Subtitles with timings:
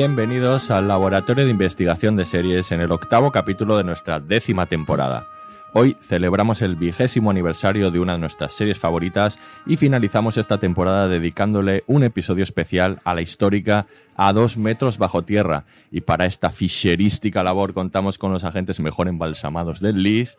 [0.00, 5.26] Bienvenidos al Laboratorio de Investigación de Series en el octavo capítulo de nuestra décima temporada.
[5.74, 11.06] Hoy celebramos el vigésimo aniversario de una de nuestras series favoritas y finalizamos esta temporada
[11.06, 15.64] dedicándole un episodio especial a la histórica A dos metros bajo tierra.
[15.90, 20.38] Y para esta ficherística labor contamos con los agentes mejor embalsamados del LIS,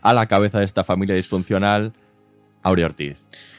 [0.00, 1.92] a la cabeza de esta familia disfuncional,
[2.62, 3.16] Aurea Ortiz.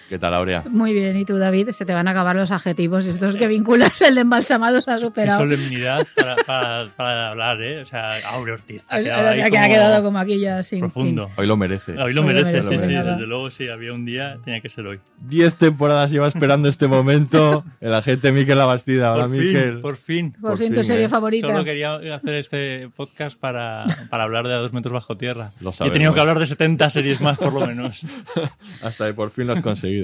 [0.09, 0.63] ¿Qué tal, Aurea?
[0.69, 1.71] Muy bien, ¿y tú, David?
[1.71, 5.01] Se te van a acabar los adjetivos estos que vinculas el de embalsamados a Qué
[5.01, 5.39] superado.
[5.39, 7.81] solemnidad para, para- para hablar, ¿eh?
[7.81, 8.85] O sea, Aurea Ortiz.
[8.87, 11.29] ha quedado ahí que ha como quedado como aquí ya sin profundo.
[11.35, 11.91] Hoy lo merece.
[11.91, 14.61] Hoy lo Hoy lo merece, merece, sí, sí, desde luego sí, había un día, tenía
[14.61, 14.99] que ser hoy.
[15.19, 19.11] Diez temporadas lleva esperando este momento el agente Miquel Labastida.
[19.13, 19.71] Hola, por Miquel.
[19.73, 20.31] fin, por fin.
[20.31, 21.09] Por, Por fin, fin, tu serie ¿eh?
[21.09, 21.47] favorita.
[21.47, 25.51] Solo quería hacer este podcast para, para hablar de A dos metros bajo tierra.
[25.59, 25.93] Lo Y he sabemos.
[25.93, 28.05] tenido que hablar de 70 series más, por lo menos.
[28.81, 29.96] Hasta que por fin lo has conseguido.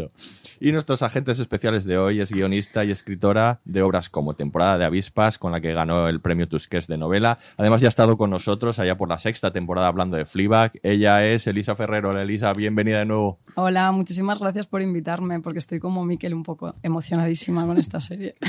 [0.59, 4.85] Y nuestros agentes especiales de hoy es guionista y escritora de obras como Temporada de
[4.85, 7.37] Avispas, con la que ganó el premio Tusquets de novela.
[7.57, 10.71] Además, ya ha estado con nosotros allá por la sexta temporada hablando de Fleabag.
[10.83, 12.09] Ella es Elisa Ferrero.
[12.09, 13.39] Hola, Elisa, bienvenida de nuevo.
[13.55, 18.35] Hola, muchísimas gracias por invitarme, porque estoy como Miquel un poco emocionadísima con esta serie.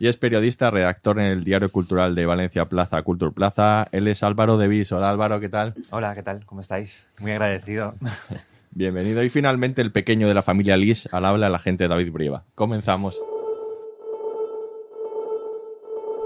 [0.00, 3.86] Y es periodista, redactor en el Diario Cultural de Valencia Plaza, Cultur Plaza.
[3.92, 4.90] Él es Álvaro de Vis.
[4.92, 5.74] Hola, Álvaro, ¿qué tal?
[5.90, 6.44] Hola, ¿qué tal?
[6.44, 7.06] ¿Cómo estáis?
[7.20, 7.94] Muy agradecido.
[8.74, 9.22] Bienvenido.
[9.22, 12.44] Y finalmente el pequeño de la familia Lis al habla el agente David Brieva.
[12.56, 13.22] Comenzamos.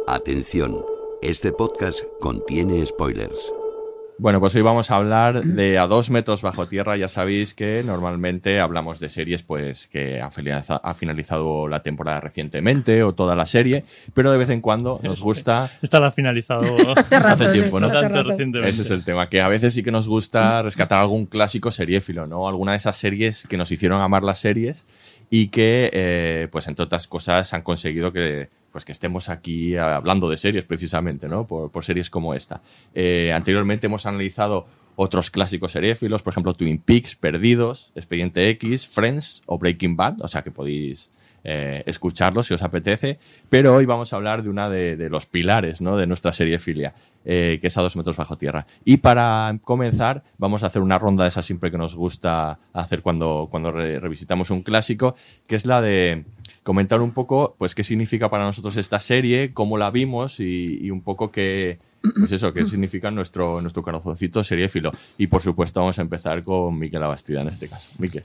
[0.06, 0.82] Atención,
[1.20, 3.52] este podcast contiene spoilers.
[4.20, 6.96] Bueno, pues hoy vamos a hablar de A dos metros bajo tierra.
[6.96, 12.18] Ya sabéis que normalmente hablamos de series pues que ha finaliza- ha finalizado la temporada
[12.18, 13.84] recientemente o toda la serie,
[14.14, 15.70] pero de vez en cuando nos gusta...
[15.82, 16.62] Esta la ha finalizado
[17.10, 17.88] Hace tiempo, ¿no?
[17.90, 18.24] rato.
[18.24, 18.68] recientemente.
[18.68, 22.26] Ese es el tema, que a veces sí que nos gusta rescatar algún clásico seriéfilo,
[22.26, 22.48] ¿no?
[22.48, 24.84] Alguna de esas series que nos hicieron amar las series
[25.30, 30.30] y que, eh, pues entre otras cosas, han conseguido que, pues, que estemos aquí hablando
[30.30, 31.46] de series precisamente, ¿no?
[31.46, 32.62] Por, por series como esta.
[32.94, 39.42] Eh, anteriormente hemos analizado otros clásicos seriéfilos, por ejemplo, Twin Peaks, Perdidos, Expediente X, Friends
[39.46, 41.12] o Breaking Bad, o sea que podéis
[41.44, 43.18] eh, escucharlos si os apetece,
[43.48, 45.96] pero hoy vamos a hablar de una de, de los pilares ¿no?
[45.96, 46.94] de nuestra seriefilia,
[47.24, 48.66] eh, que es a dos metros bajo tierra.
[48.84, 53.02] Y para comenzar, vamos a hacer una ronda de esa siempre que nos gusta hacer
[53.02, 55.14] cuando, cuando re- revisitamos un clásico,
[55.46, 56.24] que es la de
[56.62, 61.00] comentar un poco pues qué significa para nosotros esta serie, cómo la vimos y, un
[61.02, 61.78] poco qué,
[62.18, 64.92] pues eso, qué significa nuestro, nuestro corazoncito seriéfilo.
[65.16, 67.96] Y por supuesto vamos a empezar con Miquel Abastida en este caso.
[67.98, 68.24] Miquel.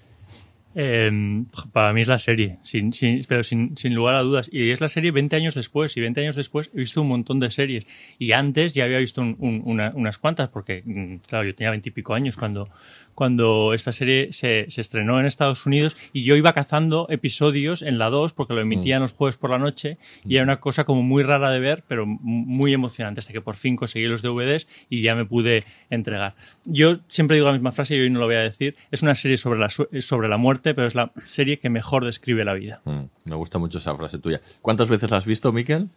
[0.75, 4.49] Eh, para mí es la serie, sin, sin- pero sin, sin lugar a dudas.
[4.51, 5.95] Y es la serie 20 años después.
[5.97, 7.85] Y 20 años después he visto un montón de series.
[8.17, 11.69] Y antes ya había visto un- un- una- unas cuantas, porque, mm, claro, yo tenía
[11.71, 12.69] 20 y pico años cuando,
[13.13, 15.95] cuando esta serie se, estrenó en Estados Unidos.
[16.13, 19.59] Y yo iba cazando episodios en la 2, porque lo emitían los jueves por la
[19.59, 19.97] noche.
[20.25, 23.55] Y era una cosa como muy rara de ver, pero muy emocionante, hasta que por
[23.55, 26.35] fin conseguí los DVDs y ya me pude entregar.
[26.65, 28.75] Yo siempre digo la misma frase y hoy no lo voy a decir.
[28.91, 32.45] Es una serie sobre la, sobre la muerte, pero es la serie que mejor describe
[32.45, 32.81] la vida.
[32.85, 34.41] Mm, me gusta mucho esa frase tuya.
[34.61, 35.89] ¿Cuántas veces la has visto, Miquel?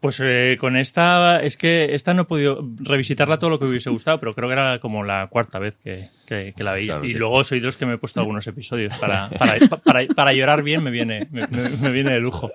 [0.00, 3.70] Pues eh, con esta, es que esta no he podido revisitarla todo lo que me
[3.72, 6.94] hubiese gustado, pero creo que era como la cuarta vez que, que- que la veía.
[6.94, 9.58] Claro y que luego soy de los que me he puesto algunos episodios para, para,
[9.84, 12.50] para, para llorar bien, me viene, me, me- me viene de lujo.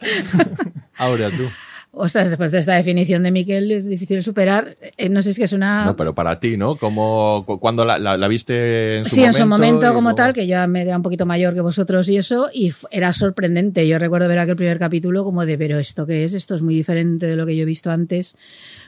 [0.97, 1.49] Ahora tú.
[1.95, 4.75] Ostras, después de esta definición de Miquel, es difícil de superar.
[4.97, 5.85] Eh, no sé, es que es una...
[5.85, 6.75] No, pero para ti, ¿no?
[6.75, 9.37] Como cuando la, la- la viste en su sí, momento.
[9.37, 12.17] en su momento como tal, que ya me era un poquito mayor que vosotros y
[12.17, 13.87] eso, y era sorprendente.
[13.87, 16.33] Yo recuerdo ver aquel primer capítulo como de, pero ¿esto qué es?
[16.33, 18.35] Esto es muy diferente de lo que yo he visto antes.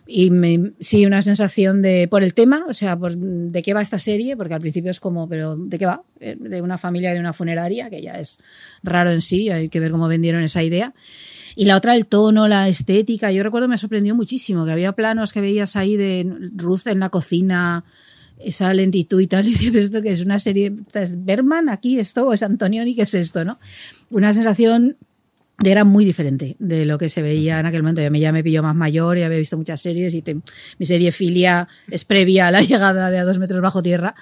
[0.07, 3.83] Y me, sí, una sensación de, por el tema, o sea, por, de qué va
[3.83, 6.01] esta serie, porque al principio es como, pero ¿de qué va?
[6.19, 8.39] Eh, De una familia de una funeraria, que ya es
[8.81, 10.91] raro en sí, hay que ver cómo vendieron esa idea.
[11.55, 13.31] Y la otra, el tono, la estética.
[13.31, 17.09] Yo recuerdo me sorprendió muchísimo, que había planos que veías ahí de Ruth en la
[17.09, 17.85] cocina,
[18.39, 19.47] esa lentitud y tal.
[19.47, 20.73] Y dices, ¿esto que es una serie?
[20.93, 22.95] ¿Es Berman aquí esto o es Antonioni?
[22.95, 23.45] ¿Qué es esto?
[23.45, 23.59] no
[24.09, 24.97] Una sensación
[25.63, 28.01] era muy diferente de lo que se veía en aquel momento.
[28.01, 30.35] Ya me, ya me pilló más mayor, ya había visto muchas series y te-
[30.77, 34.15] mi serie Filia es previa a la llegada de A dos metros bajo tierra,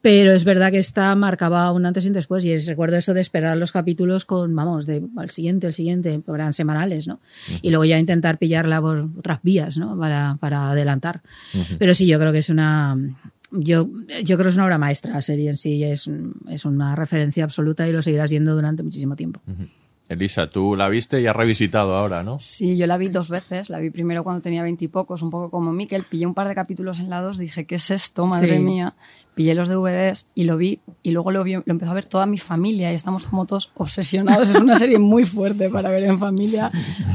[0.00, 3.20] pero es verdad que esta marcaba un antes y un después y recuerdo eso de
[3.20, 7.20] esperar los capítulos con, vamos, de al siguiente, el siguiente, que eran semanales, ¿no?
[7.62, 9.96] Y luego ya intentar pillarla por otras vías, ¿no?
[9.96, 11.20] Para, para adelantar.
[11.78, 12.98] Pero sí, yo creo que es una...
[13.54, 13.86] Yo,
[14.24, 16.08] yo creo que es una obra maestra la serie en sí, es,
[16.48, 19.42] es una referencia absoluta y lo seguirá siendo durante muchísimo tiempo.
[20.12, 22.38] Elisa, tú la viste y has revisitado ahora, ¿no?
[22.38, 23.70] Sí, yo la vi dos veces.
[23.70, 26.04] La vi primero cuando tenía veintipocos, un poco como Miquel.
[26.04, 28.26] Pillé un par de capítulos en la dos, dije, ¿qué es esto?
[28.26, 28.58] Madre Sí.
[28.58, 28.94] mía.
[29.34, 30.80] Pillé los DVDs y lo vi.
[31.02, 33.72] Y luego lo, vi, lo empezó a ver toda mi familia y estamos como todos
[33.76, 34.50] obsesionados.
[34.54, 36.70] Es una serie muy fuerte para ver en familia,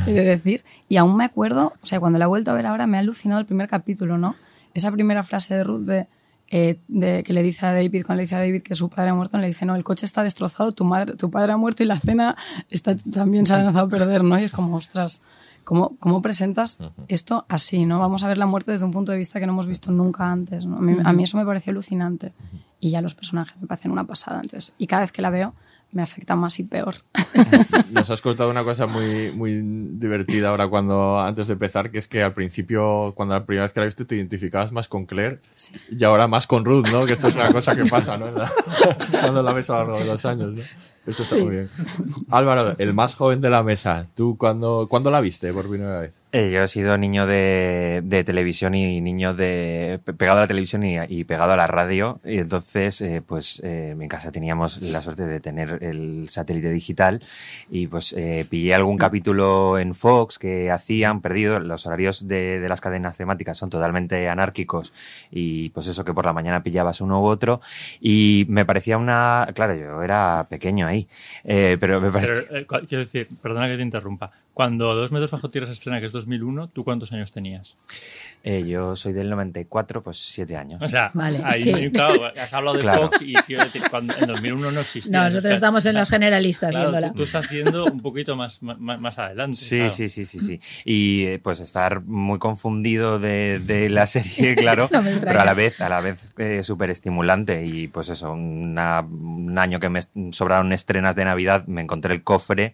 [0.07, 0.63] he de decir.
[0.89, 3.01] Y aún me acuerdo, o sea, cuando la he vuelto a ver ahora, me ha
[3.01, 4.35] alucinado el primer capítulo, ¿no?
[4.73, 6.07] Esa primera frase de Ruth de,
[6.49, 9.09] eh, de que le dice a David, cuando le dice a David que su padre
[9.09, 11.83] ha muerto, le dice, no, el coche está destrozado, tu, madre, tu padre ha muerto
[11.83, 12.35] y la cena
[12.69, 14.39] está, también se ha lanzado a perder, ¿no?
[14.39, 15.23] Y es como, ostras,
[15.63, 16.77] ¿cómo, cómo presentas
[17.09, 17.99] esto así, ¿no?
[17.99, 20.31] Vamos a ver la muerte desde un punto de vista que no hemos visto nunca
[20.31, 20.77] antes, ¿no?
[20.77, 22.33] A mí, a mí eso me pareció alucinante.
[22.79, 24.71] Y ya los personajes me parecen una pasada, entonces.
[24.77, 25.55] Y cada vez que la veo,
[25.91, 26.95] me afecta más y peor.
[27.91, 32.07] Nos has contado una cosa muy, muy divertida ahora cuando antes de empezar, que es
[32.07, 35.39] que al principio, cuando la primera vez que la viste, te identificabas más con Claire
[35.53, 35.73] Sí.
[35.89, 37.05] y ahora más con Ruth, ¿no?
[37.05, 38.27] Que esto es una cosa que pasa, ¿no?
[39.21, 40.61] Cuando la ves a lo largo de los años, ¿no?
[41.07, 41.69] Eso está muy bien.
[42.29, 46.13] Álvaro, el más joven de la mesa, ¿tú cuándo, ¿cuándo la viste por primera vez?
[46.37, 50.83] Eh, yo he sido niño de, televisión y niño de pe- pegado a la televisión
[50.83, 55.25] y, pegado a la radio y entonces eh, pues eh, en casa teníamos la suerte
[55.25, 57.21] de tener el satélite digital
[57.71, 62.69] y pues eh, pillé algún capítulo en Fox que hacían perdido los horarios de, de
[62.69, 64.93] las cadenas temáticas son totalmente anárquicos
[65.31, 67.61] y pues eso que por la mañana pillabas uno u otro
[67.99, 71.07] y me parecía una claro yo era pequeño ahí
[71.43, 74.31] eh, pero me parecía Pero, quiero decir, perdona que te interrumpa.
[74.57, 77.77] Cuando Dos metros bajo tierra se estrena, que es 2001, ¿tú cuántos años tenías?
[78.43, 81.91] eh, yo soy del 94 pues siete años O sea, Vale, ahí, sí.
[81.91, 83.01] claro, has hablado de Claro.
[83.03, 85.11] Fox y quiero decir, cuando en 2001 no existía.
[85.19, 87.09] No, nosotros estamos en los generalistas Claro, viéndola.
[87.11, 89.57] tú, tú estás yendo un poquito más, más, más adelante.
[89.57, 89.91] Sí, claro.
[89.91, 90.59] sí, sí, sí, sí.
[90.85, 95.53] Y eh, pues estar muy confundido de, de la serie, claro, No pero a la
[95.53, 97.63] vez, a la vez eh, súper estimulante.
[97.63, 99.99] Y pues eso, una- un año que me
[100.31, 102.73] sobraron estrenas de Navidad, me encontré el cofre,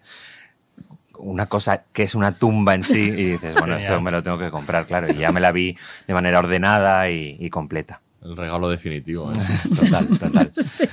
[1.18, 4.38] una cosa que es una tumba en sí, y dices, bueno, eso me lo tengo
[4.38, 5.10] que comprar, claro.
[5.10, 5.76] Y ya me la vi
[6.06, 8.00] de manera ordenada y, y completa.
[8.24, 9.30] El regalo definitivo.
[9.32, 9.74] ¿eh?
[9.76, 10.52] Total, total.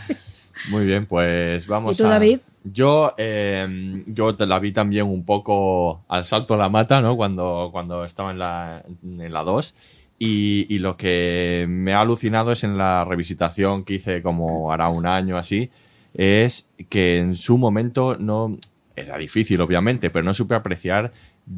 [0.69, 2.09] Muy bien, pues vamos ¿Y tú, a...
[2.09, 2.39] David?
[2.63, 7.15] Yo, eh, yo te la vi también un poco al salto a la mata, ¿no?
[7.15, 9.73] Cuando, cuando estaba en la, en la 2.
[10.19, 14.89] Y, y lo que me ha alucinado es en la revisitación que hice como hará
[14.89, 15.71] un año así,
[16.13, 18.57] es que en su momento no...
[19.01, 21.11] Era difícil, obviamente, pero no supe apreciar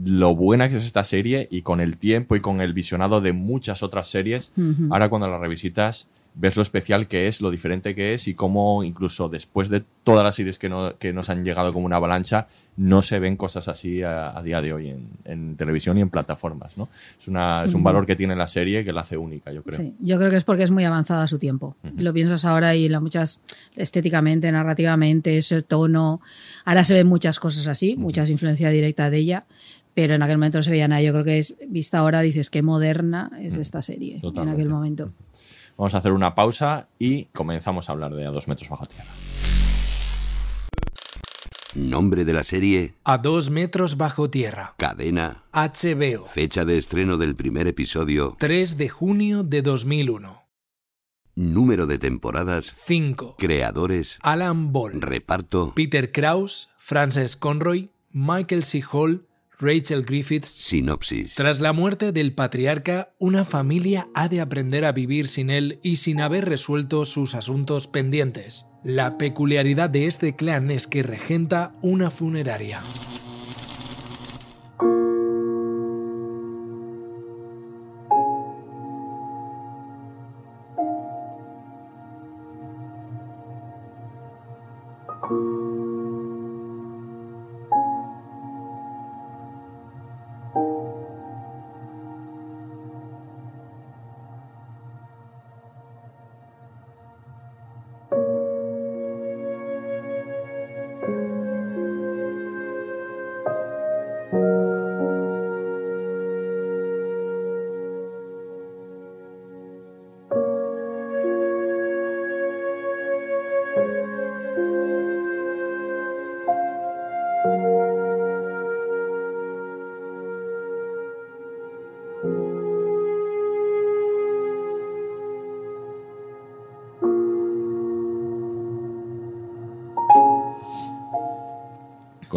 [0.05, 3.33] lo buena que es esta serie y con el tiempo y con el visionado de
[3.33, 4.51] muchas otras series,
[4.91, 8.83] ahora cuando la revisitas ves lo especial que es, lo diferente que es y cómo
[8.83, 12.47] incluso después de todas las series que, no- que nos han llegado como una avalancha,
[12.75, 16.09] no se ven cosas así a, a día de hoy en, en televisión y en
[16.09, 16.75] plataformas.
[16.77, 16.89] ¿no?
[17.19, 17.83] Es, una, es un Ujú.
[17.85, 19.77] valor que tiene la serie que la hace única, yo creo.
[19.79, 21.75] Sí, yo creo que es porque es muy avanzada a su tiempo.
[21.97, 23.41] Lo piensas ahora y la muchas
[23.75, 26.21] estéticamente, narrativamente, ese tono.
[26.65, 29.45] Ahora se ven muchas cosas así, muchas influencia directa de ella,
[29.93, 31.01] pero en aquel momento no se veía nada.
[31.01, 34.41] Yo creo que es vista ahora dices qué moderna es esta serie Totalmente.
[34.41, 35.11] en aquel momento.
[35.77, 39.09] Vamos a hacer una pausa y comenzamos a hablar de A dos metros bajo tierra.
[41.75, 44.75] Nombre de la serie, A dos metros bajo tierra.
[44.77, 46.25] cadena, HBO.
[46.27, 50.43] fecha de estreno del primer episodio, 3 de junio de 2001.
[51.35, 53.37] número de temporadas, 5.
[53.39, 55.01] creadores, Alan Ball.
[55.01, 58.83] reparto, Peter Krause, Frances Conroy, Michael C.
[58.91, 59.25] Hall,
[59.63, 60.49] Rachel Griffiths.
[60.49, 61.35] sinopsis.
[61.35, 65.95] Tras la muerte del patriarca, una familia ha de aprender a vivir sin él y
[65.95, 68.65] sin haber resuelto sus asuntos pendientes.
[68.83, 72.81] La peculiaridad de este clan es que regenta una funeraria.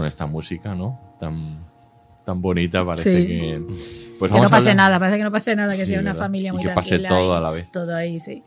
[0.07, 1.01] Con esta música, ¿no?
[1.19, 1.65] Tan,
[2.25, 3.27] tan bonita, parece Sí.
[3.27, 3.63] que.
[4.21, 6.13] Pues que no pase hablar- nada, parece que no pase nada, que Sí, sea una
[6.13, 6.25] ¿verdad?
[6.27, 7.71] familia Y muy que pase todo y a la vez.
[7.73, 8.43] Todo ahí, sí.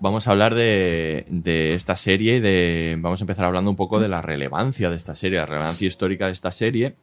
[0.00, 2.96] Vamos a hablar de, de esta serie y de.
[3.00, 6.26] Vamos a empezar hablando un poco de la relevancia de esta serie, la relevancia histórica
[6.26, 6.96] de esta serie.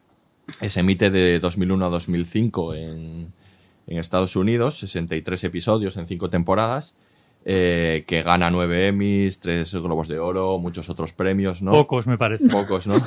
[0.68, 3.32] Se emite de 2001 a 2005 en,
[3.86, 6.94] en Estados Unidos, 63 episodios en 5 temporadas,
[7.44, 11.72] eh, que gana 9 Emmys, 3 Globos de Oro, muchos otros premios, ¿no?
[11.72, 12.48] Pocos, me parece.
[12.48, 12.94] Pocos, ¿no?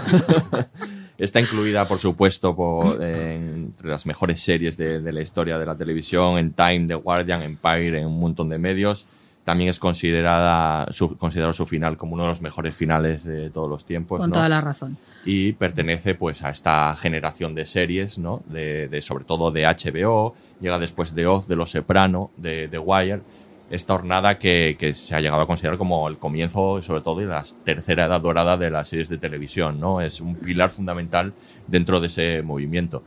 [1.18, 5.66] Está incluida, por supuesto, por, en- entre las mejores series de, de la historia de
[5.66, 9.06] la televisión, en Time, The Guardian, Empire, en un montón de medios.
[9.46, 13.70] También es considerada su, considerado su final como uno de los mejores finales de todos
[13.70, 14.20] los tiempos.
[14.20, 14.34] Con ¿no?
[14.34, 14.98] toda la razón.
[15.24, 18.42] y pertenece pues a esta generación de series, ¿no?
[18.48, 22.80] De, de- sobre todo de HBO, llega después de Oz, de Los Soprano, de The
[22.80, 23.22] Wire,
[23.70, 27.26] esta hornada que, que se ha llegado a considerar como el comienzo, sobre todo, de
[27.26, 30.02] la tercera edad dorada de las series de televisión, ¿no?
[30.02, 31.34] Es un pilar fundamental
[31.68, 33.04] dentro de ese movimiento.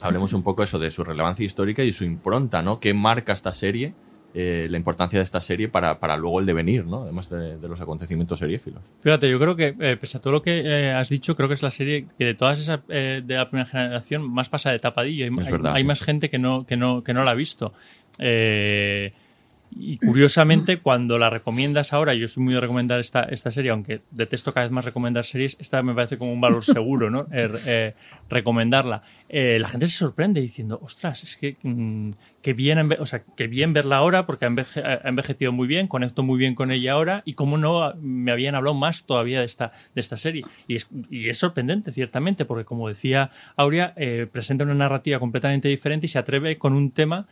[0.00, 2.80] Hablemos un poco eso de su relevancia histórica y su impronta, ¿no?
[2.80, 3.94] ¿Qué marca esta serie?
[4.38, 7.04] eh, la importancia de esta serie para, para luego el devenir, ¿no?
[7.04, 8.82] Además de, de los acontecimientos seriéfilos.
[9.00, 11.54] Fíjate, yo creo que, eh, pese a todo lo que eh, has dicho, creo que
[11.54, 15.24] es la serie que de todas esas de la primera generación más pasa de tapadillo.
[15.24, 15.88] Hay, hay- verdad, hay sí.
[15.88, 17.72] más gente que no, que no, que no la ha visto.
[18.18, 19.14] Eh,
[19.70, 24.00] y curiosamente, cuando la recomiendas ahora, yo soy muy de recomendar esta, esta serie, aunque
[24.10, 27.26] detesto cada vez más recomendar series, esta me parece como un valor seguro, ¿no?
[27.32, 27.94] Eh, eh,
[28.28, 29.02] recomendarla.
[29.28, 32.10] Eh, la gente se sorprende diciendo, ostras, es que, mm,
[32.42, 35.88] que bien, o sea, que bien verla ahora porque ha, enveje- ha envejecido muy bien,
[35.88, 39.46] conecto muy bien con ella ahora y cómo no me habían hablado más todavía de
[39.46, 40.44] esta, de esta serie.
[40.68, 45.68] Y es, y es sorprendente, ciertamente, porque como decía Aurea, eh, presenta una narrativa completamente
[45.68, 47.26] diferente y se atreve con un tema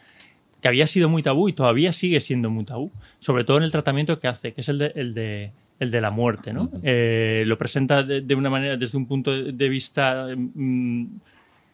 [0.64, 3.70] que había sido muy tabú y todavía sigue siendo muy tabú, sobre todo en el
[3.70, 6.54] tratamiento que hace, que es el de, el de, el de la muerte.
[6.54, 6.70] ¿no?
[6.82, 11.04] Eh, lo presenta de, de una manera, desde un punto de- vista mm,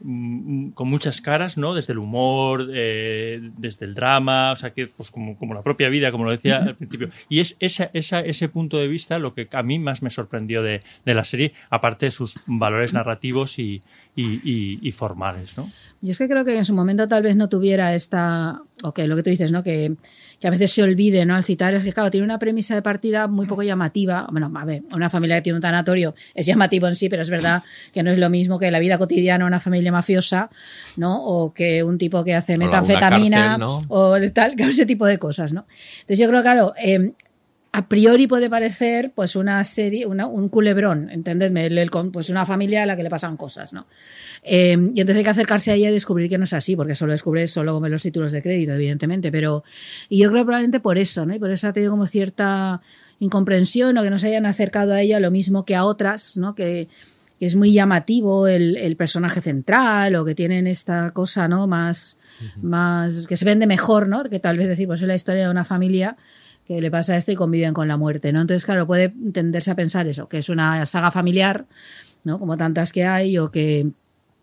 [0.00, 1.74] con muchas caras, ¿no?
[1.74, 5.88] Desde el humor, eh, desde el drama, o sea, que pues como, como la propia
[5.88, 7.10] vida, como lo decía al principio.
[7.28, 10.62] Y es esa, esa- ese punto de vista lo que a mí más me sorprendió
[10.62, 13.82] de, de la serie, aparte de sus valores narrativos y,
[14.16, 15.70] y- y- y formales, ¿no?
[16.00, 19.06] Yo es que creo que en su momento tal vez no tuviera esta, o que
[19.06, 19.62] lo que tú dices, ¿no?
[19.62, 19.92] Que,
[20.40, 21.36] que a veces se olvide, ¿no?
[21.36, 24.26] Al citar, es que claro, tiene una premisa de partida muy poco llamativa.
[24.30, 27.28] Bueno, a ver, una familia que tiene un tanatorio es llamativo en sí, pero es
[27.28, 30.50] verdad que no es lo mismo que la vida cotidiana de una familia mafiosa,
[30.96, 31.22] ¿no?
[31.24, 33.84] O que un tipo que hace O metanfetamina, cárcel, ¿no?
[33.88, 35.66] o de tal, claro, ese tipo de cosas, ¿no?
[36.00, 37.12] Entonces yo creo, claro, eh,
[37.72, 42.44] a priori puede parecer pues una serie, una- un culebrón, entendedme, el- el pues una
[42.44, 43.86] familia a la que le pasan cosas, ¿no?
[44.42, 46.94] Eh, y entonces hay que acercarse a ella y descubrir que no es así, porque
[46.96, 49.62] solo descubres solo con los títulos de crédito, evidentemente, pero
[50.08, 51.34] y yo creo probablemente por eso, ¿no?
[51.34, 52.80] Y por eso ha tenido como cierta
[53.20, 56.54] incomprensión o que no se hayan acercado a ella lo mismo que a otras, ¿no?
[56.54, 56.88] Que,
[57.38, 61.66] que es muy llamativo el, el personaje central o que tienen esta cosa, ¿no?
[61.66, 62.18] Más,
[62.62, 64.24] más, que se vende mejor, ¿no?
[64.24, 66.16] Que tal vez decir, pues es la historia de una familia
[66.70, 68.42] que le pasa esto y conviven con la muerte, ¿no?
[68.42, 71.66] Entonces, claro, puede tenderse a pensar eso, que es una saga familiar,
[72.22, 72.38] ¿no?
[72.38, 73.88] Como tantas que hay, o que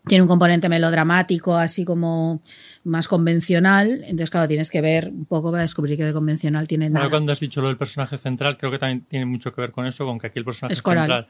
[0.06, 2.42] tiene un componente melodramático, así como
[2.84, 4.02] más convencional.
[4.02, 7.06] Entonces, claro, tienes que ver un poco para descubrir que de convencional tiene nada.
[7.06, 9.72] Ahora cuando has dicho lo del personaje central, creo que también tiene mucho que ver
[9.72, 11.28] con eso, con que aquí el personaje Es central,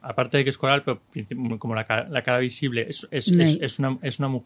[0.00, 1.02] aparte de que es coral, pero
[1.58, 4.40] como la cara, la cara visible, es, es, es, una, es una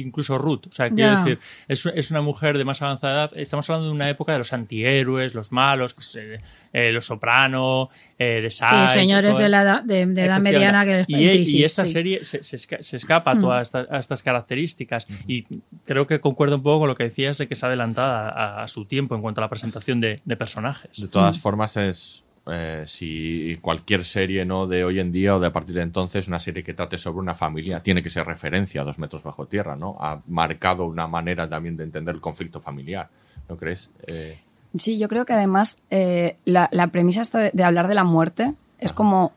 [0.00, 3.30] incluso Ruth, o sea, quiero decir, es, es una mujer de más avanzada edad.
[3.38, 6.38] Estamos hablando de una época de los antihéroes, los malos, que se-
[6.72, 10.84] eh, los soprano, eh, de Sí, Psycho, señores de la edad, de, de edad mediana
[10.84, 11.92] que y, en e- crisis, y esta sí.
[11.92, 13.40] serie se, se esca- se escapa a Mm.
[13.40, 15.44] todas estas, a estas características y
[15.84, 18.68] creo que concuerdo un poco con lo que decías de que es adelantada a, a
[18.68, 21.00] su tiempo en cuanto a la presentación de, de personajes.
[21.00, 25.46] De todas formas, es eh, si cualquier serie no de hoy en día o de
[25.46, 28.82] a partir de entonces, una serie que trate sobre una familia, tiene que ser referencia
[28.82, 29.96] a dos metros bajo tierra, ¿no?
[30.00, 33.08] Ha marcado una manera también de entender el conflicto familiar,
[33.48, 33.90] ¿no crees?
[34.06, 34.38] Eh,
[34.76, 38.02] Sí, yo creo que además eh, la, la premisa esta de, de hablar de la
[38.02, 39.32] muerte es como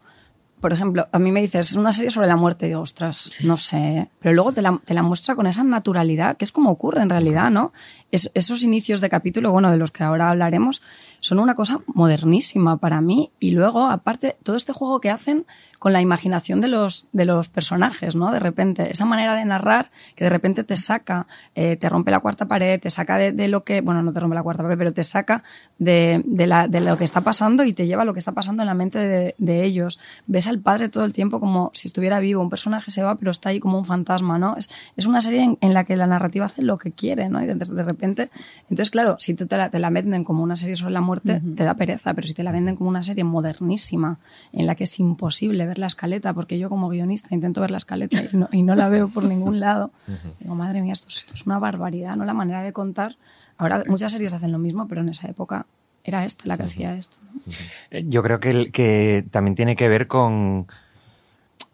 [0.59, 3.31] por ejemplo, a mí me dices, es una serie sobre la muerte, y digo, ostras,
[3.43, 6.71] no sé, pero luego te la, te la muestra con esa naturalidad, que es como
[6.71, 7.73] ocurre en realidad, ¿no?
[8.11, 10.81] Es- esos inicios de capítulo, bueno, de los que ahora hablaremos,
[11.19, 15.45] son una cosa modernísima para mí y luego, aparte, todo este juego que hacen
[15.79, 18.31] con la imaginación de los, de los personajes, ¿no?
[18.31, 22.19] De repente, esa manera de narrar que de repente te saca, eh, te rompe la
[22.19, 24.77] cuarta pared, te saca de, de lo que, bueno, no te rompe la cuarta pared,
[24.77, 25.43] pero te saca
[25.77, 28.31] de, de, la, de lo que está pasando y te lleva a lo que está
[28.31, 29.99] pasando en la mente de, de ellos.
[30.27, 33.31] Ves al padre todo el tiempo como si estuviera vivo, un personaje se va, pero
[33.31, 34.55] está ahí como un fantasma, ¿no?
[34.55, 37.41] Es, es una serie en, la que la narrativa hace lo que quiere, ¿no?
[37.43, 40.75] Y de repente, entonces, claro, si tú te la, te la venden como una serie
[40.75, 44.19] sobre la muerte, te da pereza, pero si te la venden como una serie modernísima,
[44.53, 47.77] en la que es imposible ver la escaleta, porque yo como guionista intento ver la
[47.77, 49.91] escaleta y no, y no la veo por ningún lado,
[50.39, 52.25] digo, madre mía, esto, es- esto es una barbaridad, ¿no?
[52.25, 53.15] La manera de contar.
[53.57, 55.65] Ahora muchas series hacen lo mismo, pero en esa época
[56.03, 57.17] era esta la que hacía esto.
[57.33, 57.41] ¿no?
[57.91, 60.67] Eh, Yo creo que, que también tiene que ver con,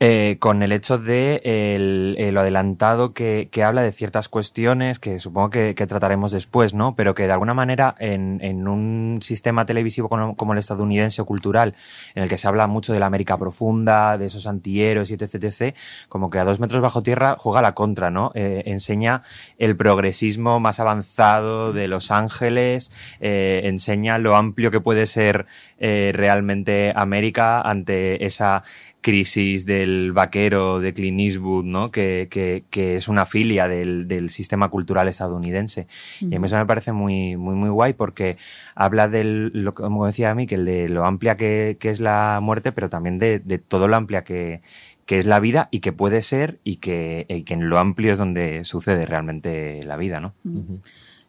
[0.05, 5.17] eh, con el hecho de el, eh, adelantado que, que habla de ciertas cuestiones que
[5.17, 6.93] supongo que, que trataremos después, ¿no?
[6.93, 11.25] Pero que de alguna manera en, en un sistema televisivo como, como el estadounidense o
[11.25, 11.75] cultural,
[12.15, 15.35] en el que se habla mucho de la América profunda, de esos antihéroes y etc,
[15.35, 15.75] etc,
[16.09, 18.33] como que a dos metros bajo tierra juega la contra, ¿no?
[18.35, 19.21] Eh, enseña
[19.57, 22.91] el progresismo más avanzado de Los Ángeles,
[23.21, 25.45] enseña lo amplio que puede ser
[25.79, 28.63] realmente América ante esa
[29.03, 31.91] crisis del vaquero de Clint Eastwood, ¿no?
[31.91, 35.85] Que, que, que es una filia del, del sistema cultural estadounidense.
[36.21, 38.37] Y a mí eso me parece muy, muy, muy guay porque
[38.73, 41.91] habla del, lo, que- como decía a mí, que el de lo amplia que, que
[41.91, 44.61] es la muerte, pero también de, de todo lo amplia que,
[45.05, 48.11] que es la vida y que puede ser y que, y que en lo amplio
[48.13, 50.33] es donde sucede realmente la vida, ¿no?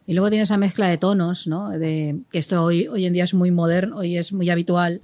[0.07, 1.71] Y luego tiene esa mezcla de tonos, ¿no?
[1.71, 5.01] De, que esto hoy, hoy en día es muy moderno, hoy es muy habitual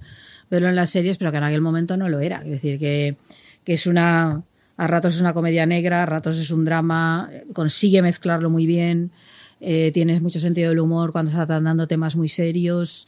[0.51, 2.41] verlo en las series, pero que en aquel momento no lo era.
[2.43, 3.15] Es decir, que,
[3.63, 4.43] que es una.
[4.77, 9.11] A ratos es una comedia negra, a ratos es un drama, consigue mezclarlo muy bien,
[9.59, 13.07] eh, tienes mucho sentido del humor cuando se están dando temas muy serios.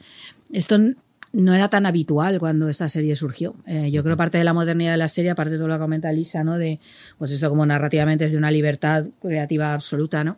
[0.51, 0.77] Esto
[1.31, 3.55] no era tan habitual cuando esta serie surgió.
[3.65, 5.79] Eh, yo creo parte de la modernidad de la serie, aparte de todo lo que
[5.79, 6.59] comenta Lisa, ¿no?
[6.59, 6.79] De,
[7.17, 10.37] pues esto como narrativamente es de una libertad creativa absoluta, ¿no?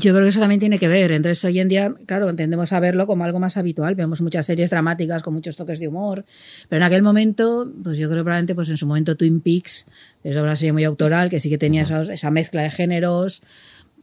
[0.00, 1.10] Yo creo que eso también tiene que ver.
[1.10, 3.96] Entonces, hoy en día, claro, tendemos a verlo como algo más habitual.
[3.96, 6.24] Vemos muchas series dramáticas con muchos toques de humor.
[6.68, 9.86] Pero en aquel momento, pues yo creo probablemente, pues en su momento Twin Peaks
[10.22, 13.42] es una serie muy autoral que sí que tenía esos- esa mezcla de géneros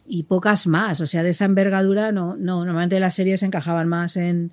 [0.08, 1.00] y pocas más.
[1.02, 2.66] O sea, de esa envergadura, no, no.
[2.66, 4.52] Normalmente las series encajaban más en,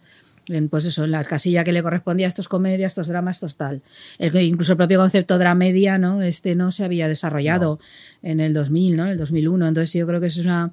[0.49, 3.57] en, pues eso, en la casilla que le correspondía a estos comedias, estos dramas, estos
[3.57, 3.83] tal.
[4.19, 6.23] El, que incluso el propio concepto dramedia, ¿no?
[6.23, 7.81] Este no se había desarrollado
[8.23, 9.05] en el 2000, ¿no?
[9.05, 9.67] En el 2001.
[9.69, 10.73] Entonces yo creo que eso es una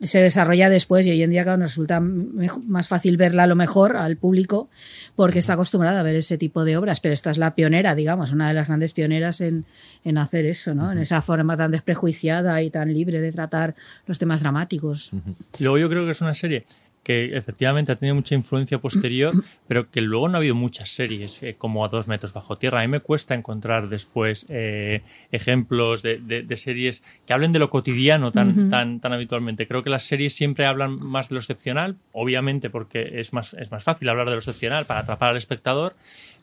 [0.00, 3.56] se desarrolla después y hoy en día claro, nos resulta más fácil verla a lo
[3.56, 4.70] mejor al público
[5.16, 8.32] porque está acostumbrada a ver ese tipo de obras, pero esta es la pionera, digamos,
[8.32, 9.64] una de las grandes pioneras en,
[10.04, 10.92] en hacer eso, ¿no?
[10.92, 13.74] En esa forma tan desprejuiciada y tan libre de tratar
[14.06, 15.10] los temas dramáticos.
[15.58, 16.64] Luego yo creo que es una serie
[17.08, 19.32] que efectivamente ha tenido mucha influencia posterior,
[19.66, 22.80] pero que luego no ha habido muchas series eh, como a dos metros bajo tierra.
[22.80, 25.00] A mí me cuesta encontrar después eh,
[25.32, 29.66] ejemplos de, de- de series que hablen de lo cotidiano tan, tan, tan habitualmente.
[29.66, 33.70] Creo que las series siempre hablan más de lo excepcional, obviamente porque es más, es
[33.70, 35.94] más fácil hablar de lo excepcional para atrapar al espectador,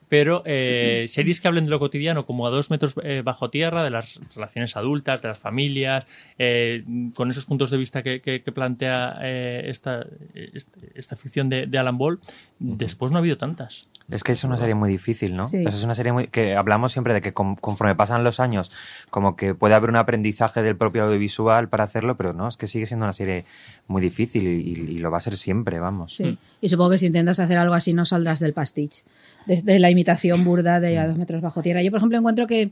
[0.09, 3.83] pero eh, series que hablen de lo cotidiano, como a dos metros eh, bajo tierra,
[3.83, 6.05] de las relaciones adultas, de las familias,
[6.37, 6.83] eh,
[7.15, 11.65] con esos puntos de vista que, que- que plantea eh, esta, este- esta ficción de,
[11.67, 12.19] de Alan Ball,
[12.59, 13.87] después no ha habido tantas.
[14.11, 15.45] Es que es una serie muy difícil, ¿no?
[15.45, 15.63] Sí.
[15.63, 18.71] Pues es una serie muy, que hablamos siempre de que con- conforme pasan los años,
[19.09, 22.67] como que puede haber un aprendizaje del propio audiovisual para hacerlo, pero no, es que
[22.67, 23.45] sigue siendo una serie
[23.87, 26.13] muy difícil y, y- y lo va a ser siempre, vamos.
[26.13, 26.37] Sí.
[26.61, 29.03] Y supongo que si intentas hacer algo así no saldrás del pastiche,
[29.45, 31.81] desde la imitación burda de a dos metros bajo tierra.
[31.83, 32.71] Yo, por ejemplo, encuentro que,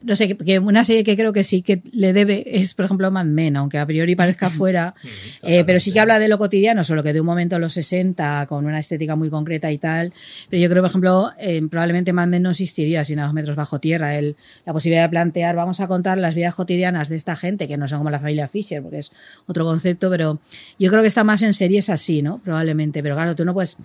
[0.00, 3.10] no sé, que- una serie que creo que sí que le debe es, por ejemplo,
[3.10, 4.94] Mad Men, aunque a priori parezca fuera,
[5.42, 7.72] eh, pero sí que habla de lo cotidiano, solo que de un momento a los
[7.72, 10.12] 60, con una estética muy concreta y tal.
[10.48, 13.56] Pero yo creo, por ejemplo, eh, probablemente Mad Men no existiría sin a dos metros
[13.56, 14.16] bajo tierra.
[14.16, 17.76] El, la posibilidad de plantear, vamos a contar las vidas cotidianas de esta gente, que
[17.76, 19.10] no son como la familia Fisher, porque es
[19.48, 20.38] otro concepto, pero
[20.78, 22.38] yo creo que está más en series así, ¿no?
[22.38, 23.02] Probablemente.
[23.02, 23.76] Pero claro, tú no puedes.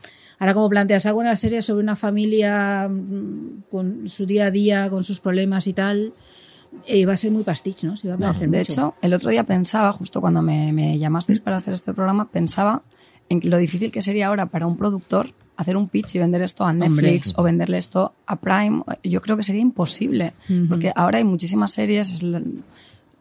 [0.44, 5.02] Ahora, como planteas alguna serie sobre una familia mm, con su día a día, con
[5.06, 6.12] sus problemas y tal,
[6.86, 7.96] eh, va a ser muy pastiche, ¿no?
[7.96, 8.72] Se va a No, parecer de mucho.
[8.74, 12.82] hecho, el otro día pensaba, justo cuando me, me llamasteis para hacer este programa, pensaba
[13.30, 16.66] en lo difícil que sería ahora para un productor hacer un pitch y vender esto
[16.66, 17.42] a Netflix Hombre.
[17.42, 18.84] o venderle esto a Prime.
[19.02, 20.34] Yo creo que sería imposible,
[20.68, 22.42] porque ahora hay muchísimas series, es la-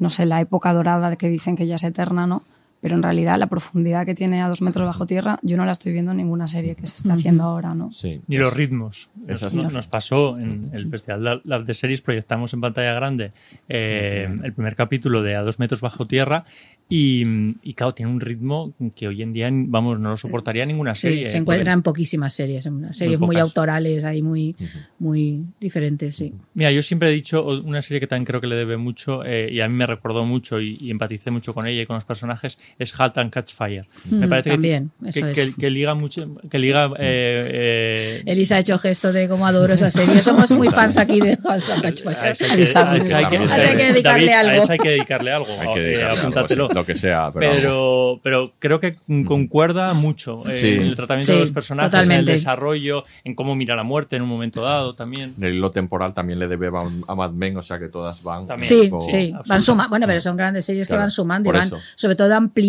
[0.01, 2.43] no sé, la época dorada que dicen que ya es eterna, ¿no?
[2.83, 5.73] Pero en realidad la profundidad que tiene a dos metros bajo tierra, yo no la
[5.73, 7.91] estoy viendo en ninguna serie que se esté haciendo ahora, ¿no?
[7.93, 8.21] Sí.
[8.27, 9.09] Ni los ritmos.
[9.27, 13.33] Esas- Nos, nos pasó en el Festival Lab- de Series, proyectamos en pantalla grande
[13.69, 16.45] eh, el primer capítulo de A dos metros bajo tierra
[16.89, 17.23] y,
[17.63, 21.03] y, claro, tiene un ritmo que hoy en día, vamos, no lo soportaría ninguna Sí,
[21.03, 21.29] serie.
[21.29, 23.43] se eh, encuentra en poquísimas series, en unas series muy, pocas.
[23.43, 24.55] autorales, ahí muy,
[24.99, 26.35] muy diferentes, sí.
[26.55, 29.49] Mira, yo siempre he dicho una serie que también creo que le debe mucho eh,
[29.51, 32.05] y a mí me recordó mucho y, y empaticé mucho con ella y con los
[32.05, 33.87] personajes es Halt and Catch Fire.
[34.11, 35.35] me Mm, parece que- también, que, eso es.
[35.35, 39.75] que- que liga mucho, que liga eh, eh, Elisa ha hecho gesto de cómo adoro
[39.75, 40.23] esa serie.
[40.23, 42.17] Somos muy fans aquí de House of Catch Fire.
[42.19, 44.51] A esa hay que- que- que dedicarle David, algo.
[44.61, 45.49] A esa hay que dedicarle algo.
[45.61, 46.69] Hay que eh, dedicarle algo, apúntatelo.
[46.69, 50.69] sí, lo que sea, pero Pero, pero creo que concuerda mucho eh, Sí.
[50.69, 52.33] en el tratamiento Sí, de los personajes, en totalmente.
[52.33, 55.35] el desarrollo, en cómo mira la muerte en un momento dado también.
[55.39, 58.23] En el hilo temporal también le debe a, a Mad Men, o sea que todas
[58.23, 58.47] van.
[58.47, 58.69] También.
[58.69, 59.91] Sí, tipo- sí, van sumando.
[59.91, 61.79] Bueno, pero son grandes series que Claro, van sumando y van, eso.
[61.97, 62.62] sobre todo, ampliando,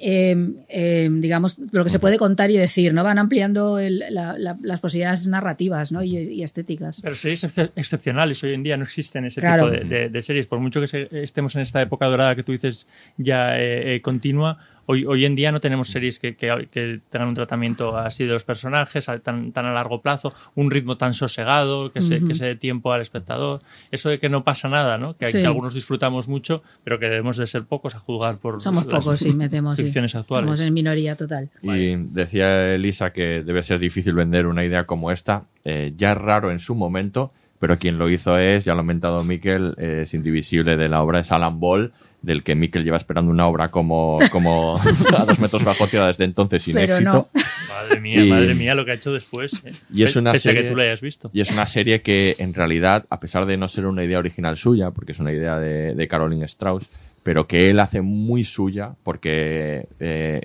[0.00, 0.36] eh,
[0.68, 3.02] eh, digamos, lo que se puede contar y decir, ¿no?
[3.04, 6.02] Van ampliando el- la- la- las posibilidades narrativas, ¿no?
[6.02, 7.00] Y, y estéticas.
[7.02, 9.70] Pero series excep- excepcionales hoy en día no existen ese Claro.
[9.70, 10.46] tipo de, de- de series.
[10.46, 14.00] Por mucho que se- estemos en esta época dorada que tú dices ya eh, eh,
[14.00, 14.58] continua,
[14.90, 18.32] hoy, hoy en día no tenemos series que, que- que tengan un tratamiento así de
[18.32, 22.28] los personajes a- tan, tan a largo plazo, un ritmo tan sosegado, que se, Ujú.
[22.28, 23.60] que se dé tiempo al espectador.
[23.90, 25.16] Eso de que no pasa nada, ¿no?
[25.16, 25.40] Que, Sí.
[25.40, 29.04] que algunos disfrutamos mucho, pero que debemos de ser pocos a juzgar por Somos las
[29.04, 29.84] pocos, sí, me temo, sí.
[29.84, 30.46] ficciones actuales.
[30.46, 31.50] Somos en minoría total.
[31.62, 35.44] Y decía Elisa que debe ser difícil vender una idea como esta.
[35.64, 38.82] Eh, ya es raro en su momento, pero quien lo hizo es, ya lo ha
[38.82, 42.96] comentado Miquel, eh, es indivisible de la obra, es Alan Ball, del que Miquel lleva
[42.96, 47.10] esperando una obra como, como a dos metros bajo tierra desde entonces sin Pero éxito.
[47.12, 47.28] no.
[47.68, 49.52] Madre mía, Y- madre mía lo que ha hecho después.
[49.64, 49.72] eh.
[49.94, 51.30] Y es una Pese serie, que tú la hayas visto.
[51.32, 54.56] Y es una serie que, en realidad, a pesar de no ser una idea original
[54.56, 56.88] suya, porque es una idea de, de Caroline Strauss,
[57.22, 60.42] pero que él hace muy suya porque eh,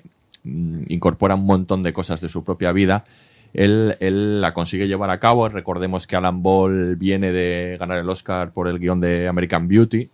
[0.88, 3.06] incorpora un montón de cosas de su propia vida.
[3.54, 5.48] Él, él la consigue llevar a cabo.
[5.48, 10.10] Recordemos que Alan Ball viene de ganar el Oscar por el guion de American Beauty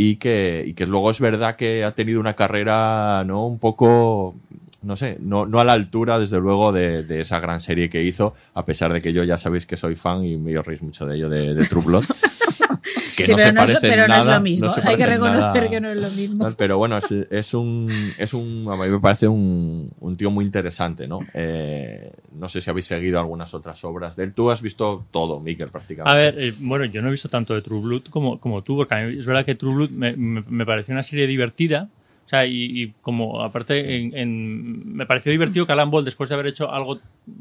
[0.00, 4.36] y que, y que luego es verdad que ha tenido una carrera no un poco
[4.80, 8.04] no sé, no, no a la altura, desde luego, de, de esa gran serie que
[8.04, 11.04] hizo, a pesar de que yo ya sabéis que soy fan y me reís mucho
[11.04, 12.04] de ello, de, de True Blood.
[13.18, 14.42] Que Sí, no pero se no es lo- parece en pero no es nada, lo
[14.42, 14.70] mismo.
[14.84, 15.70] Hay que reconocer nada.
[15.70, 16.48] que no es lo mismo.
[16.48, 20.30] No, Pero bueno, es, es un, es un, a mí me parece un, un tío
[20.30, 21.18] muy interesante, ¿no?
[21.34, 24.32] Eh, no sé si habéis seguido algunas otras obras de él.
[24.34, 26.10] Tú has visto todo, Miquel, prácticamente.
[26.12, 28.76] A ver, eh, bueno, yo no he visto tanto de True Blood como, como tú,
[28.76, 31.88] porque a mí es verdad que True Blood me, me, me pareció una serie divertida.
[32.28, 36.28] O sea, y, y como aparte, en, en- me pareció divertido que Alan Ball, después
[36.28, 37.00] de haber hecho algo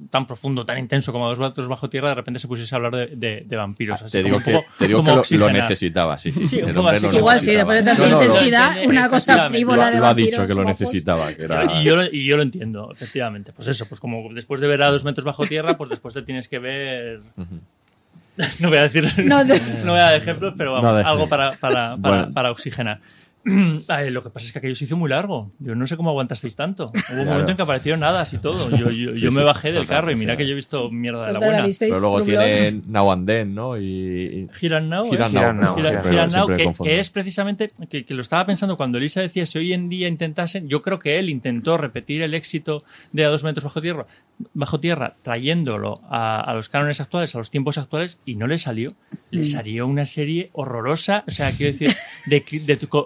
[0.10, 2.96] tan profundo, tan intenso como Dos Metros Bajo Tierra, de repente se pusiese a hablar
[2.96, 4.02] de, de- de vampiros.
[4.02, 6.48] así te digo como que, poco- te digo como que lo, necesitaba, sí, sí.
[6.48, 9.92] Sí, el hombre lo Igual sí, después de tanta No, intensidad, una cosa frívola lo,
[9.92, 11.34] de lo ha dicho que lo necesitaba.
[11.34, 13.52] Que era, Y yo, lo, y yo lo entiendo, efectivamente.
[13.52, 16.22] Pues eso, pues como después de ver a dos metros bajo tierra, pues después te
[16.22, 17.20] tienes que ver.
[18.60, 19.04] no voy a decir.
[19.26, 22.34] No, voy a dar ejemplos, pero vamos, No algo para, para, para, Bueno.
[22.34, 23.02] para oxigenar.
[23.88, 25.52] Ay, lo que pasa es que aquello se hizo muy largo.
[25.60, 26.92] Yo no sé cómo aguantasteis tanto.
[27.14, 28.70] Hubo un momento en que aparecieron nadas y todo.
[28.72, 30.90] Yo, yo, Sí, yo me sí, bajé del carro y mira que yo he visto
[30.92, 31.76] mierda de la ¿Vosotros la buena.
[31.80, 33.78] pero luego tiene Now and Then, ¿no?
[33.78, 35.34] Y, y- Giran Now, Giran ¿eh?
[35.34, 38.98] Now, Giran Now, Giran- Now, siempre que, es precisamente, que, que lo estaba pensando cuando
[38.98, 42.84] Elisa decía si hoy en día intentasen, yo creo que él intentó repetir el éxito
[43.12, 44.06] de A dos metros bajo tierra,
[44.54, 48.58] bajo tierra trayéndolo a, a los cánones actuales, a los tiempos actuales, y no le
[48.58, 48.94] salió.
[49.32, 53.06] Le salió una serie horrorosa, o sea, quiero decir, de, tu-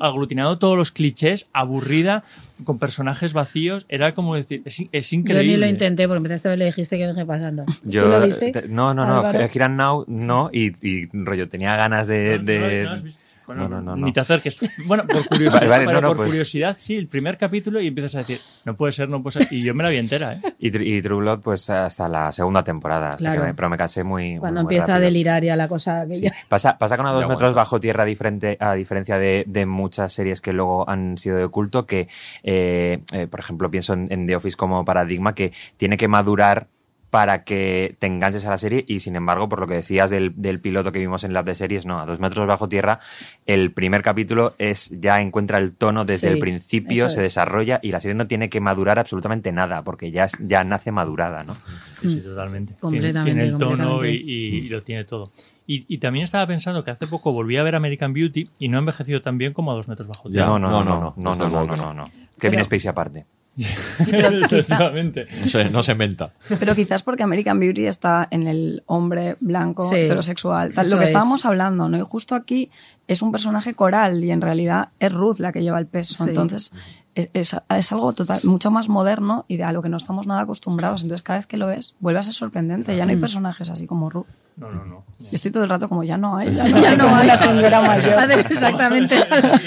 [0.00, 2.24] aglutinado todos los clichés, aburrida,
[2.64, 5.54] con personajes vacíos, era como decir, es, in- es Yo increíble.
[5.54, 7.64] ni lo intenté porque empezaste a ver le dijiste que dejé pasando.
[7.84, 8.50] Yo, ¿Tú lo viste?
[8.52, 9.48] te- no, no, no.
[9.48, 10.50] Kiran Now, no.
[10.52, 12.38] Y, y rollo, tenía ganas de.
[12.38, 13.22] No, de- no, no has visto.
[13.48, 14.12] Bueno, No, no, no, Ni no.
[14.12, 14.56] te acerques.
[14.86, 17.80] Bueno, por curiosidad, Vale, vale, pero no, no, por pues- curiosidad, sí, el primer capítulo
[17.80, 19.48] y empiezas a decir, no puede ser, no puede ser.
[19.52, 20.42] Y yo me la vi entera, ¿eh?
[20.58, 23.10] Y, y True Blood, pues hasta la segunda temporada.
[23.12, 23.40] hasta Claro.
[23.40, 24.32] que me- pero me casé muy.
[24.32, 27.12] muy, Cuando muy empieza a delirar ya la cosa que ya- Pasa, pasa con A
[27.12, 31.38] dos metros bajo tierra diferente, a diferencia de, de muchas series que luego han sido
[31.38, 32.06] de culto, que,
[32.42, 36.66] eh, eh, por ejemplo, pienso en, en The Office como paradigma, que tiene que madurar
[37.10, 40.32] para que te enganches a la serie y sin embargo, por lo que decías del,
[40.36, 43.00] del piloto que vimos en Lab de Series, no, a dos metros bajo tierra,
[43.46, 47.24] el primer capítulo es ya encuentra el tono desde Sí, el principio, se es.
[47.24, 50.92] desarrolla y la serie no tiene que madurar absolutamente nada porque ya, es- ya nace
[50.92, 51.54] madurada, ¿no?
[52.00, 52.74] Sí, sí, totalmente.
[52.74, 55.32] Tiene- Completamente, Tiene, el tono y, y lo tiene todo.
[55.66, 58.78] Y, y también estaba pensando que hace poco volví a ver American Beauty y no
[58.78, 60.32] ha envejecido tan bien como a dos metros bajo Ya.
[60.32, 60.46] tierra.
[60.46, 61.94] no, no, no, no, no, no, no, no, no, no, que no, no.
[61.94, 62.10] no.
[62.38, 63.26] Kevin Spacey aparte.
[63.98, 65.26] Sí, pero quizá- Efectivamente.
[65.42, 66.32] No se, no se menta.
[66.60, 71.04] Pero quizás porque American Beauty está en el hombre blanco, Sí, heterosexual, tal, lo que
[71.04, 71.10] es.
[71.10, 71.98] estábamos hablando, ¿no?
[71.98, 72.70] Y justo aquí
[73.08, 76.22] es un personaje coral y en realidad es Ruth la que lleva el peso.
[76.24, 76.30] Sí.
[76.30, 76.72] Entonces
[77.14, 80.26] es, es- es algo total, mucho más moderno y de a lo que no estamos
[80.28, 81.02] nada acostumbrados.
[81.02, 82.96] Entonces cada vez que lo ves vuelve a ser sorprendente.
[82.96, 83.20] Ya no hay Mm.
[83.20, 84.26] personajes así como Ruth.
[84.58, 85.04] No, no, no.
[85.20, 87.36] Yo estoy todo el rato como ya no hay, ya no, ya no hay la
[87.36, 88.30] señora mayor.
[88.50, 89.14] Exactamente.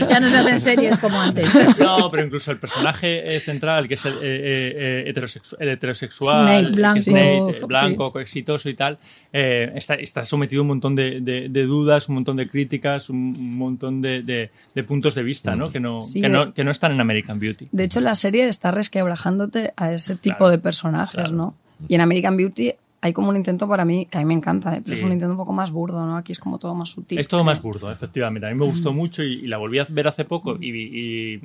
[0.10, 1.50] Ya no se hacen series como antes.
[1.80, 6.42] No, pero incluso el personaje eh, central, que es el, eh, eh, heterosexu- el heterosexual,
[6.46, 7.66] Snake, blanco, Snake, eh, sí.
[7.66, 8.98] blanco, exitoso y tal,
[9.32, 13.10] eh, está, está sometido a un montón de, de- de dudas, un montón de críticas,
[13.10, 15.68] un, montón de, de- de puntos de vista, ¿no?
[15.72, 17.70] Que, no, Sí, que, no, que no están en American Beauty.
[17.72, 21.32] De hecho, la serie está resquebrajándote a ese tipo Claro, de personajes, claro.
[21.32, 21.56] ¿no?
[21.88, 24.76] Y en American Beauty hay como un intento para mí, que a mí me encanta,
[24.76, 24.82] ¿eh?
[24.84, 26.18] pero es un intento un poco más burdo, ¿no?
[26.18, 27.18] Aquí es como todo más sutil.
[27.20, 27.46] Es todo creo.
[27.46, 28.46] más burdo, efectivamente.
[28.48, 31.42] A mí me gustó mucho y, y la volví a ver hace poco y, y-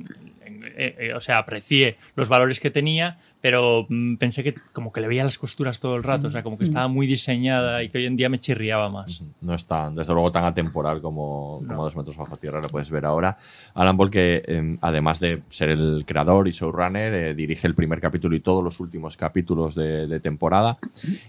[0.79, 5.01] eh, eh, o sea, aprecié los valores que tenía, pero mm, pensé que como que
[5.01, 7.89] le veía las costuras todo el rato, o sea, como que estaba muy diseñada y
[7.89, 9.21] que hoy en día me chirriaba más.
[9.41, 12.89] No es tan, desde luego tan atemporal como, como Dos metros bajo tierra, lo puedes
[12.89, 13.37] ver ahora.
[13.75, 18.01] Alan Ball, que eh, además de ser el creador y showrunner, eh, dirige el primer
[18.01, 20.77] capítulo y todos los últimos capítulos de, de temporada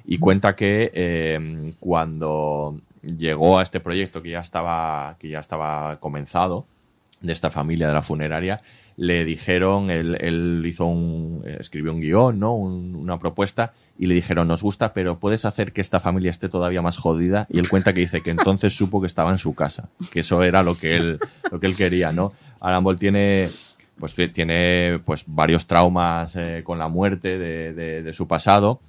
[0.06, 5.98] y cuenta que eh, cuando llegó a este proyecto que ya estaba, que ya estaba
[6.00, 6.66] comenzado,
[7.20, 8.60] de esta familia de la funeraria,
[9.00, 12.54] le dijeron, él, él hizo un, escribió un guion, ¿no?
[12.54, 16.48] Un- una propuesta, y le dijeron, nos gusta, pero puedes hacer que esta familia esté
[16.48, 17.46] todavía más jodida.
[17.48, 20.42] Y él cuenta que dice que entonces supo que estaba en su casa, que eso
[20.42, 22.32] era lo que él, lo que él quería, ¿no?
[22.60, 23.46] Alan Ball tiene,
[24.00, 28.80] pues tiene, pues varios traumas eh, con la muerte de, de- de su pasado.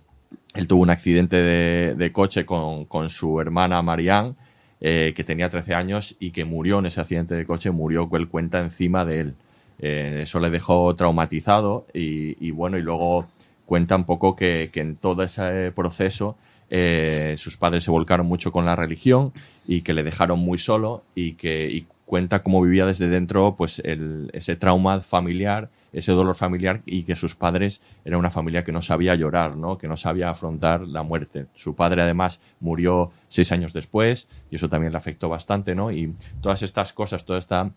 [0.55, 4.33] Él tuvo un accidente de, de coche con, con su hermana Marianne,
[4.81, 8.27] eh, que tenía 13 años y que murió en ese accidente de coche, murió, él
[8.27, 9.33] cuenta, encima de él.
[9.79, 13.27] Eh, eso le dejó traumatizado y, bueno, y luego
[13.65, 16.37] cuenta un poco que, en todo ese proceso
[16.69, 19.33] eh, sus padres se volcaron mucho con la religión
[19.67, 23.83] y que le dejaron muy solo y que y cuenta cómo vivía desde dentro pues
[23.85, 28.81] ese trauma familiar, ese dolor familiar y que sus padres era una familia que no
[28.81, 29.77] sabía llorar, ¿no?
[29.77, 31.45] que no sabía afrontar la muerte.
[31.53, 35.91] Su padre además murió seis años después y eso también le afectó bastante, ¿no?
[35.91, 37.71] Y todas estas cosas, toda esta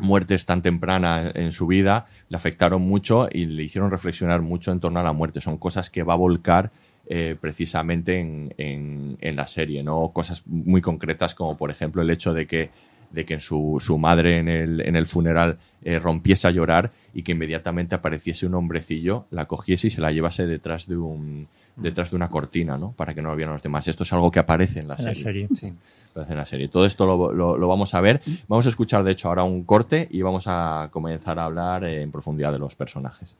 [0.00, 4.80] muertes tan temprana en su vida le afectaron mucho y le hicieron reflexionar mucho en
[4.80, 5.40] torno a la muerte.
[5.40, 6.70] Son cosas que va a volcar
[7.06, 10.10] eh, precisamente en, en- en la serie, ¿no?
[10.12, 12.70] Cosas muy concretas como por ejemplo el hecho de que
[13.10, 17.22] de que su, su madre en el, en el funeral eh, rompiese a llorar y
[17.22, 22.10] que inmediatamente apareciese un hombrecillo, la cogiese y se la llevase detrás de un detrás
[22.10, 22.92] de una cortina, ¿no?
[22.92, 23.88] Para que no lo vieran los demás.
[23.88, 25.48] Esto es algo que aparece en la En la serie.
[25.48, 25.48] serie.
[25.54, 25.72] Sí,
[26.10, 26.68] aparece en la serie.
[26.68, 28.20] Todo esto lo, lo- lo vamos a ver.
[28.48, 32.02] Vamos a escuchar, de hecho, ahora un corte y vamos a comenzar a hablar eh,
[32.02, 33.34] en profundidad de los personajes.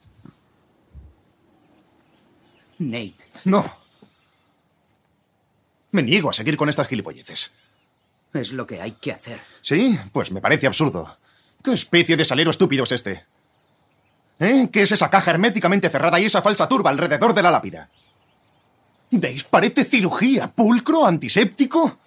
[2.79, 3.15] Nate.
[3.45, 3.65] No.
[5.93, 7.53] Me niego a seguir con estas gilipolleces.
[8.33, 9.41] Es lo que hay que hacer.
[9.61, 9.99] ¿Sí?
[10.13, 11.17] Pues me parece absurdo.
[11.63, 13.25] ¿Qué especie de salero estúpido es este?
[14.39, 14.69] ¿Eh?
[14.73, 17.91] ¿Qué es esa caja herméticamente cerrada y esa falsa turba alrededor de la lápida?
[19.11, 19.45] ¿Veis?
[19.45, 21.99] Parece cirugía, pulcro, antiséptico.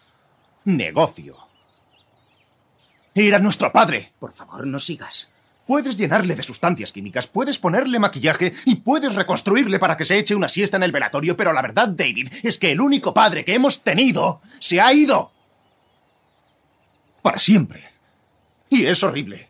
[0.66, 1.38] Negocio.
[3.14, 4.14] Era nuestro padre.
[4.18, 5.30] Por favor, no sigas.
[5.68, 10.36] Puedes llenarle de sustancias químicas, puedes ponerle maquillaje y puedes reconstruirle para que se eche
[10.36, 13.54] una siesta en el velatorio, pero la verdad, David, es que el único padre que
[13.54, 15.33] hemos tenido se ha ido.
[17.24, 17.84] Para siempre.
[18.70, 19.50] Y es horrible.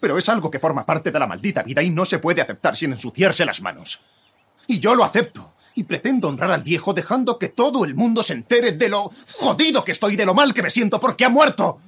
[0.00, 2.76] Pero es algo que forma parte de la maldita vida y no se puede aceptar
[2.76, 4.02] sin ensuciarse las manos.
[4.66, 5.54] Y yo lo acepto.
[5.74, 9.84] Y pretendo honrar al viejo dejando que todo el mundo se entere de lo jodido
[9.84, 11.80] que estoy, de lo mal que me siento porque ha muerto.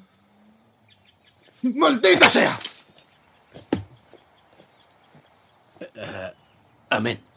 [1.62, 2.56] ¡Maldita sea!
[6.90, 7.27] Amén.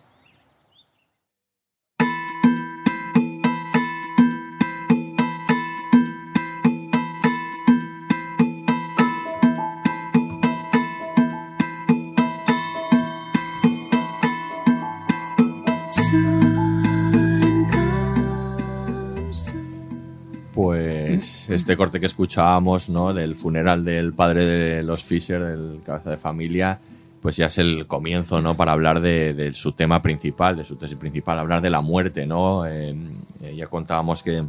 [20.62, 23.16] Pues este corte que escuchábamos, ¿no?
[23.16, 26.78] Del funeral del padre de los Fisher, del cabeza de familia,
[27.20, 28.56] pues ya es el comienzo, ¿no?
[28.56, 32.28] Para hablar de, de su tema principal, de su tesis principal, hablar de la muerte,
[32.28, 32.68] ¿no?
[32.68, 32.96] Eh,
[33.42, 34.44] eh, ya contábamos que,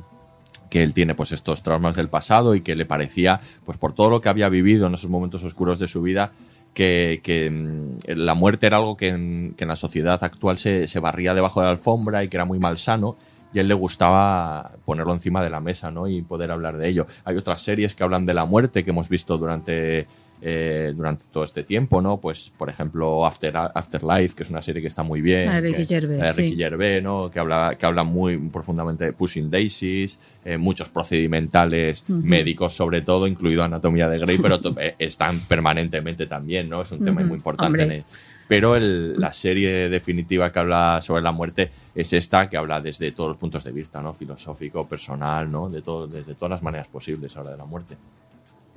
[0.69, 4.11] que él tiene pues estos traumas del pasado y que le parecía, pues por todo
[4.11, 6.33] lo que había vivido en esos momentos oscuros de su vida,
[6.75, 10.89] que, que, mm, la muerte era algo que en, que en la sociedad actual se,
[10.89, 13.17] se barría debajo de la alfombra y que era muy malsano
[13.53, 16.09] y a él le gustaba ponerlo encima de la mesa ¿no?
[16.09, 17.07] y poder hablar de ello.
[17.25, 20.07] Hay otras series que hablan de la muerte que hemos visto durante
[20.45, 22.17] eh, durante todo este tiempo, ¿no?
[22.17, 25.49] Pues, por ejemplo, After, Afterlife, que es una serie que está muy bien.
[25.49, 26.57] Ah, Ricky que- Gervais, Ricky sí.
[26.57, 27.31] Gervais, ¿no?
[27.31, 33.29] Que habla, que habla muy profundamente de Pushing Daisies, eh, muchos procedimentales médicos sobre todo,
[33.29, 36.83] incluido Anatomía de Grey, pero eh, están permanentemente también, ¿no?
[36.83, 37.67] Es un tema muy importante.
[37.67, 37.85] Hombre.
[37.85, 38.05] en el-
[38.49, 43.29] pero la serie definitiva que habla sobre la muerte es esta, que habla desde todos
[43.31, 44.13] los puntos de vista, ¿no?
[44.15, 45.69] Filosófico, personal, ¿no?
[45.69, 47.97] De todo, desde todas las maneras posibles habla de la muerte.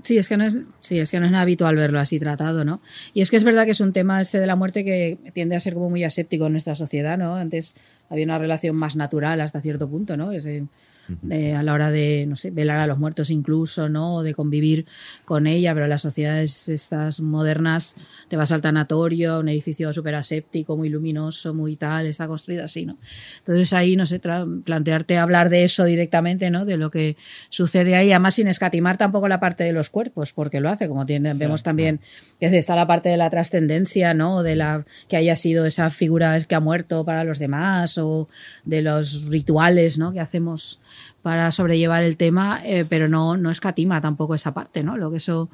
[0.03, 2.63] Sí, es que no es, sí, es que no es nada habitual verlo así tratado,
[2.63, 2.79] ¿no?
[3.13, 5.55] Y es que es verdad que es un tema este de la muerte que tiende
[5.55, 7.35] a ser como muy aséptico en nuestra sociedad, ¿no?
[7.35, 7.75] Antes
[8.09, 10.31] había una relación más natural hasta cierto punto, ¿no?
[10.31, 10.65] Ese-
[11.07, 14.15] de- a la hora de, no sé, velar a los muertos incluso, ¿no?
[14.15, 14.85] O de convivir
[15.25, 17.95] con ella, pero las sociedades estas modernas
[18.27, 22.85] te vas al tanatorio, un edificio súper aséptico, muy luminoso, muy tal, está construido así,
[22.85, 22.97] ¿no?
[23.39, 24.19] Entonces ahí, no sé,
[24.63, 26.65] plantearte hablar de eso directamente, ¿no?
[26.65, 27.17] De lo que
[27.49, 31.05] sucede ahí, además sin escatimar tampoco la parte de los cuerpos, porque lo hace, como
[31.05, 31.99] tiene, vemos también
[32.39, 34.43] que está la parte de la trascendencia, ¿no?
[34.43, 38.27] De la que haya sido esa figura que ha muerto para los demás, o
[38.63, 40.11] de los rituales, ¿no?
[40.11, 40.79] Que hacemos
[41.21, 44.97] para sobrellevar el tema, eh, pero no, no escatima tampoco esa parte, ¿no?
[44.97, 45.49] Lo que eso,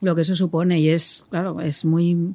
[0.00, 0.80] lo que eso supone.
[0.80, 2.34] Y es, claro, es muy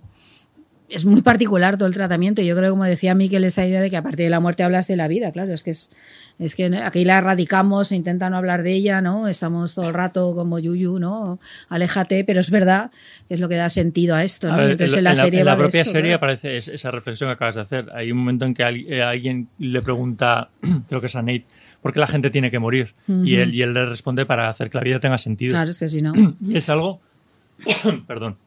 [0.91, 2.41] es muy particular todo el tratamiento.
[2.41, 4.87] Yo creo, como decía Miquel, esa idea de que a partir de la muerte hablas
[4.87, 5.91] de la vida, claro, es que es,
[6.39, 9.27] es que aquí la erradicamos, se intenta no hablar de ella, ¿no?
[9.27, 11.37] Estamos todo el rato como yuyu, ¿no?
[11.69, 12.89] Aléjate, pero es verdad
[13.27, 14.55] que es lo que da sentido a esto, ¿no?
[14.55, 15.91] A ver, Y entonces en, la, en la- serie en la va de propia esto,
[15.91, 17.85] serie aparece es- esa reflexión que acabas de hacer.
[17.93, 20.49] Hay un momento en que eh, alguien le pregunta,
[20.89, 21.45] creo que es a Nate,
[21.81, 22.93] ¿por qué la gente tiene que morir?
[23.07, 25.51] Y, él, y él le responde para hacer que la vida tenga sentido.
[25.51, 26.13] Claro, es que si no.
[26.45, 26.99] Y es algo,
[28.07, 28.37] perdón,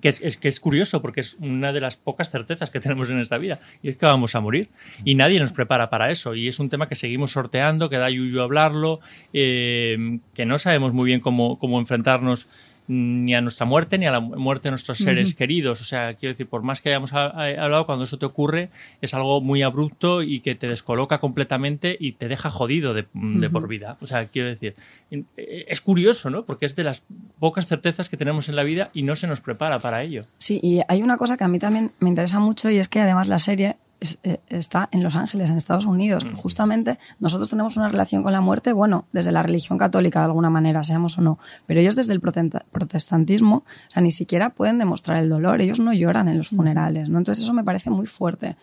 [0.00, 3.10] que es, es que es curioso porque es una de las pocas certezas que tenemos
[3.10, 4.68] en esta vida y es que vamos a morir
[5.04, 8.08] y nadie nos prepara para eso y es un tema que seguimos sorteando, que da
[8.08, 9.00] yuyu hablarlo,
[9.32, 12.48] eh, que no sabemos muy bien cómo, cómo enfrentarnos
[12.92, 15.80] ni a nuestra muerte ni a la mu- muerte de nuestros seres queridos.
[15.80, 18.68] O sea, quiero decir, por más que hayamos ha- ha- hablado, cuando eso te ocurre
[19.00, 23.04] es algo muy abrupto y que te descoloca completamente y te deja jodido de,
[23.50, 23.96] por vida.
[24.00, 24.74] O sea, quiero decir,
[25.10, 26.44] eh, es curioso, ¿no?
[26.44, 27.02] Porque es de las
[27.38, 30.26] pocas certezas que tenemos en la vida y no se nos prepara para ello.
[30.38, 33.00] Sí, y hay una cosa que a mí también me interesa mucho y es que
[33.00, 36.24] además la serie es- eh, está en Los Ángeles, en Estados Unidos.
[36.36, 40.50] Justamente nosotros tenemos una relación con la muerte, bueno, desde la religión católica de alguna
[40.50, 45.18] manera, seamos o no, pero ellos desde el protestantismo, o sea, ni siquiera pueden demostrar
[45.18, 47.18] el dolor, ellos no lloran en los funerales, ¿no?
[47.18, 48.56] Entonces eso me parece muy fuerte.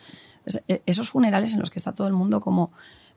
[0.45, 2.71] Es- eh, esos funerales en los que está todo el mundo como,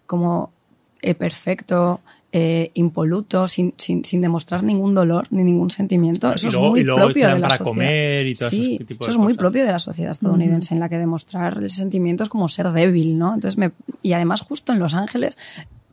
[0.06, 0.52] como
[1.00, 2.00] eh, perfecto,
[2.34, 6.30] eh, impoluto, sin, sin, sin demostrar ningún dolor ni ningún sentimiento.
[6.30, 7.70] Y Eso es muy y luego el propio de la para sociedad.
[7.70, 10.98] comer y todo sí, eso es muy propio de la sociedad estadounidense en la que
[10.98, 13.34] demostrar ese sentimiento es como ser débil, ¿no?
[13.34, 15.36] Entonces me, y además justo en Los Ángeles,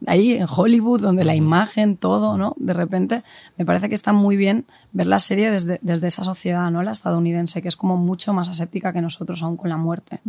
[0.07, 2.55] ahí en Hollywood, donde la imagen, todo, ¿no?
[2.57, 3.23] De repente
[3.57, 6.83] me parece que está muy bien ver la serie desde, desde esa sociedad, ¿no?
[6.83, 10.21] La estadounidense, que es como mucho más aséptica que nosotros aún con la muerte.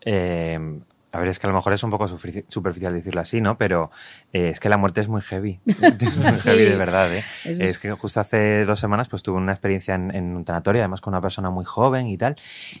[0.00, 0.80] Eh,
[1.12, 3.58] a ver, es que a lo mejor es un poco superficial decirlo así, ¿no?
[3.58, 3.90] Pero
[4.32, 5.60] eh, es que la muerte es muy heavy.
[5.66, 6.50] Es muy Sí.
[6.50, 7.24] heavy de verdad, ¿eh?
[7.44, 10.80] Es es- que justo hace dos semanas pues tuve una experiencia en, en un tanatorio,
[10.82, 12.36] además con una persona muy joven y tal,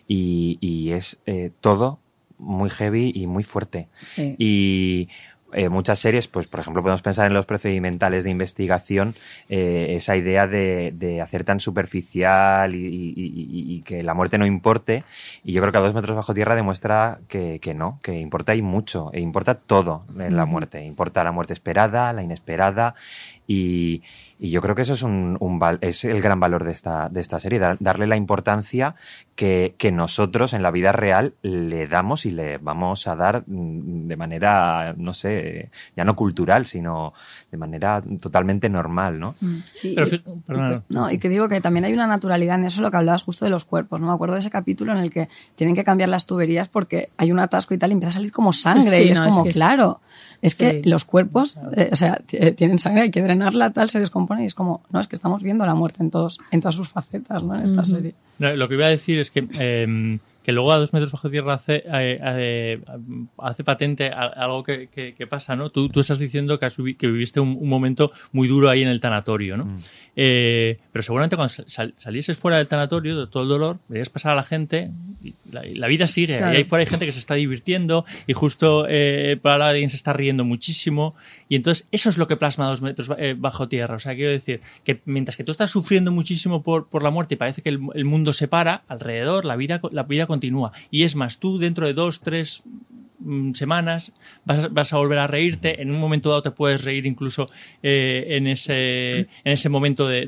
[0.08, 1.98] y, y es eh, todo
[2.38, 3.88] muy heavy y muy fuerte.
[4.02, 4.34] Sí.
[4.38, 5.08] Y
[5.52, 9.14] eh, muchas series, pues por ejemplo, podemos pensar en los procedimentales de investigación,
[9.48, 14.38] eh, esa idea de, de hacer tan superficial y, y- y- y que la muerte
[14.38, 15.04] no importe.
[15.44, 18.54] Y yo creo que a dos metros bajo tierra demuestra que, que no, que importa
[18.54, 20.84] y mucho, e importa todo en la muerte.
[20.84, 22.94] Importa la muerte esperada, la inesperada.
[23.46, 24.02] Y,
[24.38, 27.08] y yo creo que eso es, un, un val- es el gran valor de esta,
[27.08, 28.94] de esta serie, dar- darle la importancia
[29.34, 34.06] que, que nosotros en la vida real le damos y le vamos a dar mm,
[34.08, 37.12] de manera, no sé, ya no cultural, sino
[37.50, 39.34] de manera totalmente normal, ¿no?
[39.74, 40.70] Sí, Pero y- fi- perdona.
[40.70, 42.96] y que- no, y que digo que también hay una naturalidad en eso, lo que
[42.96, 44.00] hablabas justo de los cuerpos.
[44.00, 44.06] ¿no?
[44.06, 47.32] Me acuerdo de ese capítulo en el que tienen que cambiar las tuberías porque hay
[47.32, 48.96] un atasco y tal, y empieza a salir como sangre.
[48.98, 50.00] Sí, y es no, es como, que claro,
[50.40, 50.88] es que Sí.
[50.88, 52.16] los cuerpos, eh, o sea,
[52.56, 55.42] tienen sangre, hay que drenarla, tal, se descompone, y es como, no, es que estamos
[55.42, 57.54] viendo la muerte en, todos, en todas sus facetas, ¿no?
[57.54, 57.90] En esta Ujú.
[57.90, 58.14] serie.
[58.38, 61.30] No, lo que iba a decir es que, eh, que luego a dos metros bajo
[61.30, 62.80] tierra hace, eh, eh,
[63.38, 65.70] hace patente a- algo que, que- que pasa, ¿no?
[65.70, 68.88] Tú, tú estás diciendo que, has que viviste un, un momento muy duro ahí en
[68.88, 69.76] el tanatorio, ¿no?
[70.16, 74.32] Eh, pero seguramente cuando sal- salieses fuera del tanatorio, de todo el dolor, verías pasar
[74.32, 74.90] a la gente
[75.22, 76.36] y la, y la vida sigue.
[76.38, 76.52] Claro.
[76.52, 79.96] Y ahí fuera hay gente que se está divirtiendo y justo eh, para alguien se
[79.96, 81.14] está riendo muchísimo.
[81.48, 83.96] Y entonces eso es lo que plasma a dos metros eh, bajo tierra.
[83.96, 87.34] O sea, quiero decir que mientras que tú estás sufriendo muchísimo por, por la muerte
[87.34, 90.72] y parece que el, el mundo se para, alrededor la vida, la vida continúa.
[90.90, 92.62] Y es más, tú dentro de dos, tres
[93.54, 94.12] semanas,
[94.44, 97.48] vas, vas a volver a reírte, en un momento dado te puedes reír incluso
[97.82, 100.26] eh, en, ese, en ese momento de,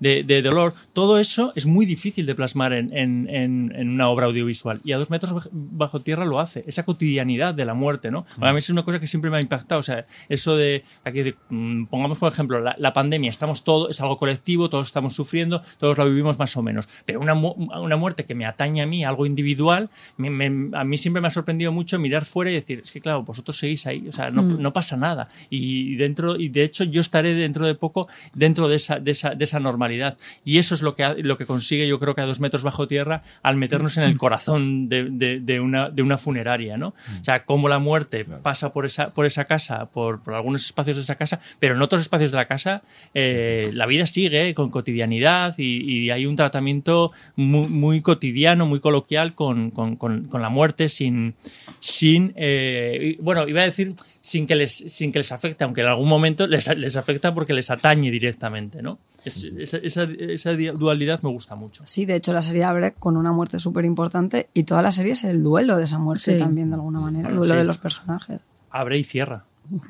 [0.00, 0.74] de- dolor.
[0.92, 4.98] Todo eso es muy difícil de plasmar en, en- en- una obra audiovisual y a
[4.98, 8.26] dos metros baj- bajo tierra lo hace, esa cotidianidad de la muerte, ¿no?
[8.40, 11.34] A mí es una cosa que siempre me ha impactado, o sea, eso de, aquí
[11.50, 15.96] mm, pongamos por ejemplo la, pandemia, estamos todos, es algo colectivo, todos estamos sufriendo, todos
[15.98, 19.26] lo vivimos más o menos, pero una, una muerte que me atañe a mí, algo
[19.26, 23.00] individual, me- a mí siempre me ha sorprendido mucho mirar fuera y decir, es que
[23.00, 24.60] claro, vosotros seguís ahí, o sea, no, Mm.
[24.62, 25.28] no pasa nada.
[25.50, 29.34] Y dentro, y de hecho yo estaré dentro de poco dentro de esa, de esa,
[29.34, 30.16] de esa normalidad.
[30.44, 32.86] Y eso es lo que, lo que consigue, yo creo que a dos metros bajo
[32.88, 36.88] tierra, al meternos en el corazón de, de- de una, de una funeraria, ¿no?
[37.20, 40.96] O sea, cómo la muerte pasa por esa, por esa casa, por, por algunos espacios
[40.96, 42.82] de esa casa, pero en otros espacios de la casa
[43.14, 48.80] eh, la vida sigue con cotidianidad y, y hay un tratamiento muy, muy cotidiano, muy
[48.80, 51.34] coloquial con, con- con- con la muerte sin,
[51.80, 55.88] sin eh, bueno, iba a decir sin que les, sin que les afecte, aunque en
[55.88, 58.98] algún momento les, les afecta porque les atañe directamente, ¿no?
[59.24, 61.82] Es- esa, esa- esa dualidad me gusta mucho.
[61.86, 65.12] Sí, de hecho la serie abre con una muerte súper importante y toda la serie
[65.12, 66.38] es el duelo de esa muerte Sí.
[66.38, 67.58] también de alguna manera, el duelo sí.
[67.58, 68.46] de los personajes.
[68.70, 69.44] Abre y cierra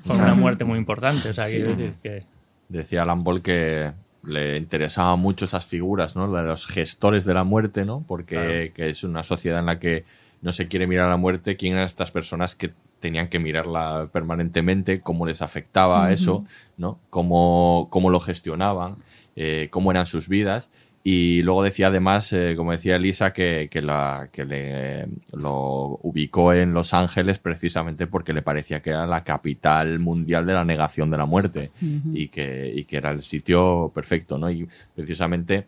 [0.06, 1.30] con una muerte muy importante.
[1.30, 1.56] O sea, Sí.
[1.56, 2.24] quiero decir que
[2.68, 3.92] Decía Alan Ball que
[4.24, 6.26] le interesaban mucho esas figuras, ¿no?
[6.26, 8.02] La de los gestores de la muerte, ¿no?
[8.08, 10.04] Porque que es una sociedad en la que
[10.44, 11.56] no se quiere mirar a la muerte.
[11.56, 12.70] ¿Quién eran estas personas que
[13.00, 15.00] tenían que mirarla permanentemente?
[15.00, 16.44] ¿Cómo les afectaba eso?
[16.76, 17.00] ¿No?
[17.08, 18.96] ¿Cómo, cómo lo gestionaban?
[19.36, 20.70] Eh, ¿Cómo eran sus vidas?
[21.02, 26.52] Y luego decía además, eh, como decía Elisa, que, que, la, que le, lo ubicó
[26.52, 31.10] en Los Ángeles precisamente porque le parecía que era la capital mundial de la negación
[31.10, 31.70] de la muerte
[32.12, 34.50] y, que, y que era el sitio perfecto, ¿no?
[34.50, 35.66] Y precisamente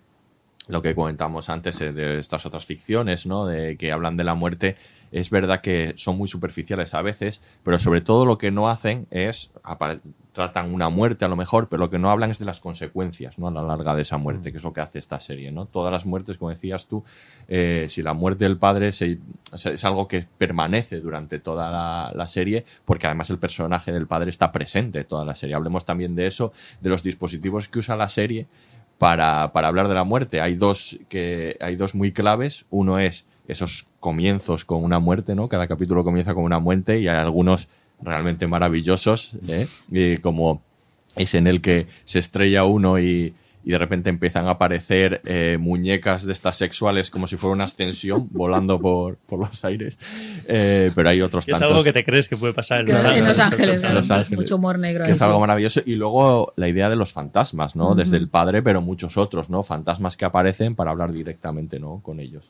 [0.69, 3.47] lo que comentamos antes eh, de estas otras ficciones, ¿no?
[3.47, 4.77] De que hablan de la muerte,
[5.13, 9.07] es verdad que son muy superficiales a veces, pero sobre todo lo que no hacen
[9.11, 9.51] es
[10.33, 13.39] tratan una muerte a lo mejor, pero lo que no hablan es de las consecuencias,
[13.39, 13.49] ¿no?
[13.49, 15.65] A la larga de esa muerte, que es lo que hace esta serie, ¿no?
[15.65, 17.05] Todas las muertes, como decías tú,
[17.49, 19.19] eh, si la muerte del padre se-
[19.55, 24.29] es algo que permanece durante toda la, la serie, porque además el personaje del padre
[24.29, 25.55] está presente toda la serie.
[25.55, 26.53] Hablemos también de eso,
[26.83, 28.47] de los dispositivos que usa la serie
[28.99, 30.41] para, para hablar de la muerte.
[30.41, 32.65] Hay dos, que, hay dos muy claves.
[32.71, 35.49] Uno es esos comienzos con una muerte, ¿no?
[35.49, 37.69] Cada capítulo comienza con una muerte y hay algunos
[38.01, 40.19] realmente maravillosos, ¿eh?
[40.23, 40.63] Como
[41.15, 43.35] es en el que se estrella uno y,
[43.67, 47.65] y de repente empiezan a aparecer eh, muñecas de estas sexuales como si fuera una
[47.65, 49.99] ascensión volando por, por los aires.
[50.47, 51.73] Eh, pero hay otros es tantos.
[51.73, 53.27] algo que te crees que puede pasar en Que Los en Ángeles.
[53.27, 54.39] Los Ángeles, En Los Ángeles.
[54.39, 55.05] mucho humor negro.
[55.05, 55.81] Que es algo maravilloso.
[55.85, 57.97] Y luego la idea de los fantasmas, ¿no?
[57.97, 59.65] Desde el padre, pero muchos otros, ¿no?
[59.65, 62.01] Fantasmas que aparecen para hablar directamente, ¿no?
[62.05, 62.49] Con ellos.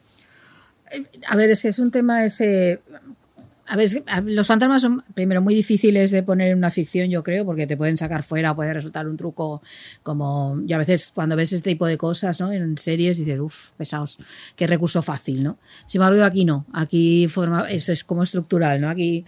[1.28, 2.80] A ver, es que es un tema ese.
[3.68, 3.90] A ver,
[4.24, 7.76] los fantasmas son, primero, muy difíciles de poner en una ficción, yo creo, porque te
[7.76, 9.60] pueden sacar fuera, puede resultar un truco
[10.02, 10.60] como.
[10.66, 12.52] Y a veces, cuando ves este tipo de cosas, ¿no?
[12.52, 14.18] En series, dices, uff, pesados,
[14.54, 15.58] qué recurso fácil, ¿no?
[15.86, 16.66] Sin embargo, aquí no.
[16.72, 18.88] Aquí forma, es, es como estructural, ¿no?
[18.88, 19.24] Aquí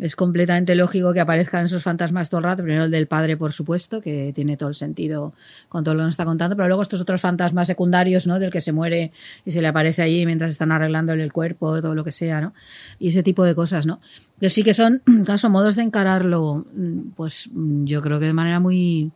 [0.00, 2.62] es completamente lógico que aparezcan esos fantasmas todo el rato.
[2.62, 5.34] Primero el del padre, por supuesto, que tiene todo el sentido
[5.68, 8.38] con todo lo que nos está contando, pero luego estos otros fantasmas secundarios, ¿no?
[8.38, 9.12] Del que se muere
[9.44, 12.54] y se le aparece allí mientras están arreglándole el cuerpo, todo lo que sea, ¿no?
[12.98, 14.00] Y ese tipo de cosas, ¿no?
[14.40, 18.32] Que sí que son, caso, modos de encararlo, mm, pues mm, yo creo que de
[18.32, 19.12] manera muy,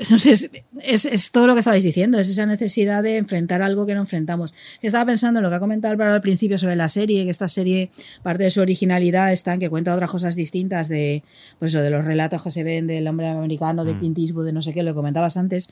[0.00, 4.00] sé, es, todo lo que estabais diciendo, es esa necesidad de enfrentar algo que no
[4.00, 4.54] enfrentamos.
[4.82, 7.48] Estaba pensando en lo que ha comentado Álvaro al principio sobre la serie, que esta
[7.48, 7.90] serie,
[8.22, 11.22] parte de su originalidad está en que cuenta otras cosas distintas de,
[11.58, 13.98] pues eso, de los relatos que se ven del hombre americano, de Mm.
[13.98, 15.70] Clint Eastwood, de no sé qué, lo comentabas antes.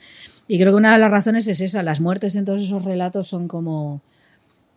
[0.48, 3.28] Y creo que una de las razones es esa, las muertes en todos esos relatos
[3.28, 4.02] son como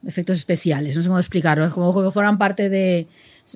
[0.06, 3.08] efectos especiales, no sé cómo explicarlo, es como que fueran parte de,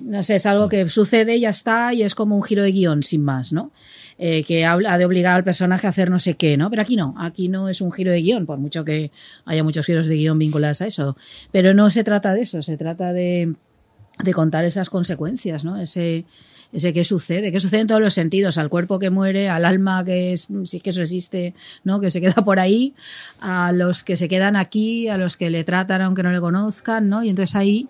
[0.02, 2.72] no sé, es algo que sucede y ya está y es como un giro de
[2.72, 3.70] guion sin más, ¿no?
[4.18, 6.70] Eh, que habla de obligar al personaje a hacer no sé qué, ¿no?
[6.70, 9.10] Pero aquí no, aquí no es un giro de guion, por mucho que
[9.46, 11.16] haya muchos giros de guion vinculados a eso,
[11.50, 13.54] pero no se trata de eso, se trata de,
[14.22, 15.80] de contar esas consecuencias, ¿no?
[15.80, 16.26] Ese,
[16.72, 20.04] ese qué sucede, qué sucede en todos los sentidos, al cuerpo que muere, al alma
[20.04, 21.54] que es, si es que eso existe,
[21.84, 22.00] ¿no?
[22.00, 22.94] Que se queda por ahí,
[23.40, 27.08] a los que se quedan aquí, a los que le tratan aunque no le conozcan,
[27.08, 27.22] ¿no?
[27.22, 27.88] Y entonces ahí,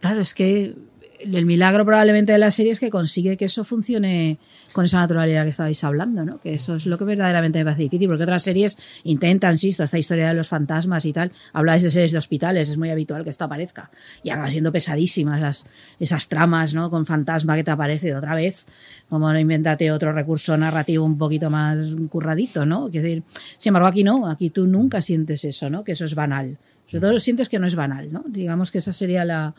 [0.00, 0.74] claro, es que
[1.22, 4.38] el milagro probablemente de la serie es que consigue que eso funcione
[4.72, 6.40] con esa naturalidad que estabais hablando, ¿no?
[6.40, 9.98] Que eso es lo que verdaderamente me parece difícil, porque otras series intentan, insisto, esta
[9.98, 13.30] historia de los fantasmas y tal, habláis de series de hospitales, es muy habitual que
[13.30, 13.90] esto aparezca,
[14.22, 15.66] y acaba siendo pesadísimas esas,
[16.00, 16.90] esas tramas, ¿no?
[16.90, 18.66] Con fantasma que te aparece de otra vez,
[19.08, 22.90] como no inventate otro recurso narrativo un poquito más curradito, ¿no?
[22.90, 23.22] Sin
[23.64, 25.84] embargo, aquí no, aquí tú nunca sientes eso, ¿no?
[25.84, 26.58] Que eso es banal.
[26.86, 28.24] Sobre todo sientes que no es banal, ¿no?
[28.26, 29.54] Digamos que esa sería la,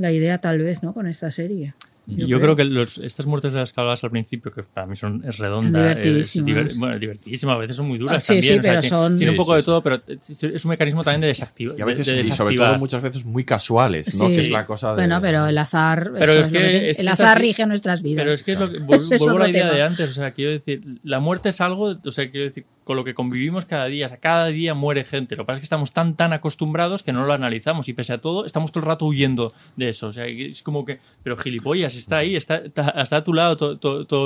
[0.00, 0.92] la idea tal vez, ¿no?
[0.94, 1.74] Con esta serie.
[2.06, 2.56] Yo, creo.
[2.56, 5.38] que los, estas muertes de las que hablabas al principio, que para mí son es
[5.38, 6.48] redonda, Divertidísimas.
[6.48, 8.52] es diver- bueno, divertidísimas, a veces son muy duras Ah, sí, también.
[8.54, 11.26] sí, o pero son- Tiene un poco de todo, pero es un mecanismo también de
[11.28, 11.78] desactivar.
[11.78, 14.26] Y a veces, de, de y sobre todo muchas veces muy casuales, ¿no?
[14.26, 14.34] Sí.
[14.34, 14.94] Que es la cosa de...
[14.96, 17.42] Bueno, pero el azar, Pero es que que- es- el azar así.
[17.46, 18.24] rige nuestras vidas.
[18.24, 18.78] Pero es que es lo que,
[19.18, 19.74] vuelvo a la idea tema.
[19.76, 22.96] de antes, o sea, quiero decir, la muerte es algo, o sea, quiero decir, con
[22.96, 25.36] lo que convivimos cada día, o sea, cada día muere gente.
[25.36, 28.14] Lo que pasa es que estamos tan, tan acostumbrados que no lo analizamos y pese
[28.14, 30.08] a todo, estamos todo el rato huyendo de eso.
[30.08, 33.78] O sea, es como que, pero gilipollas, está ahí, está, está, a tu lado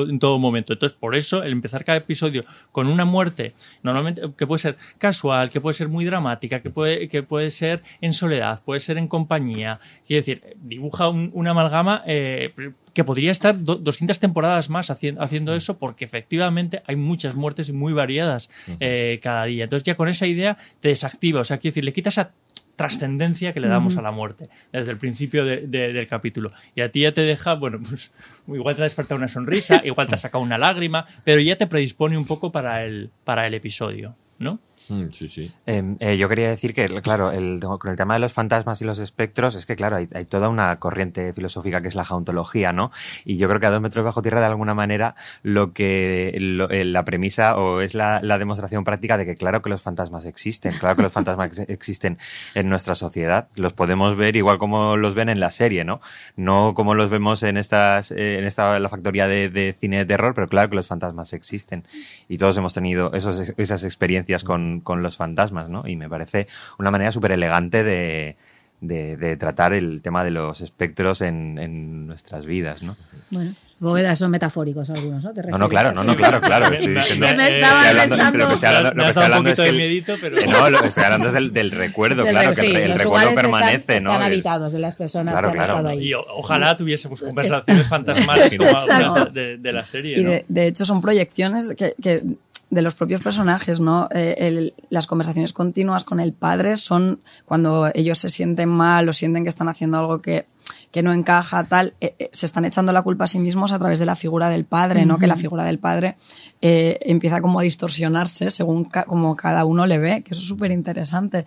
[0.09, 0.73] en todo momento.
[0.73, 3.53] Entonces, por eso, el empezar cada episodio con una muerte,
[3.83, 7.83] normalmente, que puede ser casual, que puede ser muy dramática, que puede, que puede ser
[8.01, 12.53] en soledad, puede ser en compañía, quiero decir, dibuja un- una amalgama eh,
[12.95, 17.71] que podría estar do- 200 temporadas más haciendo, haciendo eso porque efectivamente hay muchas muertes
[17.73, 18.49] muy variadas
[18.81, 19.65] eh, cada día.
[19.65, 22.31] Entonces ya con esa idea te desactiva, o sea, quiero decir, le quita esa
[22.77, 26.53] trascendencia que le damos a la muerte desde el principio de- de- del capítulo.
[26.75, 28.11] Y a ti ya te deja, bueno, pues
[28.49, 31.67] igual te ha despertado una sonrisa, igual te ha sacado una lágrima, pero ya te
[31.67, 34.59] predispone un poco para el, para el episodio, ¿no?
[34.91, 35.53] Mm, sí, sí.
[35.67, 38.85] Eh, eh, yo quería decir que, claro, el- con el tema de los fantasmas y
[38.85, 42.91] los espectros, es que, claro, hay, toda una corriente filosófica que es la jauntología, ¿no?
[43.25, 46.71] Y yo creo que a dos metros bajo tierra, de alguna manera, lo que lo-
[46.71, 50.27] eh, la premisa o es la, la demostración práctica de que, claro, que los fantasmas
[50.27, 52.19] existen, claro que los fantasmas ex- existen
[52.55, 53.49] en nuestra sociedad.
[53.57, 56.01] Los podemos ver igual como los ven en la serie, ¿no?
[56.37, 60.05] No como los vemos en estas, eh, en esta la factoría de, de cine de
[60.05, 61.85] terror, pero claro que los fantasmas existen.
[62.29, 65.87] Y todos hemos tenido esos, esas experiencias con, con los fantasmas, ¿no?
[65.87, 66.47] Y me parece
[66.79, 68.37] una manera súper elegante de,
[68.81, 72.97] de, de tratar el tema de los espectros en, en nuestras vidas, ¿no?
[73.31, 75.33] Bueno, supongo que son metafóricos algunos, ¿no?
[75.33, 76.67] ¿Te No, no, claro, no, no, claro, claro.
[76.75, 79.25] Estoy diciendo, me- me estoy estaba hablando- pensando- lo que estoy hablando, lo que estoy
[79.25, 82.23] hablando es el- miedito, pero- que no, lo que estoy hablando es del, del recuerdo,
[82.25, 84.11] Del claro, que el, recuerdo permanece, están, ¿no?
[84.13, 85.79] Están Es- habitados de las personas Claro, que han claro.
[85.79, 86.09] estado ahí.
[86.09, 90.31] Y ojalá tuviésemos conversaciones fantasmales como de, de la serie, Y ¿no?
[90.31, 92.23] de, de hecho son proyecciones que, que
[92.71, 94.09] de los propios personajes, ¿no?
[94.13, 99.13] Eh, el- las conversaciones continuas con el padre son cuando ellos se sienten mal o
[99.13, 100.47] sienten que están haciendo algo que,
[100.91, 103.79] que no encaja, tal, eh, eh, se están echando la culpa a sí mismos a
[103.79, 105.19] través de la figura del padre, ¿no?
[105.19, 106.17] Que la figura del padre
[106.61, 110.71] empieza como a distorsionarse según ca- como cada uno le ve, que eso es súper
[110.71, 111.45] interesante.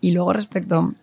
[0.00, 0.94] Y luego respecto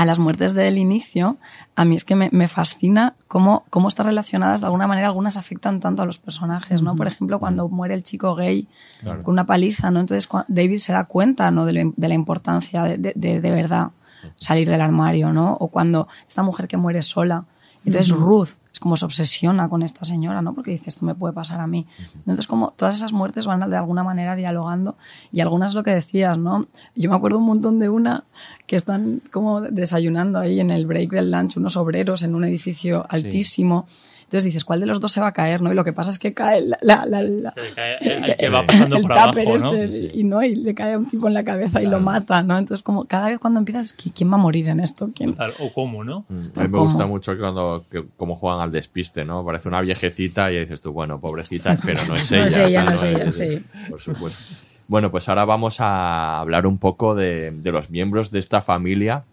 [0.00, 1.36] a las muertes del inicio,
[1.76, 5.36] a mí es que me, me fascina cómo, cómo están relacionadas de alguna manera, algunas
[5.36, 6.96] afectan tanto a los personajes, ¿no?
[6.96, 8.66] Por ejemplo, cuando muere el chico gay
[9.00, 9.22] Claro.
[9.22, 10.00] con una paliza, ¿no?
[10.00, 11.66] Entonces David se da cuenta, ¿no?
[11.66, 13.88] De, lo- de la importancia de, de, de- de verdad
[14.36, 15.52] salir del armario, ¿no?
[15.60, 17.44] O cuando esta mujer que muere sola.
[17.84, 18.10] Entonces.
[18.12, 20.54] Ruth es como se obsesiona con esta señora, ¿no?
[20.54, 21.86] Porque dice, esto me puede pasar a mí.
[22.14, 24.96] Entonces, como todas esas muertes van de alguna manera dialogando
[25.32, 26.66] y algunas lo que decías, ¿no?
[26.94, 28.24] Yo me acuerdo un montón de una
[28.66, 33.06] que están como desayunando ahí en el break del lunch unos obreros en un edificio
[33.08, 33.86] altísimo.
[34.30, 35.72] Entonces dices, ¿cuál de los dos se va a caer, no?
[35.72, 38.36] Y lo que pasa es que cae la, la- la- la- Se cae- el, el
[38.36, 39.74] que va pasando el por abajo, tupper ¿no?
[40.14, 42.56] y no, y le cae a un tipo en la cabeza y lo mata, ¿no?
[42.56, 45.10] Entonces, como cada vez cuando empiezas, ¿qui- ¿quién va a morir en esto?
[45.12, 45.34] ¿Quién?
[45.34, 46.26] Tal, O cómo, ¿no?
[46.28, 46.84] A mí me ¿Cómo?
[46.84, 49.44] gusta mucho cuando que, cómo juegan al despiste, ¿no?
[49.44, 52.46] Parece una viejecita y dices tú, bueno, pobrecita, pero no es No ella.
[52.46, 53.64] es o sea, ella, no es ella, sí.
[53.90, 54.54] Por supuesto.
[54.86, 59.24] Bueno, pues ahora vamos a hablar un poco de, de los miembros de esta familia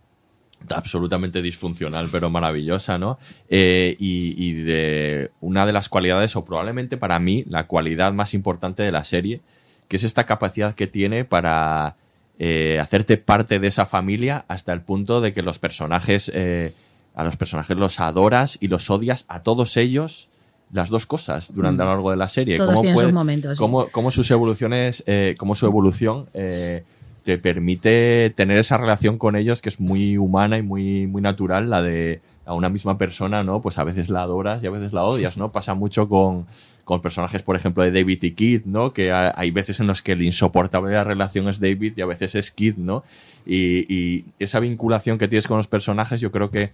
[0.69, 3.17] absolutamente disfuncional pero maravillosa, ¿no?
[3.49, 8.33] Eh, y, y de una de las cualidades, o probablemente para mí, la cualidad más
[8.33, 9.41] importante de la serie,
[9.87, 11.95] que es esta capacidad que tiene para
[12.39, 16.73] eh, hacerte parte de esa familia hasta el punto de que los personajes, eh,
[17.15, 20.27] a los personajes los adoras y los odias a todos ellos
[20.71, 22.57] las dos cosas durante a lo largo de la serie.
[22.57, 23.59] Todos tienen sus momentos, sí.
[23.59, 26.83] cómo- cómo sus evoluciones, eh, cómo su evolución eh,
[27.27, 31.69] te permite tener esa relación con ellos que es muy humana y muy, muy natural,
[31.69, 33.61] la de a una misma persona, ¿no?
[33.61, 35.51] Pues a veces la adoras y a veces la odias, ¿no?
[35.51, 36.47] Pasa mucho con,
[36.85, 38.93] con personajes, por ejemplo, de David y Kid, ¿no?
[38.93, 42.01] Que ha- hay veces en los que el insoportable de la relación es David y
[42.01, 43.03] a veces es Kid, ¿no?
[43.45, 46.71] Y, esa vinculación que tienes con los personajes, yo creo que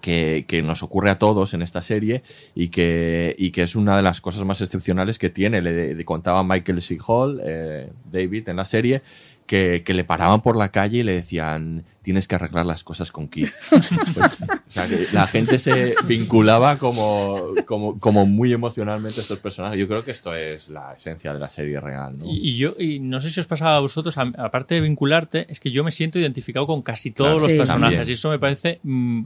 [0.00, 2.22] que, nos ocurre a todos en esta serie
[2.54, 5.60] y que, y que es una de las cosas más excepcionales que tiene.
[5.62, 6.98] Le, le contaba Michael C.
[7.44, 9.02] Eh, David, en la serie,
[9.50, 13.10] que, que le paraban por la calle y le decían, tienes que arreglar las cosas
[13.10, 13.50] con Keith.
[13.72, 19.76] o sea, que la gente se vinculaba como, como, como muy emocionalmente a estos personajes.
[19.76, 22.16] Yo creo que esto es la esencia de la serie real.
[22.16, 22.26] ¿no?
[22.26, 25.46] Y, y yo, y no sé si os pasaba a vosotros, a- aparte de vincularte,
[25.50, 27.58] es que yo me siento identificado con casi todos Claro, los Sí.
[27.58, 28.08] personajes También.
[28.08, 29.22] y eso me parece mm,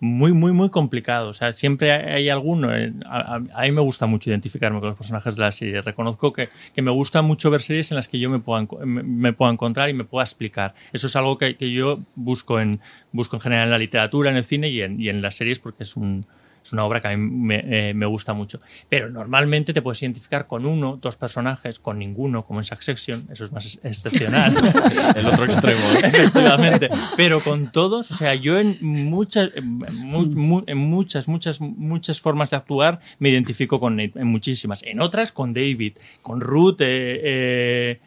[0.00, 1.28] muy, muy, muy complicado.
[1.28, 2.74] O sea, siempre hay alguno.
[2.76, 5.80] eh, A, a- mí me gusta mucho identificarme con los personajes de la serie.
[5.80, 9.02] Reconozco que, que me gusta mucho ver series en las que yo me pueda, me,
[9.02, 10.74] me encontrar y me pueda explicar.
[10.92, 12.80] Eso es algo que, que yo busco en,
[13.12, 15.58] busco en general en la literatura, en el cine y en, y en las series
[15.58, 16.26] porque es un.
[16.68, 18.60] Es una obra que a mí me, eh, me gusta mucho.
[18.90, 23.26] Pero normalmente te puedes identificar con uno, dos personajes, con ninguno, como en Succession.
[23.32, 24.54] Eso es más ex- excepcional.
[25.16, 25.80] El otro extremo.
[25.94, 26.00] ¿eh?
[26.04, 26.90] Efectivamente.
[27.16, 32.20] Pero con todos, o sea, yo en muchas, en, mu- mu- en muchas, muchas, muchas
[32.20, 34.82] formas de actuar me identifico con Nate, en muchísimas.
[34.82, 38.00] En otras con David, con Ruth, eh, eh,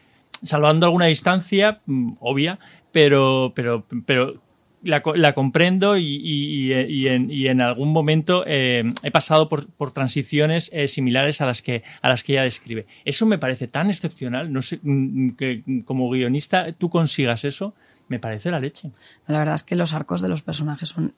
[0.44, 2.58] salvando alguna distancia, mm, obvia,
[2.92, 4.40] pero, pero, pero
[4.82, 9.10] la, co- la comprendo y, y- y- y en, y en algún momento eh, he
[9.10, 12.86] pasado por, por transiciones eh, similares a las que a las que ella describe.
[13.04, 17.74] Eso me parece tan excepcional, no sé mm, que mm, como guionista tú consigas eso,
[18.08, 18.90] me parece la leche.
[19.28, 21.14] La verdad es que los arcos de los personajes son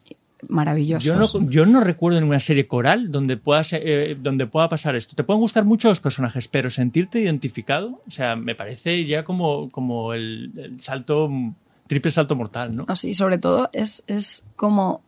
[0.49, 1.05] maravillosos.
[1.07, 4.69] Yo no, yo no recuerdo en una serie coral donde pueda, se- eh, donde pueda
[4.69, 5.17] pasar esto.
[5.17, 9.71] Te pueden gustar mucho los personajes, pero sentirte identificado, o sea, me parece ya como,
[9.71, 11.55] como el, el salto, mm,
[11.87, 12.87] triple salto mortal, ¿no?
[12.97, 15.03] Sí, sobre todo es, es como,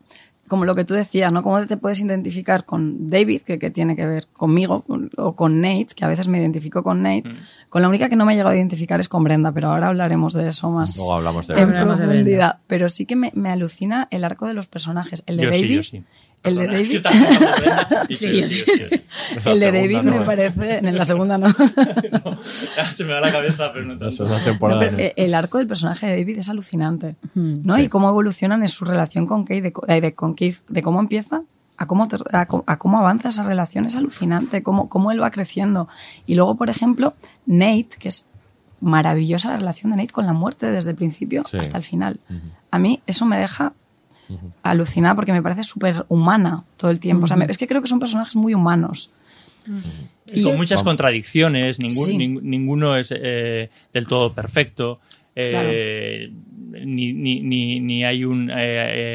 [0.47, 1.43] como lo que tú decías, ¿no?
[1.43, 4.85] Cómo te puedes identificar con David, que, que tiene que ver conmigo,
[5.17, 7.29] o con Nate, que a veces me identifico con Nate.
[7.69, 9.87] Con la única que no me he llegado a identificar es con Brenda, pero ahora
[9.87, 11.95] hablaremos de eso más Luego hablamos de en Brenda.
[11.95, 12.59] Profundidad.
[12.67, 15.23] Pero sí que me, me alucina el arco de los personajes.
[15.25, 15.75] El de Yo sí, David.
[15.75, 16.03] yo sí.
[16.43, 17.01] El de David.
[19.45, 20.77] El de David me parece.
[20.77, 21.47] En la segunda no.
[22.95, 24.23] Se me va la cabeza, pero no tanto.
[24.25, 24.81] Es la temporada.
[24.85, 27.75] No, pero, eh, el arco del personaje de David es alucinante, ¿no?
[27.75, 27.83] Sí.
[27.83, 30.99] Y cómo evolucionan en su relación con Kate, de, eh, de- con Keith, de cómo
[30.99, 31.41] empieza
[31.79, 32.45] a cómo, te- a,
[32.77, 35.87] cómo avanza esa relación, es alucinante, cómo, cómo él va creciendo.
[36.25, 37.13] Y luego, por ejemplo,
[37.45, 38.27] Nate, que es
[38.81, 41.57] maravillosa la relación de Nate con la muerte desde el principio Sí.
[41.57, 42.19] hasta el final.
[42.71, 43.73] A mí eso me deja
[44.63, 47.25] alucinada porque me parece súper humana todo el tiempo.
[47.25, 49.11] O sea, me- es que creo que son personajes muy humanos.
[50.33, 52.17] Y con muchas contradicciones, ningún- Sí.
[52.17, 54.99] ning- ninguno es eh, del todo perfecto.
[55.39, 56.31] eh,
[56.85, 58.55] ni, ni, ni, ni hay un eh,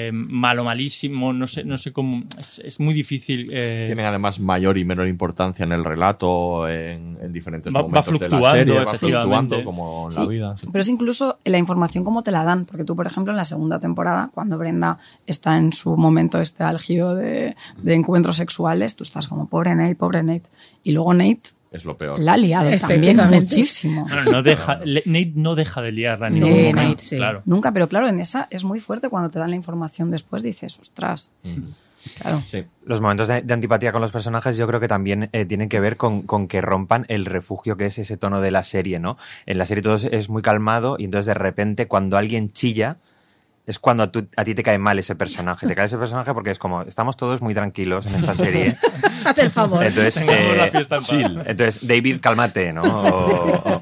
[0.08, 2.22] eh, malo malísimo, no sé, no sé cómo.
[2.38, 3.48] Es, es muy difícil.
[3.52, 7.88] eh, Tienen además mayor y menor importancia en el relato, en, en diferentes Va- va
[7.88, 10.56] momentos de la fluctuando, serie, va fluctuando como en Sí, la vida.
[10.60, 10.68] sí.
[10.72, 13.44] Pero es incluso la información cómo te la dan, porque tú, por ejemplo, en la
[13.44, 19.04] segunda temporada, cuando Brenda está en su momento este álgido de, de encuentros sexuales, tú
[19.04, 20.48] estás como, pobre Nate, pobre Nate.
[20.84, 21.40] Y luego Nate
[21.72, 22.20] Es lo peor.
[22.20, 24.06] la ha liado también muchísimo.
[24.08, 27.16] no, no deja, Nate no deja de liarla en Sí, ningún momento, Nate, sí.
[27.16, 27.42] claro.
[27.46, 30.78] Nunca, pero claro, en esa es muy fuerte cuando te dan la información después, dices,
[30.78, 31.32] ostras.
[32.20, 32.42] Claro.
[32.46, 32.64] Sí.
[32.84, 35.78] Los momentos de, de antipatía con los personajes yo creo que también eh, tienen que
[35.78, 39.16] ver con, con que rompan el refugio que es ese tono de la serie, ¿no?
[39.46, 42.96] En la serie todo es, es muy calmado y entonces de repente cuando alguien chilla
[43.66, 45.66] es cuando a, tú- a ti te cae mal ese personaje.
[45.66, 48.76] Te cae ese personaje porque es como, estamos todos muy tranquilos en esta serie.
[49.24, 49.84] Haz el favor.
[49.84, 51.08] Entonces, eh, la fiesta en paz.
[51.08, 51.38] chill.
[51.46, 52.82] Entonces, David, cálmate, ¿no?
[52.82, 53.80] O, o-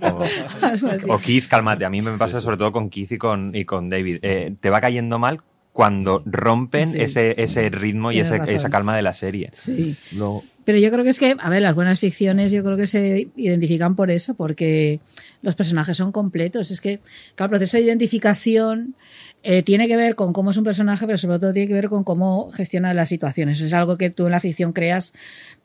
[1.08, 1.84] o- o Keith, cálmate.
[1.84, 4.18] A mí me pasa sobre todo con Keith y con, y con David.
[4.22, 5.40] Eh, te va cayendo mal
[5.72, 7.00] cuando rompen Sí.
[7.00, 9.50] ese, ese ritmo y ese- esa calma de la serie.
[9.52, 9.96] Sí.
[10.12, 12.86] Luego- Pero yo creo que es que, a ver, las buenas ficciones yo creo que
[12.86, 15.00] se identifican por eso, porque
[15.42, 16.70] los personajes son completos.
[16.70, 16.98] Es que,
[17.34, 18.94] claro, el proceso de identificación
[19.42, 21.88] eh, tiene que ver con cómo es un personaje, pero sobre todo tiene que ver
[21.88, 23.60] con cómo gestiona las situaciones.
[23.60, 25.14] Es algo que tú en la ficción creas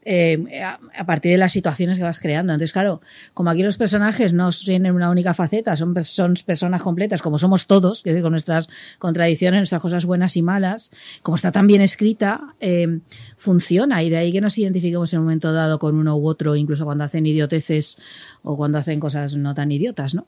[0.08, 2.54] eh, a, partir de las situaciones que vas creando.
[2.54, 3.02] Entonces, claro,
[3.34, 7.68] como aquí los personajes no tienen una única faceta, son, son personas completas, como somos
[7.68, 8.70] todos, es con nuestras
[9.00, 13.00] contradicciones, nuestras cosas buenas y malas, como está tan bien escrita, eh,
[13.36, 16.56] funciona y de ahí que nos identifiquemos en un momento dado con uno u otro,
[16.56, 17.98] incluso cuando hacen idioteces
[18.44, 20.28] o cuando hacen cosas no tan idiotas, ¿no?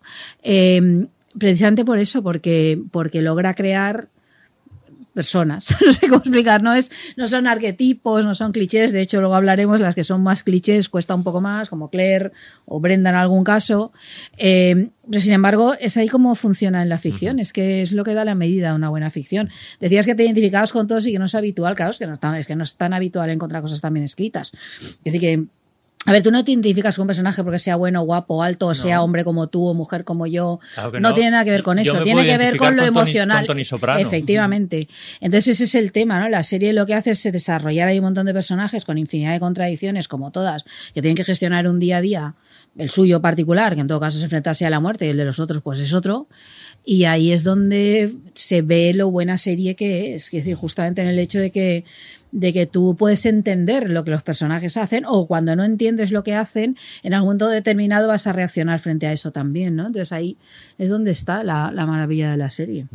[1.38, 4.07] Precisamente por eso, porque, porque logra crear
[5.13, 5.75] personas.
[5.85, 9.35] No sé cómo explicar, no es, no son arquetipos, no son clichés, de hecho luego
[9.35, 12.31] hablaremos, las que son más clichés cuesta un poco más, como Claire
[12.65, 13.91] o Brenda en algún caso.
[14.38, 18.03] Eh, pero sin embargo, es ahí cómo funciona en la ficción, es que es lo
[18.03, 19.49] que da la medida de una buena ficción.
[19.79, 22.13] Decías que te identificabas con todos y que no es habitual, claro, es que no,
[22.13, 24.51] es tan- es que no es tan habitual encontrar cosas tan bien escritas.
[25.03, 25.43] Es decir, que
[26.05, 28.73] a ver, tú no te identificas con un personaje porque sea bueno, guapo, alto, o
[28.75, 30.59] sea hombre como tú o mujer como yo.
[30.73, 31.13] Claro no, no.
[31.13, 32.01] tiene nada que ver con eso.
[32.01, 33.37] Tiene que ver con lo con Tony- emocional.
[33.39, 33.99] con Tony Soprano.
[33.99, 34.87] Efectivamente.
[35.19, 36.29] Entonces ese es el tema, ¿no?
[36.29, 39.41] La serie lo que hace es desarrollar ahí un montón de personajes con infinidad de
[39.41, 42.35] contradicciones, como todas, que tienen que gestionar un día a día
[42.77, 45.25] el suyo particular, que en todo caso es enfrentarse a la muerte y el de
[45.25, 46.27] los otros pues es otro.
[46.85, 51.07] Y ahí es donde se ve lo buena serie que es, es decir, justamente en
[51.07, 51.83] el hecho de que
[52.32, 56.23] de que tú puedes entender lo que los personajes hacen o cuando no entiendes lo
[56.23, 59.88] que hacen, en algún momento determinado vas a reaccionar frente a eso también, ¿no?
[59.88, 60.38] Entonces ahí
[60.78, 62.88] es donde está la, la maravilla de la serie.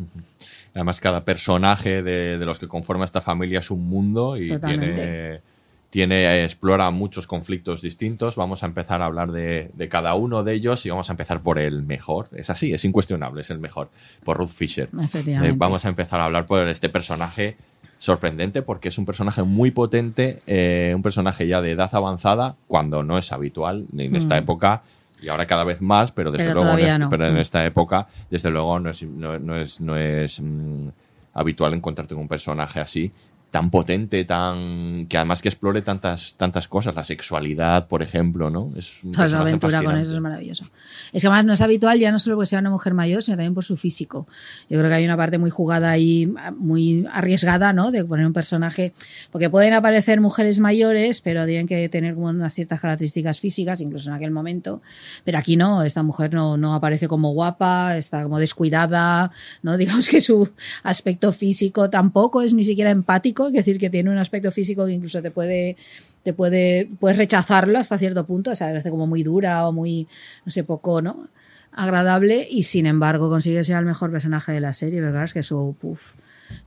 [0.73, 4.95] Además, cada personaje de, de los que conforma esta familia es un mundo y Totalmente.
[4.95, 5.41] tiene,
[5.89, 8.35] tiene, explora muchos conflictos distintos.
[8.35, 11.41] Vamos a empezar a hablar de, de cada uno de ellos y vamos a empezar
[11.41, 12.29] por el mejor.
[12.33, 13.91] Es así, es incuestionable, es el mejor.
[14.23, 14.89] Por Ruth Fisher.
[15.13, 17.55] Eh, vamos a empezar a hablar por este personaje
[18.03, 23.01] sorprendente porque es un personaje muy potente, eh, un personaje ya de edad avanzada, cuando
[23.01, 24.39] no es habitual en esta Mm.
[24.39, 24.81] época
[25.21, 27.09] y ahora cada vez más, pero desde Pero luego en, este- no.
[27.09, 27.37] pero en Mm.
[27.37, 30.89] esta época, desde luego no es, no, no es, no es mm,
[31.33, 33.09] habitual encontrarte con un personaje así
[33.53, 38.71] tan potente, tan que además que explore tantas tantas cosas, la sexualidad, por ejemplo, ¿no?
[38.75, 40.01] Es un Toda su personaje aventura con fascinante.
[40.07, 40.65] eso es maravilloso.
[41.11, 43.37] Es que además no es habitual ya no solo porque sea una mujer mayor, sino
[43.37, 44.27] también por su físico.
[44.71, 47.91] Yo creo que hay una parte muy jugada ahí, muy arriesgada, ¿no?
[47.91, 48.91] De poner un personaje,
[49.31, 54.09] porque pueden aparecer mujeres mayores, pero tienen que tener como unas ciertas características físicas, incluso
[54.09, 54.81] en aquel momento.
[55.25, 59.29] Pero aquí no, esta mujer no, no aparece como guapa, está como descuidada,
[59.61, 59.77] ¿no?
[59.83, 60.49] Digamos que su
[60.81, 64.93] aspecto físico tampoco es ni siquiera empático, es decir, que tiene un aspecto físico que
[64.93, 65.77] incluso te puede
[66.23, 70.07] te puede puedes rechazarlo hasta cierto punto, o sea, parece como muy dura o muy
[70.45, 71.27] no sé, poco, ¿no?
[71.75, 75.23] agradable y sin embargo consigue ser el mejor personaje de la serie, ¿verdad?
[75.23, 76.13] Es que su puf.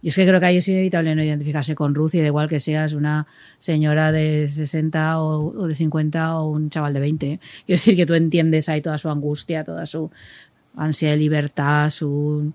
[0.02, 2.48] Y es que creo que ahí es inevitable no identificarse con Ruth y da igual
[2.48, 3.26] que seas una
[3.60, 7.26] señora de 60 o, o de 50 o un chaval de 20.
[7.26, 7.40] ¿eh?
[7.64, 10.10] Quiero decir que tú entiendes ahí toda su angustia, toda su
[10.76, 12.52] ansia de libertad, su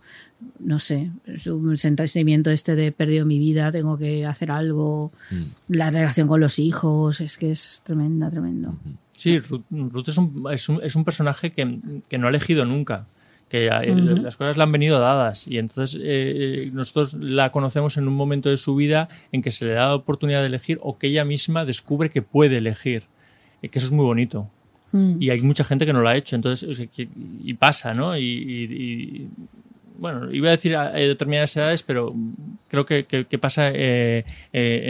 [0.60, 5.12] no sé, su sentimiento este de he perdido mi vida, tengo que hacer algo,
[5.68, 8.76] la relación con los hijos, es que es tremenda, tremendo.
[9.18, 12.66] Sí, Ruth, Ruth es, un, es, un, es un personaje que, que no ha elegido
[12.66, 13.06] nunca.
[13.50, 18.08] Que eh, las cosas le han venido dadas y entonces eh, nosotros la conocemos en
[18.08, 20.98] un momento de su vida en que se le da la oportunidad de elegir o
[20.98, 23.04] que ella misma descubre que puede elegir.
[23.62, 24.50] Eh, que eso es muy bonito.
[24.92, 25.22] Mm.
[25.22, 26.90] Y hay mucha gente que no lo ha hecho, entonces,
[27.44, 28.18] y pasa, ¿no?
[28.18, 29.28] Y, y- y,
[29.98, 32.16] bueno, iba a decir a eh, determinadas edades, pero
[32.70, 33.04] creo que,
[33.40, 34.84] pasa eh, eh,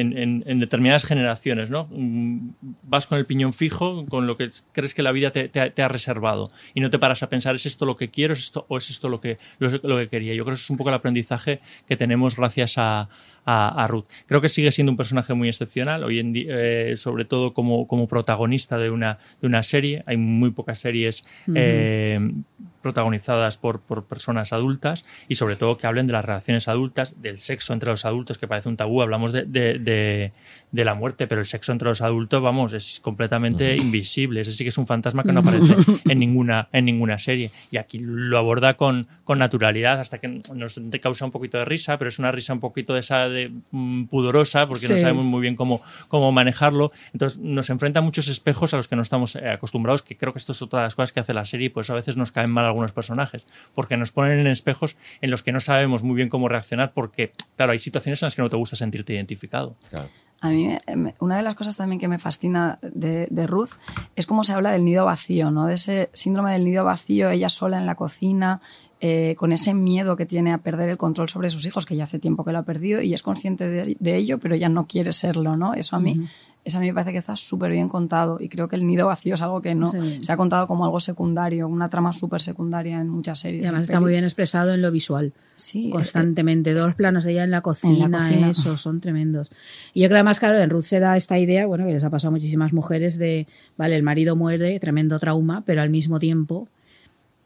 [0.45, 1.89] en, determinadas generaciones, ¿no?
[1.91, 2.51] Mm,
[2.83, 5.69] Vas con el piñón fijo, con lo que crees que la vida te, te ha-
[5.69, 8.39] te ha reservado y no te paras a pensar, ¿es esto lo que quiero es
[8.39, 10.33] esto, o es esto lo que, lo, lo que quería?
[10.33, 13.09] Yo creo que eso es un poco el aprendizaje que tenemos gracias a,
[13.45, 14.05] a, a Ruth.
[14.25, 17.87] Creo que sigue siendo un personaje muy excepcional, hoy en día, eh, sobre todo como,
[17.87, 20.03] como protagonista de una, de una serie.
[20.05, 21.25] Hay muy pocas series
[21.55, 22.19] eh,
[22.81, 27.39] protagonizadas por, por personas adultas y sobre todo que hablen de las relaciones adultas, del
[27.39, 29.01] sexo entre los adultos, que parece un tabú.
[29.01, 30.31] Hablamos de, de, de-
[30.71, 34.39] de la muerte, pero el sexo entre los adultos, vamos, es completamente invisible.
[34.39, 35.75] Ese sí que es un fantasma que no aparece
[36.09, 37.51] en ninguna, en ninguna serie.
[37.71, 41.65] Y aquí lo aborda con, con naturalidad, hasta que nos te causa un poquito de
[41.65, 45.01] risa, pero es una risa un poquito de esa de mm, pudorosa, porque no Sí.
[45.01, 46.93] sabemos muy bien cómo, cómo manejarlo.
[47.11, 50.31] Entonces nos enfrenta a muchos espejos a los que no estamos eh, acostumbrados, que creo
[50.31, 52.31] que esto es otra de las cosas que hace la serie pues a veces nos
[52.31, 53.45] caen mal algunos personajes,
[53.75, 57.33] porque nos ponen en espejos en los que no sabemos muy bien cómo reaccionar, porque,
[57.55, 59.75] claro, hay situaciones en las que no te gusta sentirte identificado.
[60.43, 60.75] A mí,
[61.19, 63.69] una de las cosas también que me fascina de, de Ruth
[64.15, 65.67] es cómo se habla del nido vacío, ¿no?
[65.67, 68.59] De ese síndrome del nido vacío, ella sola en la cocina,
[69.03, 72.03] eh, con ese miedo que tiene a perder el control sobre sus hijos, que ya
[72.03, 74.85] hace tiempo que lo ha perdido y es consciente de, de ello, pero ella no
[74.85, 75.73] quiere serlo, ¿no?
[75.73, 76.21] Eso a mí,
[76.63, 79.07] eso a mí me parece que está súper bien contado y creo que el nido
[79.07, 80.19] vacío es algo que no Sí.
[80.23, 83.63] se ha contado como algo secundario, una trama súper secundaria en muchas series.
[83.63, 85.33] Y además está muy bien expresado en lo visual.
[85.55, 86.73] Sí, Constantemente.
[86.75, 88.49] Dos planos de ella en la cocina, cocina.
[88.51, 89.49] eso, son tremendos.
[89.95, 92.03] Y yo creo que además, claro, en Ruth se da esta idea, bueno, que les
[92.03, 93.47] ha pasado a muchísimas mujeres de,
[93.77, 96.67] vale, el marido muere, tremendo trauma, pero al mismo tiempo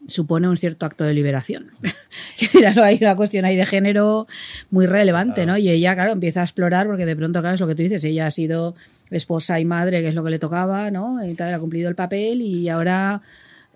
[0.07, 1.71] supone un cierto acto de liberación.
[2.83, 4.27] Hay una cuestión ahí de género
[4.69, 5.57] muy relevante, ¿no?
[5.57, 8.03] Y ella, claro, empieza a explorar, porque de pronto, claro, es lo que tú dices,
[8.03, 8.75] ella ha sido
[9.09, 11.25] esposa y madre, que es lo que le tocaba, ¿no?
[11.25, 13.21] Y tal, ha cumplido el papel y ahora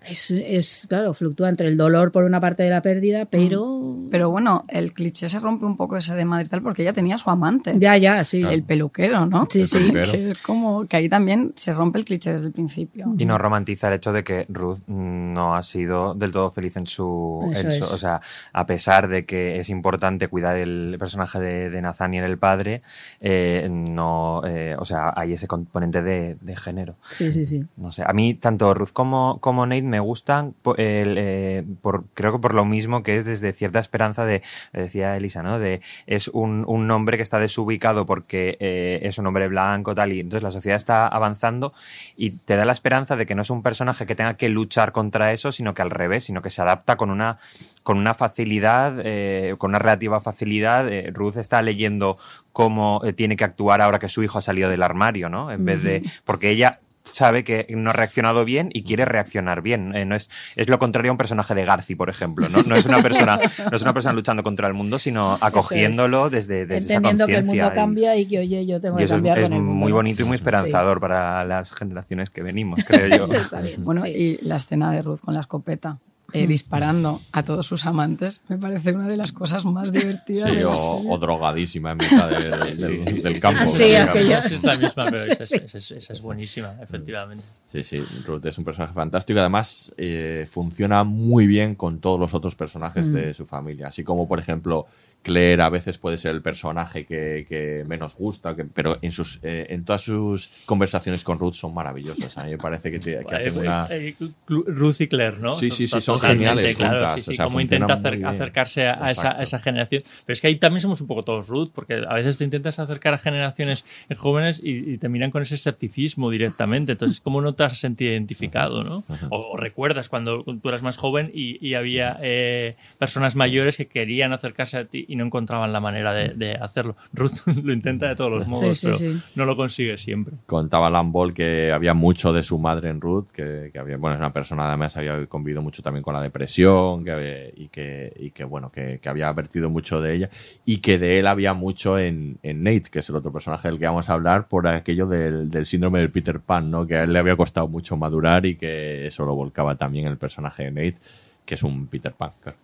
[0.06, 3.96] es, es, claro, fluctúa entre el dolor por una parte de la pérdida, pero...
[4.10, 7.16] Pero bueno, el cliché se rompe un poco ese de Madrid tal porque ella tenía
[7.18, 7.74] su amante.
[7.78, 8.42] Ya, ya, sí.
[8.42, 9.46] El peluquero, ¿no?
[9.50, 9.92] Sí, sí.
[9.92, 13.14] Que es como que ahí también se rompe el cliché desde el principio.
[13.18, 16.86] Y no romantiza el hecho de que Ruth no ha sido del todo feliz en
[16.86, 17.82] su, en.
[17.82, 18.20] O sea,
[18.52, 22.82] a pesar de que es importante cuidar el personaje de, de Nathaniel, el padre,
[23.20, 26.96] eh, no, eh, o sea, hay ese componente de, de género.
[27.10, 27.64] Sí, sí, sí.
[27.76, 32.38] No sé, a mí tanto Ruth como, como Nate me gustan, eh, por, creo que
[32.38, 35.58] por lo mismo que es desde cierta esperanza de, decía Elisa, ¿no?
[35.58, 40.12] De, es un, un hombre que está desubicado porque eh, es un hombre blanco, tal,
[40.12, 41.74] y entonces la sociedad está avanzando
[42.16, 44.92] y te da la esperanza de que no es un personaje que tenga que luchar
[44.92, 47.38] contra eso, sino que al revés, sino que se adapta con una,
[47.82, 50.88] con una facilidad, eh, con una relativa facilidad.
[51.12, 52.16] Ruth está leyendo
[52.52, 55.50] cómo tiene que actuar ahora que su hijo ha salido del armario, ¿no?
[55.50, 56.80] En vez de, porque ella
[57.12, 59.94] sabe que no ha reaccionado bien y quiere reaccionar bien.
[59.94, 62.48] Eh, no es, es lo contrario a un personaje de Garci, por ejemplo.
[62.48, 63.38] No, no es una persona,
[63.70, 67.32] no es una persona luchando contra el mundo, sino acogiéndolo desde, desde esa Entendiendo que
[67.32, 67.64] el conciencia.
[67.64, 69.62] mundo y- cambia y que, oye, yo tengo que eso es, cambiar es con el
[69.62, 69.74] mundo.
[69.74, 73.32] muy bonito y muy esperanzador para las generaciones que venimos, creo yo.
[73.34, 73.84] Está bien.
[73.84, 74.10] Bueno, Sí.
[74.10, 75.98] y la escena de Ruth con la escopeta.
[76.32, 76.48] Eh, Mm.
[76.48, 80.64] disparando a todos sus amantes me parece una de las cosas más divertidas Sí, de
[80.64, 83.60] la o, drogadísima en mitad de- del, del campo.
[83.62, 84.18] Ah, sí, del campo.
[84.20, 85.46] Es la misma, pero esa,
[85.80, 85.94] Sí.
[86.12, 87.44] es buenísima, efectivamente.
[87.66, 92.18] Sí, sí, Ruth es un personaje fantástico y además eh, funciona muy bien con todos
[92.18, 93.12] los otros personajes Mm.
[93.12, 93.88] de su familia.
[93.88, 94.86] Así como, por ejemplo,
[95.22, 99.38] Claire a veces puede ser el personaje que, que menos gusta, que- pero en, sus,
[99.42, 102.36] eh, en todas sus conversaciones con Ruth son maravillosas.
[102.38, 103.86] A mí me parece que, te- que hacen Eh, una...
[103.90, 104.14] eh,
[104.46, 105.54] Clu- Ruth y Claire, ¿no?
[105.54, 108.24] Sí, sí, sí, son geniales claro, juntas, sí, sí, o sea, cómo funcionan intenta acer-
[108.26, 109.40] acercarse a, esa, Exacto.
[109.40, 110.02] a esa generación.
[110.24, 112.78] Pero es que ahí también somos un poco todos Ruth, porque a veces te intentas
[112.78, 113.84] acercar a generaciones
[114.16, 116.92] jóvenes y, y te miran con ese escepticismo directamente.
[116.92, 119.04] Entonces, ¿cómo no te has sentido identificado, no?
[119.30, 123.86] O, o recuerdas cuando tú eras más joven y, y había eh, personas mayores que
[123.86, 126.96] querían acercarse a ti y no encontraban la manera de, de hacerlo.
[127.12, 129.20] Ruth lo intenta de todos los modos, sí, pero sí.
[129.34, 130.34] no lo consigue siempre.
[130.46, 134.20] Contaba Lambol que había mucho de su madre en Ruth, que, que había, bueno, es
[134.20, 138.30] una persona además había convivido mucho también con la depresión que había- y, que, y
[138.30, 140.30] que, bueno, que, que había vertido mucho de ella
[140.64, 143.78] y que de él había mucho en, en Nate, que es el otro personaje del
[143.78, 146.86] que vamos a hablar, por aquello del, del síndrome del Peter Pan, ¿no?
[146.86, 150.12] Que a él le había costado mucho madurar y que eso lo volcaba también en
[150.12, 150.98] el personaje de Nate,
[151.44, 152.58] que es un Peter Pan, claro.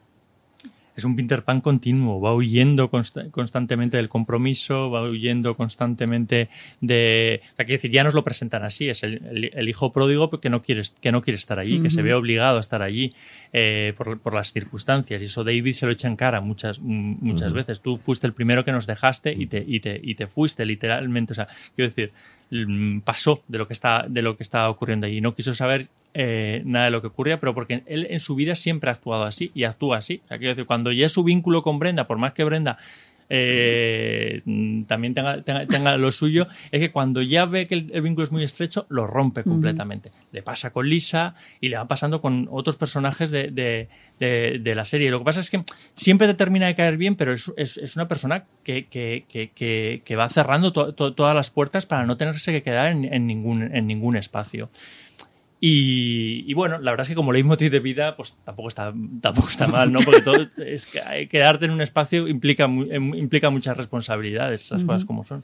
[0.97, 6.49] Es un Peter Pan continuo, va huyendo consta- constantemente del compromiso, va huyendo constantemente
[6.81, 7.41] de...
[7.53, 10.31] o sea, quiero decir, ya nos lo presentan así, es el, el- el hijo pródigo
[10.41, 13.15] que no quiere, que no quiere estar allí, que se ve obligado a estar allí
[13.53, 15.21] eh, por, por las circunstancias.
[15.23, 17.81] Y eso David se lo echa en cara muchas, muchas veces.
[17.81, 21.33] Tú fuiste el primero que nos dejaste y te, y te, y te fuiste, literalmente.
[21.33, 22.13] O sea, quiero decir,
[22.51, 25.21] mm, pasó de lo que está, de lo que estaba ocurriendo allí.
[25.21, 25.89] No quiso saber
[26.19, 29.25] eh, nada de lo que ocurría, pero porque él en su vida siempre ha actuado
[29.25, 30.23] así y actúa así.
[30.25, 32.79] O sea, quiero decir, cuando ya su vínculo con Brenda, por más que Brenda
[33.29, 37.91] eh, mm, también tenga, tenga, tenga lo suyo, es que cuando ya ve que el,
[37.93, 40.13] el vínculo es muy estrecho, lo rompe completamente.
[40.33, 43.89] Le pasa con Lisa y le va pasando con otros personajes de, de-
[44.21, 45.11] de- de la serie.
[45.11, 45.63] Lo que pasa es que
[45.95, 49.51] siempre te termina de caer bien, pero es, es- es una persona que, que- que-
[49.55, 53.13] que- que va cerrando to- to- todas las puertas para no tenerse que quedar en,
[53.13, 54.71] en ningún, en ningún espacio.
[55.69, 59.49] Y, y bueno, la verdad es que como leitmotiv de vida, pues tampoco está, tampoco
[59.49, 59.99] está mal, ¿no?
[60.01, 64.87] Porque todo es que quedarte en un espacio implica, em- implica muchas responsabilidades, las Ujú.
[64.87, 65.43] cosas como son.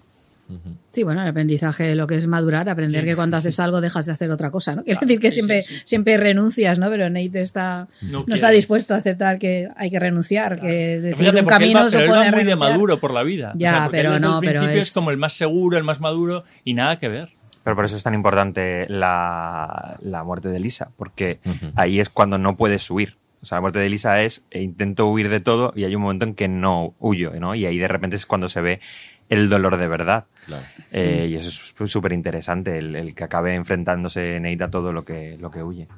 [0.92, 3.06] Sí, bueno, el aprendizaje de lo que es madurar, aprender Sí.
[3.08, 4.84] que cuando haces algo dejas de hacer otra cosa, ¿no?
[4.84, 6.90] Quiere decir que siempre, siempre renuncias, ¿no?
[6.90, 11.40] Pero Nate está, No está dispuesto a aceptar que hay que renunciar, que decir fíjate,
[11.40, 13.54] un él va, pero él va muy de maduro por la vida.
[13.56, 15.78] Ya, O sea, porque él pero no, pero principio es- es como el más seguro,
[15.78, 17.30] el más maduro y nada que ver.
[17.64, 21.38] Pero por eso es tan importante la, la muerte de Lisa, porque
[21.76, 23.16] ahí es cuando no puedes huir.
[23.42, 26.02] O sea, la muerte de Lisa es e intento huir de todo y hay un
[26.02, 27.54] momento en que no huyo, ¿no?
[27.56, 28.80] Y ahí de repente es cuando se ve
[29.28, 30.26] el dolor de verdad.
[30.46, 30.64] Claro.
[30.92, 31.48] Eh, y eso
[31.84, 35.62] es súper interesante, el, el que acabe enfrentándose Nate a todo lo que, lo que
[35.62, 35.88] huye.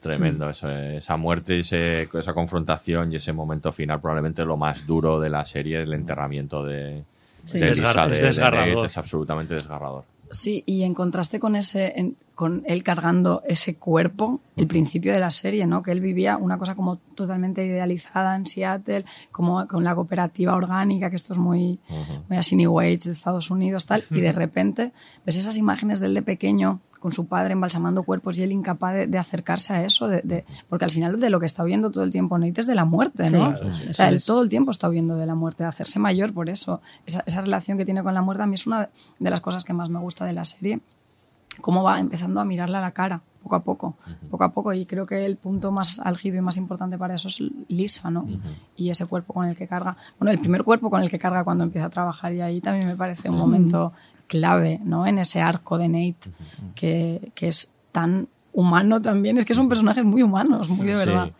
[0.00, 4.86] Tremendo, eso, esa muerte y ese- esa confrontación y ese momento final, probablemente lo más
[4.86, 7.02] duro de la serie, el enterramiento de,
[7.44, 7.58] Sí.
[7.58, 8.74] de Lisa, desgar- de- es de desgarrador.
[8.76, 10.04] Nate, es absolutamente desgarrador.
[10.32, 15.20] Sí, y en contraste con ese, en- con él cargando ese cuerpo, el principio de
[15.20, 15.82] la serie, ¿no?
[15.82, 21.10] Que él vivía una cosa como totalmente idealizada en Seattle, como con la cooperativa orgánica,
[21.10, 21.78] que esto es muy,
[22.28, 24.92] muy así New Age de Estados Unidos, tal, y de repente
[25.26, 28.94] ves esas imágenes de él de pequeño con su padre embalsamando cuerpos y él incapaz
[28.94, 31.90] de, de acercarse a eso, de, de- porque al final de lo que está huyendo
[31.90, 33.54] todo el tiempo Nate es de la muerte, ¿no?
[33.56, 34.24] Sí, o eso sea, él es.
[34.24, 36.80] todo el tiempo está huyendo de la muerte, de hacerse mayor por eso.
[37.04, 38.88] Esa, esa relación que tiene con la muerte a mí es una
[39.18, 40.80] de las cosas que más me gusta de la serie.
[41.60, 43.94] Cómo va empezando a mirarla a la cara, poco a poco,
[44.30, 44.72] poco a poco.
[44.72, 48.24] Y creo que el punto más álgido y más importante para eso es Lisa, ¿no?
[48.74, 49.94] Y ese cuerpo con el que carga.
[50.18, 52.86] Bueno, el primer cuerpo con el que carga cuando empieza a trabajar y ahí también
[52.86, 53.92] me parece un momento
[54.32, 55.06] clave, ¿no?
[55.06, 56.30] En ese arco de Nate,
[56.74, 59.36] que, que es tan humano también.
[59.36, 60.98] Es que son personajes muy humanos, muy de Sí.
[61.04, 61.32] verdad.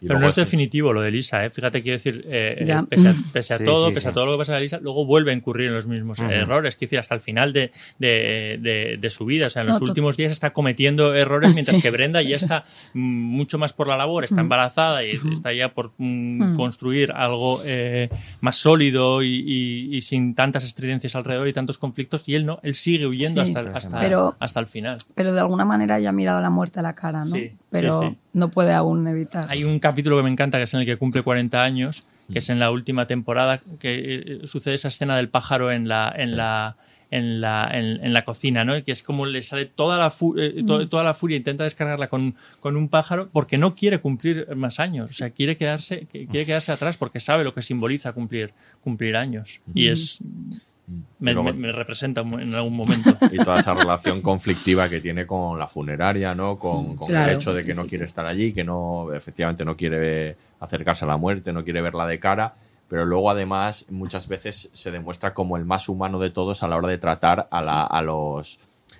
[0.00, 1.50] Pero no es definitivo lo de Lisa, ¿eh?
[1.50, 2.80] Fíjate, quiero decir, eh, Ya.
[2.80, 4.60] eh, pese a, pese a Sí, todo, sí, pese a todo lo que pasa a
[4.60, 6.76] Lisa, luego vuelve a incurrir en los mismos errores.
[6.76, 9.46] Quiero decir, hasta el final de, de, de- de su vida.
[9.46, 11.82] O sea, en los últimos días está cometiendo errores, mientras Sí.
[11.82, 15.72] que Brenda ya está mm, mucho más por la labor, está embarazada y está ya
[15.74, 16.56] por mm, Mm.
[16.56, 18.08] construir algo eh,
[18.40, 22.22] más sólido y, y- y sin tantas estridencias alrededor y tantos conflictos.
[22.26, 23.48] Y él no, él sigue huyendo Sí.
[23.52, 24.96] hasta, el- hasta, Pero- hasta el final.
[25.14, 27.34] Pero de alguna manera ya ha mirado la muerte a la cara, ¿no?
[27.34, 28.16] Sí, Pero sí.
[28.32, 29.46] no puede aún evitar.
[29.50, 32.38] Hay un capítulo que me encanta, que es en el que cumple 40 años, que
[32.40, 36.36] es en la última temporada, que eh, sucede esa escena del pájaro en la, en
[36.36, 36.76] la,
[37.10, 38.82] en la, en, en la cocina, ¿no?
[38.84, 40.88] Que es como le sale toda la, fu- eh, to- Mm.
[40.88, 45.10] toda la furia, intenta descargarla con, con un pájaro porque no quiere cumplir más años,
[45.10, 48.52] o sea, quiere quedarse, que- quiere quedarse atrás porque sabe lo que simboliza cumplir,
[48.82, 49.60] cumplir años.
[49.74, 49.92] Y Mm.
[49.92, 50.18] es...
[51.20, 53.10] Me, Pero- me- me representa en algún momento.
[53.32, 56.58] y toda esa relación conflictiva que tiene con la funeraria, ¿no?
[56.58, 57.30] Con, con Claro.
[57.32, 61.08] el hecho de que no quiere estar allí, que no, efectivamente no quiere acercarse a
[61.08, 62.54] la muerte, no quiere verla de cara,
[62.88, 66.76] pero luego además muchas veces se demuestra como el más humano de todos a la
[66.76, 68.58] hora de tratar a, la, a los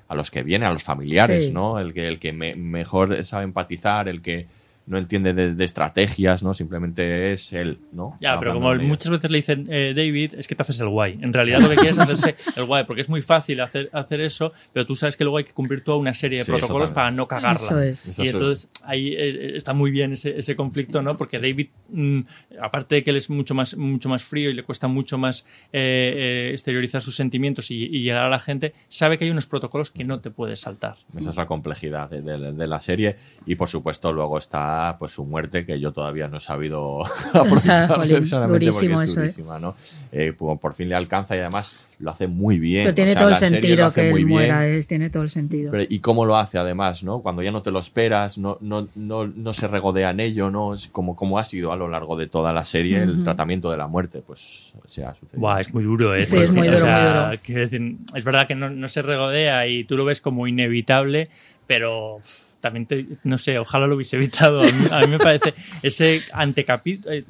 [0.08, 1.52] a los que vienen, a los familiares, Sí.
[1.52, 1.78] ¿no?
[1.78, 4.46] El que, el que me- mejor sabe empatizar, el que
[4.88, 6.54] no entiende de, de estrategias, ¿no?
[6.54, 8.16] Simplemente es él, ¿no?
[8.20, 11.18] Ya, pero como muchas veces le dicen eh, David, es que te haces el guay.
[11.22, 14.20] En realidad lo que quieres es hacerse el guay, porque es muy fácil hacer, hacer
[14.20, 16.90] eso, pero tú sabes que luego hay que cumplir toda una serie de Sí, protocolos
[16.92, 17.66] para no cagarla.
[17.66, 18.06] Eso es.
[18.06, 18.32] Eso y es.
[18.34, 21.16] entonces ahí eh, está muy bien ese, ese conflicto, ¿no?
[21.18, 22.20] Porque David, mm,
[22.62, 25.44] aparte de que él es mucho más, mucho más frío y le cuesta mucho más
[25.72, 29.46] eh, eh, exteriorizar sus sentimientos y, y llegar a la gente, sabe que hay unos
[29.46, 30.96] protocolos que no te puedes saltar.
[31.16, 33.16] Esa es la complejidad de, de- de la serie.
[33.44, 37.88] Y por supuesto, luego está pues su muerte, que yo todavía no he sabido aprovechar
[37.96, 39.22] jolín, precisamente durísimo porque es eso, ¿eh?
[39.24, 39.74] durísima, ¿no?
[40.12, 42.84] Eh, por, por fin le alcanza y además lo hace muy bien.
[42.84, 44.28] Pero tiene O sea, todo el sentido que él bien.
[44.28, 45.70] muera, es, tiene todo el sentido.
[45.72, 47.20] Pero, y cómo lo hace además, ¿no?
[47.20, 50.74] Cuando ya no te lo esperas, no, no, no, no se regodea en ello, ¿no?
[50.74, 53.76] Es como, como ha sido a lo largo de toda la serie el tratamiento de
[53.76, 55.40] la muerte, pues se ha sucedido.
[55.40, 56.24] Buah, es muy duro, ¿eh?
[56.24, 57.42] Sí, es muy O duro, sea, muy duro.
[57.44, 61.28] quiero decir, es verdad que no, no se regodea y tú lo ves como inevitable,
[61.66, 62.20] pero
[62.60, 64.62] también te, no sé, ojalá lo hubiese evitado.
[64.62, 67.24] A mí, a mí me parece ese antecapítulo, es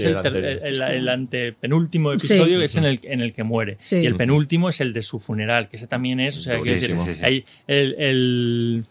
[0.00, 2.26] Sí, el, el antepenúltimo Sí.
[2.34, 3.76] episodio que es en el, en el que muere.
[3.80, 3.96] Sí.
[3.96, 6.72] Y el penúltimo es el de su funeral, que ese también es, o sea, quiero
[6.72, 7.04] decir, Durísimo.
[7.06, 7.24] Sí, sí, sí.
[7.24, 8.84] hay el, el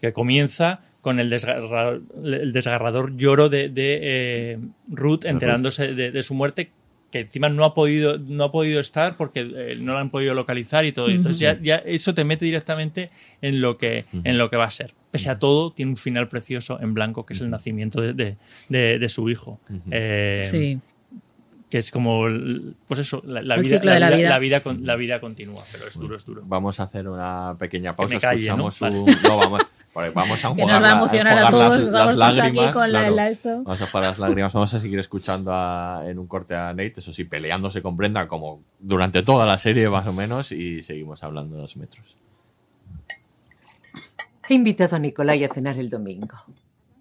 [0.00, 4.58] que comienza con el, desgarra- el desgarrador lloro de, de, eh,
[4.88, 6.70] Ruth enterándose de, de su muerte
[7.14, 10.34] que encima no ha podido no ha podido estar porque eh, no la han podido
[10.34, 13.10] localizar y todo entonces ya, ya eso te mete directamente
[13.40, 16.26] en lo que en lo que va a ser pese a todo tiene un final
[16.28, 18.36] precioso en blanco que es el nacimiento de, de-
[18.68, 19.60] de- de su hijo
[19.92, 20.80] Eh, sí.
[21.70, 22.24] que es como
[22.88, 24.28] pues eso la, la El vida, ciclo de la vida.
[24.28, 27.54] la vida con- la vida continúa pero es duro es duro Vamos a hacer una
[27.58, 28.14] pequeña pausa.
[28.16, 28.68] me calle, ¿no?
[28.70, 29.62] escuchamos no, vamos,
[29.94, 32.72] vale, vamos a nos va a emocionar a todos, las, las todos aquí lágrimas.
[32.74, 33.14] con la- claro.
[33.16, 33.48] la esto.
[33.62, 34.52] Vamos a enjuagar las lágrimas.
[34.52, 38.26] Vamos a seguir escuchando a- en un corte a Nate, eso sí, peleándose con Brenda
[38.28, 42.16] como durante toda la serie más o menos y seguimos hablando de dos metros.
[44.48, 46.36] He invitado a Nicolai a cenar el domingo.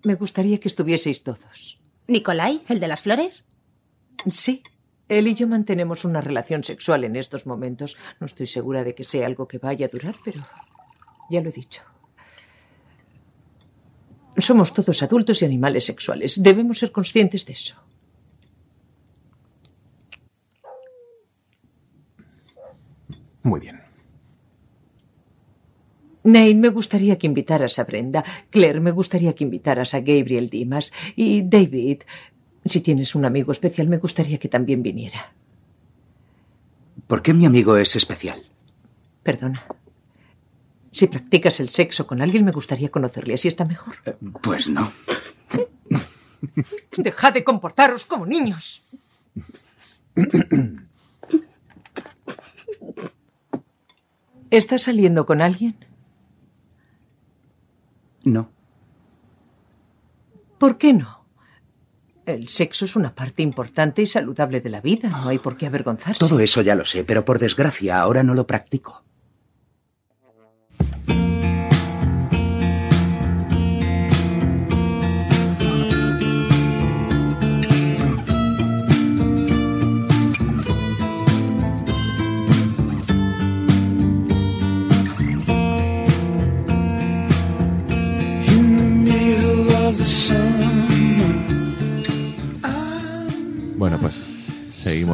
[0.04, 1.80] Me gustaría que estuvieseis todos.
[2.08, 2.62] ¿Nicolai?
[2.70, 3.46] ¿El de las flores?
[4.30, 4.64] Sí.
[5.10, 7.98] Él y yo mantenemos una relación sexual en estos momentos.
[8.22, 10.42] No estoy segura de que sea algo que vaya a durar, pero
[11.30, 11.82] ya lo he dicho.
[14.38, 16.42] Somos todos adultos y animales sexuales.
[16.42, 17.76] Debemos ser conscientes de eso.
[23.44, 23.82] Muy bien.
[26.24, 28.24] Nate, me gustaría que invitaras a Brenda.
[28.50, 30.94] Claire, me gustaría que invitaras a Gabriel Dimas.
[31.16, 32.04] Y David,
[32.66, 35.34] si tienes un amigo especial, me gustaría que también viniera.
[37.08, 38.42] ¿Por qué mi amigo es especial?
[39.22, 39.66] Perdona.
[40.94, 43.34] Si practicas el sexo con alguien, me gustaría conocerle.
[43.34, 43.96] Así está mejor.
[44.42, 44.92] Pues no.
[46.96, 48.84] Dejad de comportaros como niños.
[54.52, 55.76] ¿Estás saliendo con alguien?
[58.24, 58.52] No.
[60.60, 61.26] ¿Por qué no?
[62.28, 65.10] El sexo es una parte importante y saludable de la vida.
[65.10, 66.20] No hay por qué avergonzarse.
[66.20, 69.04] Todo eso ya lo sé, pero por desgracia ahora no lo practico.
[93.84, 94.23] Bueno, pues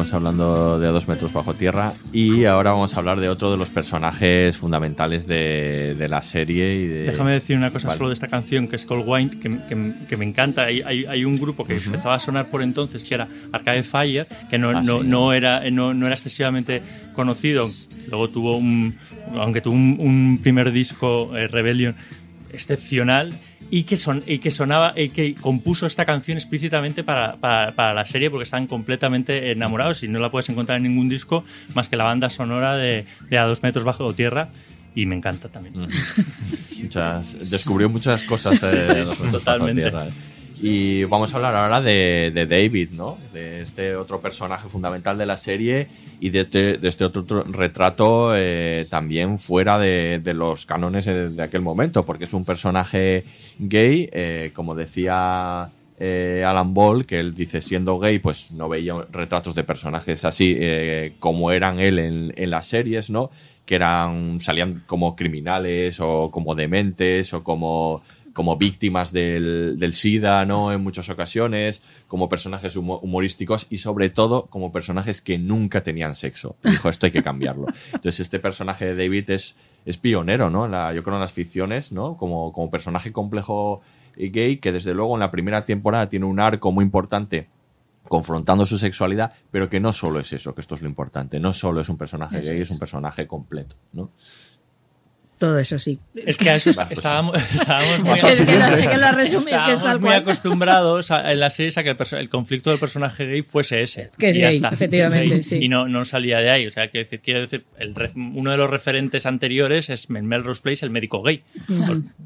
[0.06, 3.52] seguimos hablando de a dos metros bajo tierra y ahora vamos a hablar de otro
[3.52, 6.76] de los personajes fundamentales de, de la serie.
[6.76, 7.04] Y de...
[7.04, 7.98] Déjame decir una cosa Vale.
[7.98, 10.64] solo de esta canción que es Cold Wine, que, que- que me encanta.
[10.64, 14.26] Hay, hay- hay un grupo que empezaba a sonar por entonces que era Arcade Fire,
[14.50, 15.08] que no, Ah, no, sí.
[15.08, 16.82] no era, no, no era excesivamente
[17.14, 17.68] conocido.
[18.08, 18.96] Luego tuvo un,
[19.36, 21.96] aunque tuvo un, un primer disco, eh, Rebellion,
[22.54, 23.34] excepcional.
[23.72, 27.94] Y que, son, y que sonaba y que compuso esta canción explícitamente para, para- para
[27.94, 31.44] la serie porque están completamente enamorados y no la puedes encontrar en ningún disco
[31.76, 34.50] más que la banda sonora de, de A dos metros bajo tierra
[34.96, 35.76] y me encanta también.
[36.82, 38.60] Muchas, descubrió muchas cosas.
[38.64, 39.82] eh, Totalmente.
[39.84, 40.12] tierra, eh.
[40.62, 43.18] Y vamos a hablar ahora de, de David, ¿no?
[43.34, 45.88] De este otro personaje fundamental de la serie
[46.20, 51.62] y de este, este otro, retrato eh, también fuera de, los cánones de, de aquel
[51.62, 53.26] momento, porque es un personaje
[53.60, 58.94] gay, eh, como decía eh, Alan Ball, que él dice siendo gay, pues no veía
[59.12, 63.32] retratos de personajes así eh, como eran él en, en las series, ¿no?
[63.66, 68.02] Que eran, salían como criminales o como dementes o como
[68.40, 70.72] como víctimas del, del SIDA, ¿no?
[70.72, 76.16] En muchas ocasiones, como personajes humo- humorísticos y sobre todo como personajes que nunca tenían
[76.16, 76.56] sexo.
[76.64, 77.66] Dijo, esto hay que cambiarlo.
[77.88, 80.64] Entonces, este personaje de David es, es pionero, ¿no?
[80.64, 82.16] En la- yo creo en las ficciones, ¿no?
[82.16, 83.82] Como, como personaje complejo
[84.16, 87.48] y gay, que desde luego en la primera temporada tiene un arco muy importante
[88.08, 91.52] confrontando su sexualidad, pero que no solo es eso, que esto es lo importante, no
[91.52, 92.64] solo es un personaje gay, es.
[92.64, 94.12] es un personaje completo, ¿no?
[95.40, 95.98] Todo eso sí.
[96.16, 98.98] Es que a eso pues estábamos, estábamos muy, Es que- es que lo- es que
[98.98, 100.20] lo resumís, que es estábamos tal muy cual.
[100.22, 104.10] acostumbrados a- en las series a que el, conflicto del personaje gay fuese ese.
[104.20, 104.70] que es Y ya gay, está.
[104.70, 105.58] efectivamente, Y- sí.
[105.62, 106.68] Y no, no salía de ahí.
[106.68, 110.26] O sea, quiero decir, quiero decir el re- uno de los referentes anteriores es en
[110.28, 111.42] Melrose Place, el médico gay.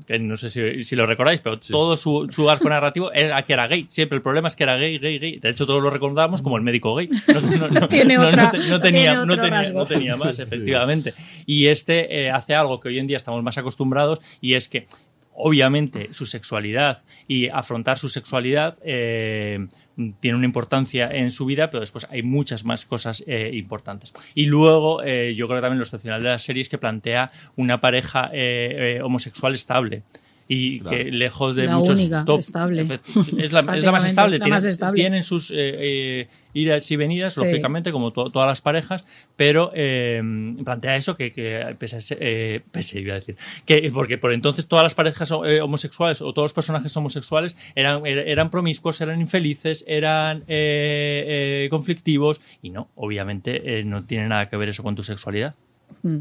[0.08, 3.54] Que no sé si, si lo recordáis, pero todo su, su arco narrativo era que
[3.54, 3.86] era gay.
[3.90, 5.38] Siempre el problema es que era gay, gay, gay.
[5.38, 7.10] De hecho, todos lo recordamos como el médico gay.
[7.28, 7.88] No,
[8.82, 11.14] tenía, no tenía más, efectivamente.
[11.46, 14.88] Y este eh, hace algo que hoy en día estamos más acostumbrados y es que
[15.36, 19.68] obviamente su sexualidad y afrontar su sexualidad eh,
[20.20, 24.14] tiene una importancia en su vida, pero después hay muchas más cosas eh, importantes.
[24.36, 27.32] Y luego, eh, yo creo que también lo excepcional de la serie es que plantea
[27.56, 30.04] una pareja eh, eh, homosexual estable.
[30.48, 30.98] Y Claro.
[30.98, 32.82] que lejos de La muchos única top- estable.
[33.38, 35.00] Es la, es la más estable, la tiene- más estable.
[35.02, 37.42] tienen sus eh, eh, idas y venidas, Sí.
[37.44, 39.04] lógicamente, como to- todas las parejas,
[39.36, 40.22] pero eh,
[40.64, 43.36] plantea eso que, que pese, eh, pese, iba a decir,
[43.66, 48.02] que porque por entonces todas las parejas eh, homosexuales o todos los personajes homosexuales eran,
[48.04, 54.58] er- eran promiscuos, eran infelices, eran eh, conflictivos y no, obviamente no tiene nada que
[54.58, 55.56] ver eso con tu sexualidad.
[56.04, 56.18] Mm.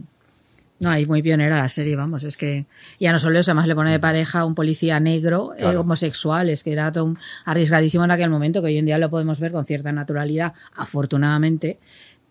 [0.80, 2.66] No, y muy pionera la serie, vamos, es que
[2.98, 6.48] ya no solo eso, además le pone de pareja a un policía negro, eh, homosexual,
[6.50, 9.38] es que era todo un- arriesgadísimo en aquel momento, que hoy en día lo podemos
[9.38, 11.78] ver con cierta naturalidad, afortunadamente,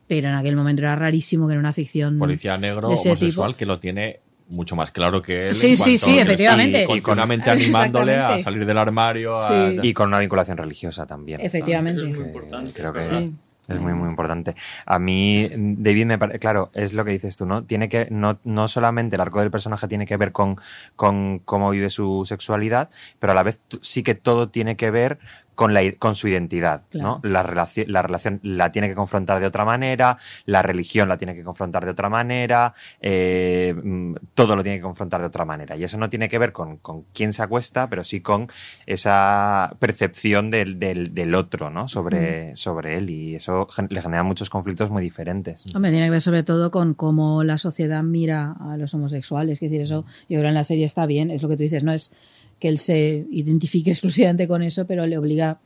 [0.07, 3.51] pero en aquel momento era rarísimo que en una ficción Policía negro de ese homosexual
[3.51, 3.57] tipo.
[3.57, 4.19] que lo tiene
[4.49, 5.53] mucho más claro que él.
[5.55, 6.83] Sí, en sí, sí, efectivamente.
[6.83, 9.37] Y continuamente animándole a salir del armario.
[9.39, 9.71] a-.
[9.81, 11.39] Y con una vinculación religiosa también.
[11.39, 12.01] Efectivamente.
[12.01, 12.71] Eso es muy importante.
[12.73, 13.33] Creo que Sí.
[13.71, 14.55] Es muy, muy importante.
[14.85, 17.63] A mí, David, me parece, claro, es lo que dices tú, ¿no?
[17.63, 20.57] Tiene que, no, no solamente el arco del personaje tiene que ver con,
[20.95, 25.19] con cómo vive su sexualidad, pero a la vez sí que todo tiene que ver
[25.55, 27.19] con, la, con su identidad, ¿no?
[27.23, 31.35] La relación, la relación la tiene que confrontar de otra manera, la religión la tiene
[31.35, 35.75] que confrontar de otra manera, eh, mm, todo lo tiene que confrontar de otra manera.
[35.75, 38.47] Y eso no tiene que ver con, con quién se acuesta, pero sí con
[38.85, 41.87] esa percepción del, del, del otro, ¿no?
[41.87, 43.09] Sobre, sobre él.
[43.09, 45.65] Y eso le genera muchos conflictos muy diferentes.
[45.75, 49.61] Hombre, tiene que ver sobre todo con cómo la sociedad mira a los homosexuales.
[49.61, 51.83] Es decir, eso yo creo en la serie está bien, es lo que tú dices,
[51.83, 52.13] no es
[52.61, 55.57] que él se identifique exclusivamente con eso, pero le obliga,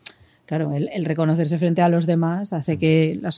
[0.47, 3.31] claro, el, el reconocerse frente a los demás hace que, la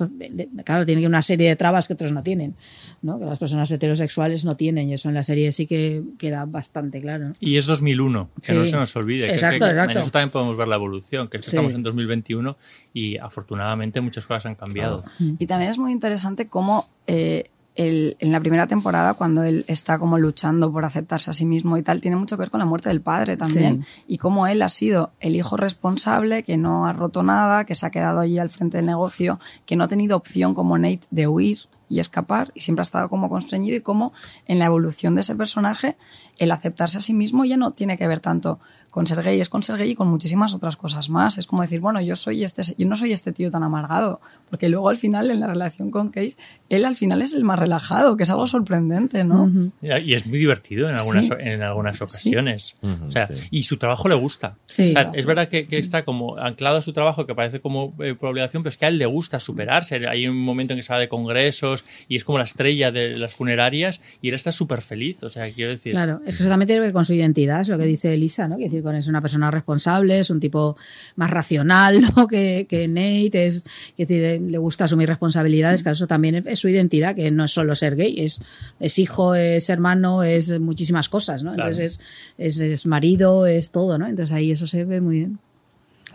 [0.64, 2.54] claro, tiene que una serie de trabas que otros no tienen,
[3.02, 3.18] ¿no?
[3.18, 7.02] que las personas heterosexuales no tienen, y eso en la serie sí que queda bastante
[7.02, 7.30] claro.
[7.30, 7.34] ¿no?
[7.40, 9.28] Y es 2001, que no se nos olvide.
[9.28, 9.92] que- Exacto, que- que exacto.
[9.92, 11.48] En eso también podemos ver la evolución, que Sí.
[11.48, 12.58] estamos en 2021
[12.94, 15.04] y afortunadamente muchas cosas han cambiado.
[15.40, 19.98] Y también es muy interesante cómo eh, el- en la primera temporada, cuando él está
[20.00, 22.66] como luchando por aceptarse a sí mismo y tal, tiene mucho que ver con la
[22.66, 23.86] muerte del padre también.
[24.08, 27.86] Y cómo él ha sido el hijo responsable, que no ha roto nada, que se
[27.86, 31.28] ha quedado allí al frente del negocio, que no ha tenido opción como Nate de
[31.28, 31.60] huir
[31.90, 34.12] y escapar y siempre ha estado como constreñido y cómo
[34.46, 35.96] en la evolución de ese personaje
[36.38, 38.60] el aceptarse a sí mismo ya no tiene que ver tanto
[38.98, 41.38] con ser gay, es con ser gay y con muchísimas otras cosas más.
[41.38, 44.20] Es como decir, bueno, yo soy este, yo no soy este tío tan amargado,
[44.50, 46.36] porque luego al final en la relación con Kate,
[46.68, 49.52] él al final es el más relajado, que es algo sorprendente, ¿no?
[49.84, 51.32] Y es muy divertido en algunas, Sí.
[51.38, 52.76] en algunas ocasiones.
[53.08, 53.48] O sea, sí.
[53.52, 54.56] y su trabajo le gusta.
[54.66, 54.82] Sí.
[54.82, 57.94] O sea, es verdad que, que está como anclado a su trabajo, que parece como
[58.00, 60.08] eh, por obligación, pero es que a él le gusta superarse.
[60.08, 63.16] Hay un momento en que se va de congresos y es como la estrella de
[63.16, 65.22] las funerarias y él está súper feliz.
[65.22, 65.92] O sea, quiero decir.
[65.92, 68.12] Claro, es que eso también tiene que ver con su identidad, es lo que dice
[68.12, 68.58] Elisa, ¿no?
[68.58, 70.78] Decir, con es una persona responsable, es un tipo
[71.16, 72.28] más racional, ¿no?
[72.28, 73.66] Que, que Nate, es,
[73.98, 77.76] decir, le gusta asumir responsabilidades, que eso también es su identidad, que no es solo
[77.76, 78.42] ser gay, es,
[78.80, 81.54] es hijo, es hermano, es muchísimas cosas, ¿no?
[81.54, 81.70] Claro.
[81.70, 82.00] Entonces
[82.38, 84.08] es, es, es marido, es todo, ¿no?
[84.08, 85.40] Entonces ahí eso se ve muy bien.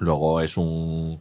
[0.01, 1.19] Luego es un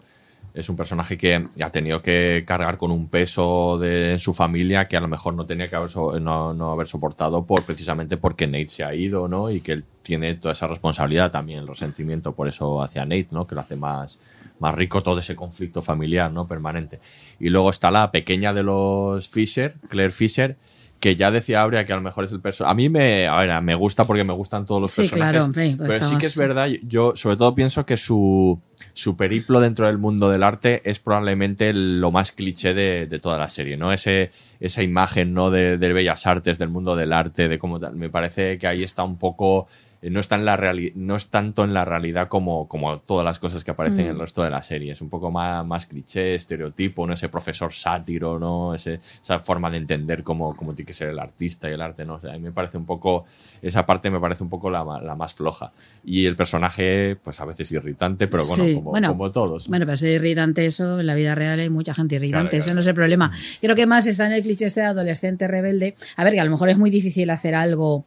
[0.53, 4.87] es un personaje que ha tenido que cargar con un peso de, en su familia
[4.87, 8.17] que a lo mejor no tenía que haber, so- no, no haber soportado por precisamente
[8.17, 9.49] porque Nate se ha ido, ¿no?
[9.49, 13.47] Y que él tiene toda esa responsabilidad también, el resentimiento por eso hacia Nate, ¿no?
[13.47, 14.19] Que lo hace más,
[14.59, 16.47] más rico todo ese conflicto familiar, ¿no?
[16.47, 16.99] Permanente.
[17.39, 20.57] Y luego está la pequeña de los Fisher, Claire Fisher,
[21.01, 22.71] que ya decía Aurea que a lo mejor es el personaje.
[22.71, 25.31] A mí me, a ver, me gusta porque me gustan todos los Sí, personajes.
[25.31, 28.61] claro, hombre, pues pero sí que es verdad, yo sobre todo pienso que su,
[28.93, 33.37] su periplo dentro del mundo del arte es probablemente lo más cliché de, de toda
[33.37, 33.91] la serie, ¿no?
[33.91, 35.49] Ese, esa imagen, ¿no?
[35.51, 37.95] De, de bellas artes, del mundo del arte, de cómo tal.
[37.95, 39.67] Me parece que ahí está un poco.
[40.01, 43.23] Eh, No está en la reali- no es tanto en la realidad como, como todas
[43.25, 44.07] las cosas que aparecen Mm.
[44.07, 44.91] en el resto de la serie.
[44.91, 47.13] Es un poco más, más cliché, estereotipo, ¿no?
[47.13, 48.73] Ese profesor sátiro, ¿no?
[48.75, 52.05] Ese, esa forma de entender cómo, cómo tiene que ser el artista y el arte,
[52.05, 52.15] ¿no?
[52.15, 53.25] O sea, a mí me parece un poco,
[53.61, 55.71] esa parte me parece un poco la, la más floja.
[56.03, 59.67] Y el personaje, pues a veces irritante, pero bueno, Sí, como, bueno, como todos.
[59.67, 62.73] Bueno, pero es irritante eso, en la vida real hay mucha gente irritante, Claro, claro.
[62.75, 63.31] no es el problema.
[63.61, 65.95] Creo que más está en el cliché este de adolescente rebelde.
[66.15, 68.05] A ver, que a lo mejor es muy difícil hacer algo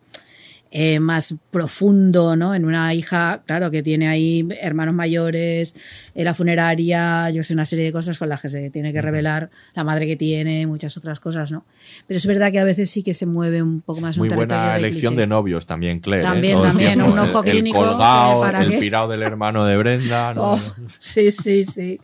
[0.77, 2.53] eh, más profundo, ¿no?
[2.53, 5.77] En una hija, claro, que tiene ahí hermanos mayores,
[6.17, 9.01] en la funeraria, yo sé, una serie de cosas con las que se tiene que
[9.01, 11.65] revelar, la madre que tiene, muchas otras cosas, ¿no?
[12.09, 14.35] Pero es verdad que a veces sí que se mueve un poco más Muy un
[14.35, 15.21] buena de elección cliché.
[15.21, 16.25] de novios también, Claire.
[16.25, 16.29] ¿eh?
[16.29, 20.35] También, también, un ojo el, clínico, El colgado, ¿para el pirado del hermano de Brenda.
[20.35, 20.43] ¿no?
[20.55, 20.59] Oh,
[20.99, 22.01] sí, sí, sí.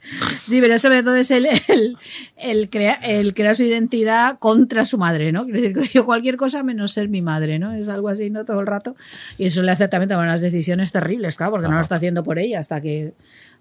[0.46, 1.96] Sí, pero sobre todo es el, el,
[2.36, 5.44] el, crea- el crear su identidad contra su madre, ¿no?
[5.44, 7.72] Quiere decir que yo cualquier cosa menos ser mi madre, ¿no?
[7.72, 8.44] Es algo así, ¿no?
[8.44, 8.96] Todo el rato.
[9.38, 12.22] Y eso le hace también tomar unas decisiones terribles, claro, porque no lo está haciendo
[12.22, 13.14] por ella hasta que,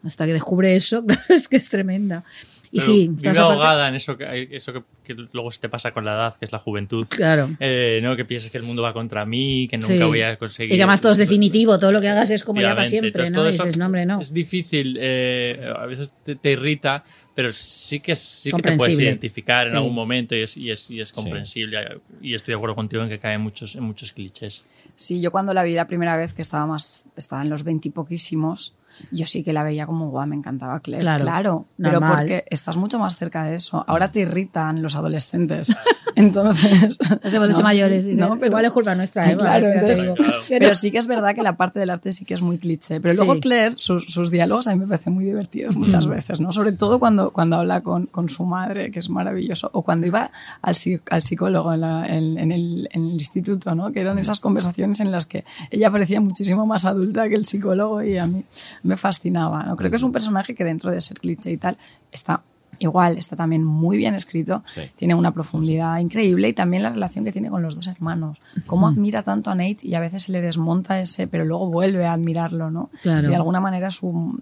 [0.03, 1.03] hasta que descubre eso.
[1.09, 2.23] Claro, es que es tremenda.
[2.71, 5.91] Y sí, vive parte- ahogada en eso, que, eso que, que luego se te pasa
[5.91, 7.07] con la edad, que es la juventud.
[7.09, 7.49] Claro.
[7.59, 8.15] Eh, ¿no?
[8.15, 9.99] Que piensas que el mundo va contra mí, que nunca Sí.
[10.03, 10.73] voy a conseguir.
[10.73, 13.07] Y que además todo es definitivo, todo lo que hagas es como ya para siempre,
[13.09, 13.39] Entonces, ¿no?
[13.39, 14.21] todo eso dices, no, hombre, no.
[14.21, 18.99] Es difícil, eh, a veces te, te irrita, pero sí que, sí que te puedes
[18.99, 19.77] identificar en Sí.
[19.77, 21.99] algún momento y es, y es, y es comprensible.
[22.21, 24.63] Y estoy de acuerdo contigo en que cae en muchos, en muchos clichés.
[24.95, 28.75] Sí, yo cuando la vi la primera vez, que estaba más, estaba en los veintipoquísimos,
[29.11, 31.01] yo sí que la veía como, guau, me encantaba Claire.
[31.03, 32.17] Claro, Claro, pero normal.
[32.17, 33.83] porque estás mucho más cerca de eso.
[33.87, 35.73] Ahora te irritan los adolescentes.
[36.15, 36.97] Entonces.
[37.23, 39.37] Nos hemos hecho mayores y no, dices, igual es culpa nuestra, ¿eh?
[39.37, 40.15] Claro, entonces- digo.
[40.49, 42.99] Pero sí que es verdad que la parte del arte sí que es muy cliché.
[42.99, 43.39] Pero luego Sí.
[43.41, 46.09] Claire, sus, sus diálogos a mí me parecen muy divertidos muchas Mm.
[46.09, 46.51] veces, ¿no?
[46.51, 49.69] Sobre todo cuando, cuando habla con, con su madre, que es maravilloso.
[49.73, 50.31] O cuando iba
[50.61, 50.75] al,
[51.09, 53.91] al psicólogo en, la- en- en el, en el instituto, ¿no?
[53.91, 58.01] Que eran esas conversaciones en las que ella parecía muchísimo más adulta que el psicólogo
[58.03, 58.43] y a mí
[58.89, 59.77] me fascinaba, ¿no?
[59.77, 61.77] Creo que es un personaje que dentro de ser cliché y tal
[62.11, 62.41] está
[62.79, 64.81] igual, está también muy bien escrito, Sí.
[64.95, 68.41] tiene una profundidad increíble y también la relación que tiene con los dos hermanos.
[68.67, 72.05] Cómo admira tanto a Nate y a veces se le desmonta ese, pero luego vuelve
[72.05, 72.89] a admirarlo, ¿no?
[73.01, 73.27] Claro.
[73.27, 74.41] Y de alguna manera es un,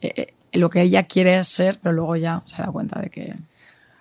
[0.00, 3.34] eh, eh, lo que ella quiere ser, pero luego ya se da cuenta de que...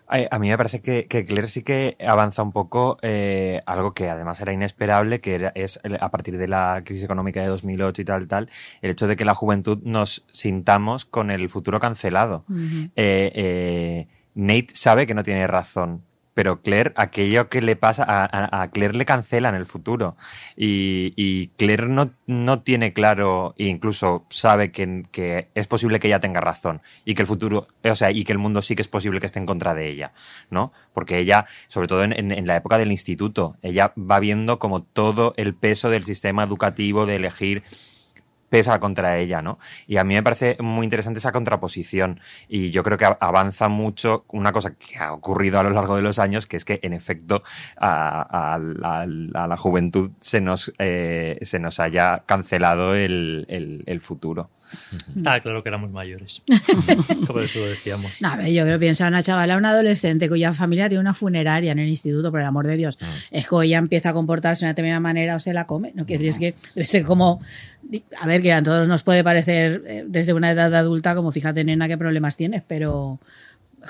[0.07, 4.10] A, mí me parece que, que Claire sí que avanza un poco eh, algo que
[4.10, 8.06] además era inesperable, que era- es a partir de la crisis económica de 2008 y
[8.06, 8.49] tal, tal,
[8.82, 12.45] el hecho de que la juventud nos sintamos con el futuro cancelado.
[12.95, 16.03] Eh, eh, Nate sabe que no tiene razón,
[16.36, 20.16] pero Claire, aquello que le pasa, a, Claire le cancela en el futuro.
[20.56, 26.07] Y, y Claire no, no tiene claro, e incluso sabe que, que es posible que
[26.07, 28.82] ella tenga razón y que el futuro, o sea, y que el mundo sí que
[28.82, 30.12] es posible que esté en contra de ella,
[30.52, 30.74] ¿no?
[30.94, 35.34] Porque ella, sobre todo en- en la época del instituto, ella va viendo como todo
[35.38, 37.64] el peso del sistema educativo de elegir
[38.49, 39.59] pesa contra ella, ¿no?
[39.88, 43.67] Y a mí me parece muy interesante esa contraposición y yo creo que a- avanza
[43.69, 46.80] mucho una cosa que ha ocurrido a lo largo de los años, que es que
[46.84, 47.43] en efecto
[47.77, 49.01] a, a la-
[49.43, 54.49] a la juventud se nos, eh, se nos haya cancelado el, el- el futuro.
[55.15, 56.41] Estaba claro que éramos mayores.
[57.27, 58.19] Por eso lo decíamos.
[58.22, 61.13] No, a ver, yo creo que piensa una chavala, una adolescente cuya familia tiene una
[61.13, 62.97] funeraria en el instituto, por el amor de Dios.
[63.30, 65.91] Es que ella empieza a comportarse de una determinada manera o se la come.
[65.95, 67.41] No quiere decir es que debe ser como.
[68.20, 71.64] A ver, que a todos nos puede parecer eh, desde una edad adulta, como fíjate,
[71.64, 73.20] nena, qué problemas tienes, pero.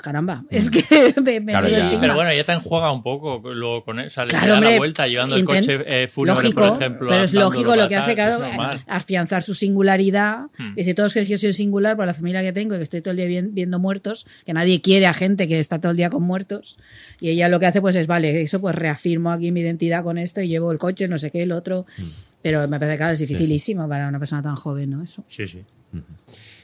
[0.02, 0.84] Caramba, es que
[1.22, 2.00] me, me Claro, sigue ya- estigma.
[2.02, 4.06] pero bueno, ella te enjuega un poco luego con eso.
[4.08, 6.82] O sea, le Claro, da hombre, la vuelta llevando el coche eh, fúnebre, lógico, por
[6.82, 7.08] ejemplo.
[7.08, 8.78] Pero es lógico lo que hace, claro, normal.
[8.86, 10.40] afianzar su singularidad.
[10.58, 10.74] Hmm.
[10.74, 13.00] Dice, todos crees que yo soy singular por la familia que tengo y que estoy
[13.00, 15.96] todo el día vi- viendo muertos, que nadie quiere a gente que está todo el
[15.96, 16.76] día con muertos.
[17.18, 20.18] Y ella lo que hace pues es, vale, eso pues reafirmo aquí mi identidad con
[20.18, 21.86] esto y llevo el coche, no sé qué, el otro.
[22.46, 25.02] Pero me parece, claro, es dificilísimo para una persona tan joven, ¿no?
[25.02, 25.24] Eso.
[25.26, 25.64] Sí, sí.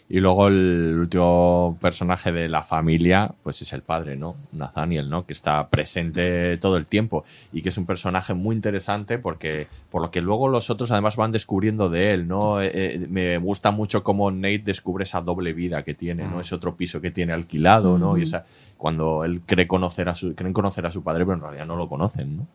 [0.09, 4.37] Y luego el último personaje de la familia, pues es el padre, ¿no?
[4.53, 5.27] Nathaniel, ¿no?
[5.27, 10.03] Que está presente todo el tiempo y que es un personaje muy interesante porque, por
[10.03, 12.63] lo que luego los otros además van descubriendo de él, ¿no?
[12.63, 16.41] Eh, eh, me gusta mucho cómo Nate descubre esa doble vida que tiene, ¿no?
[16.41, 18.17] Ese otro piso que tiene alquilado, ¿no?
[18.17, 18.45] Y esa,
[18.77, 21.75] cuando él cree conocer a su, creen conocer a su padre, pero en realidad no
[21.75, 22.47] lo conocen, ¿no?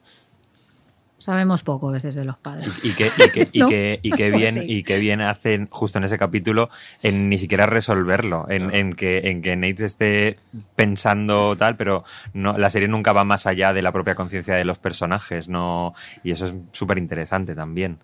[1.19, 2.69] Sabemos poco a veces de los padres.
[2.83, 3.69] Y que, y que, y ¿No?
[3.69, 4.65] que, y que Pues bien, sí.
[4.67, 6.69] y que bien hacen justo en ese capítulo
[7.01, 10.37] en ni siquiera resolverlo, en, en que, en que Nate esté
[10.75, 12.03] pensando tal, pero
[12.33, 15.93] no, la serie nunca va más allá de la propia conciencia de los personajes, no,
[16.23, 17.97] y eso es súper interesante también.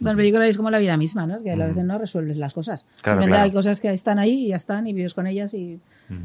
[0.00, 1.42] Bueno, pero yo creo que es como la vida misma, ¿no?
[1.42, 2.82] Que a veces no resuelves las cosas.
[3.02, 3.44] Claro, Simplemente claro.
[3.44, 5.80] hay cosas que están ahí y ya están y vives con ellas y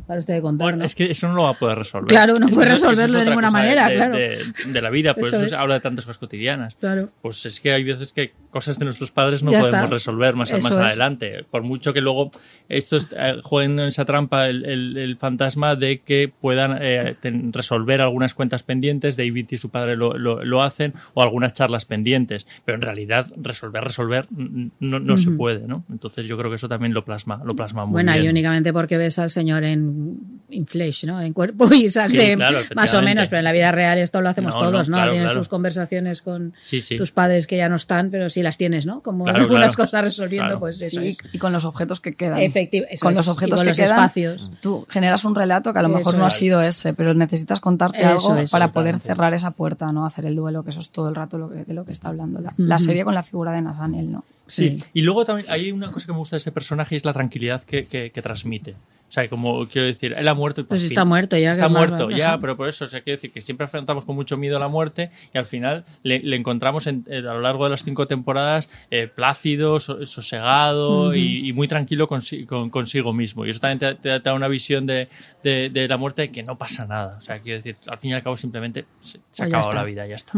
[0.08, 0.86] para usted de contar, Bueno, ¿no?
[0.86, 2.08] es que eso no lo va a poder resolver.
[2.08, 4.16] Claro, no Es puede resolverlo eso es de ninguna manera, de, claro.
[4.16, 5.54] De, de la vida, pues Eso eso es.
[5.54, 6.76] habla de tantas cosas cotidianas.
[6.76, 7.10] Claro.
[7.22, 9.94] Pues es que hay veces que cosas de nuestros padres no Ya podemos está.
[9.94, 11.44] resolver más, más adelante.
[11.52, 12.32] Por mucho que luego
[12.70, 17.52] estos eh, jueguen en esa trampa el, el- el fantasma de que puedan eh, ten-
[17.52, 21.86] resolver algunas cuentas pendientes, David y su padre lo, lo- lo hacen, o algunas charlas
[21.86, 22.46] pendientes.
[22.64, 25.38] Pero en realidad resolver, resolver no, no se Ujú.
[25.38, 25.84] puede, ¿no?
[25.92, 28.26] Entonces yo creo que eso también lo plasma, lo plasma muy Bueno, bien.
[28.26, 30.20] y únicamente porque ves al señor en,
[30.52, 31.20] en flesh, ¿no?
[31.22, 34.22] En cuerpo y sangre, Sí, claro, más o menos, pero en la vida real esto
[34.22, 35.02] lo hacemos No, todos, no, ¿no?
[35.02, 35.40] claro, tienes claro.
[35.40, 36.98] tus conversaciones con Sí, sí.
[36.98, 39.02] tus padres que ya no están, pero sí las tienes, ¿no?
[39.02, 39.90] Como Claro, algunas claro.
[39.90, 40.60] cosas resolviendo, Claro.
[40.60, 41.18] pues eso Sí, es.
[41.32, 42.38] y con los objetos que quedan.
[42.40, 44.52] Efectiv- eso con es, los y objetos con que los quedan, espacios.
[44.62, 47.60] tú generas un relato que a lo Eso mejor no ha sido ese, pero necesitas
[47.60, 48.52] contarte Eso algo es.
[48.52, 51.38] para poder cerrar esa puerta, no hacer el duelo, que eso es todo el rato
[51.38, 54.24] lo que, de lo que está hablando la, serie con la figura de Nathaniel, ¿no?
[54.46, 54.78] Sí.
[54.94, 57.14] y luego también hay una cosa que me gusta de este personaje y es la
[57.14, 58.76] tranquilidad que, que- que transmite.
[59.14, 62.10] O sea, como quiero decir, él ha muerto y Pues está muerto ya, Está muerto
[62.10, 64.60] ya, pero por eso, o sea, quiero decir que siempre afrontamos con mucho miedo a
[64.60, 67.84] la muerte y al final le, le encontramos en- eh, a lo largo de las
[67.84, 73.46] cinco temporadas eh, plácido, so- sosegado y, y muy tranquilo consi- con- consigo mismo.
[73.46, 75.08] Y eso también te, te- te da una visión de,
[75.44, 77.16] de- de la muerte de que no pasa nada.
[77.20, 79.76] O sea, quiero decir, al fin y al cabo simplemente se, se ha Pues está.
[79.76, 80.34] la vida, ya está.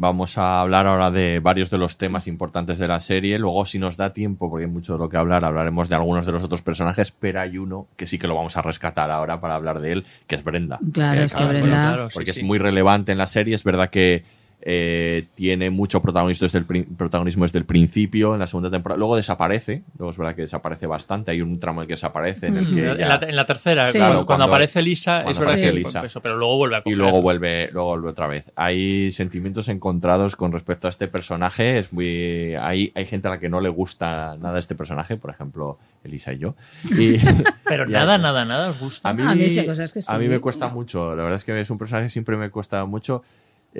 [0.00, 3.36] Vamos a hablar ahora de varios de los temas importantes de la serie.
[3.36, 6.24] Luego, si nos da tiempo, porque hay mucho de lo que hablar, hablaremos de algunos
[6.24, 9.40] de los otros personajes, pero hay uno que sí que lo vamos a rescatar ahora
[9.40, 10.78] para hablar de él, que es Brenda.
[10.92, 12.40] Claro, es que acaba- Brenda- claro, sí, porque sí.
[12.40, 13.56] es muy relevante en la serie.
[13.56, 14.22] Es verdad que
[14.60, 18.98] eh, tiene mucho protagonismo desde, el, protagonismo desde el principio, en la segunda temporada.
[18.98, 21.30] Luego desaparece, luego es verdad que desaparece bastante.
[21.30, 22.74] Hay un tramo en el que desaparece, en el Ujú.
[22.74, 23.98] que En la, en la tercera, Sí.
[23.98, 26.04] Claro, cuando cuando- aparece Lisa, cuando es verdad que Lisa.
[26.04, 26.98] eso, pero luego vuelve a y coger.
[26.98, 28.52] luego vuelve, luego vuelve otra vez.
[28.56, 31.78] Hay sentimientos encontrados con respecto a este personaje.
[31.78, 35.30] Es muy, hay, hay gente a la que no le gusta nada este personaje, por
[35.30, 36.54] ejemplo, Elisa y yo.
[36.98, 37.16] Y,
[37.64, 39.08] Pero y nada, a- nada, nada os gusta.
[39.08, 41.10] A mí, A mí sí hay cosas que a mí me cuesta mucho.
[41.14, 43.22] La verdad es que es un personaje que siempre me cuesta mucho.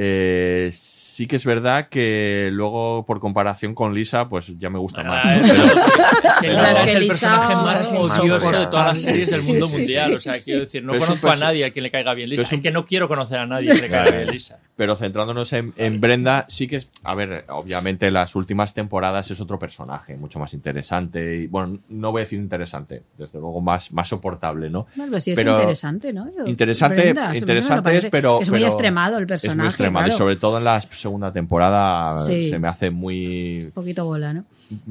[0.00, 5.02] Eh, sí que es verdad que luego, por comparación con Lisa, pues ya me gusta
[5.02, 5.22] más.
[5.24, 5.40] Ah,
[6.40, 7.10] que pero- Lisa Es el Lisa
[7.40, 10.14] personaje más odioso de todas las series del mundo mundial.
[10.14, 10.42] o sea, sí.
[10.44, 12.42] quiero decir, no Pero conozco a nadie a quien le caiga bien Lisa.
[12.44, 14.58] es un- Es que no quiero conocer a nadie que le caiga bien Lisa.
[14.76, 16.88] Pero centrándonos en, en Brenda, sí que es.
[17.02, 21.34] A ver, obviamente las últimas temporadas es otro personaje, mucho más interesante.
[21.38, 24.86] Y bueno, no voy a decir interesante, desde luego más, más soportable, ¿no?
[24.94, 26.28] No, pero sí es Pero- interesante, ¿no?
[26.46, 28.40] Interesante, Brenda, interesante es, pero.
[28.40, 29.68] Es muy pero extremado el personaje.
[29.93, 30.12] Claro.
[30.19, 32.48] sobre todo en la segunda temporada Sí.
[32.51, 33.65] se me hace muy.
[33.66, 34.44] Un poquito bola, ¿no?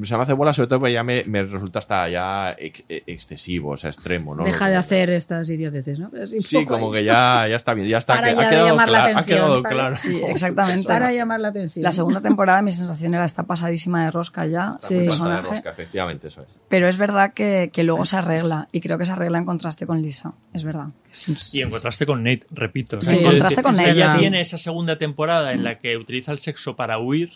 [0.04, 3.70] Se me hace bola, sobre todo porque ya me, me resulta hasta ya ex- excesivo,
[3.72, 4.44] o sea, extremo, ¿no?
[4.44, 6.10] Deja de hacer estas idioteces, ¿no?
[6.10, 8.14] Pero sí, Sí, como que ya, ya está bien, ya está.
[8.14, 9.96] Para que- ya ha quedado, llamar la claro, ha atención, quedado para- claro.
[9.96, 10.86] Sí, exactamente.
[10.88, 11.82] Para llamar la atención.
[11.82, 15.40] La segunda temporada mi sensación era está pasadísima de rosca ya, Está muy pasada de
[15.42, 16.48] rosca, efectivamente, eso es.
[16.68, 19.86] Pero es verdad que, que luego se arregla y creo que se arregla en contraste
[19.86, 20.32] con Lisa.
[20.52, 20.88] Es verdad.
[21.10, 23.00] Es un- Y en contraste con Nate, repito.
[23.00, 24.26] Sí, en contraste con Nate, Ella sí.
[24.26, 27.32] esa segunda temporada en la que utiliza el sexo para huir,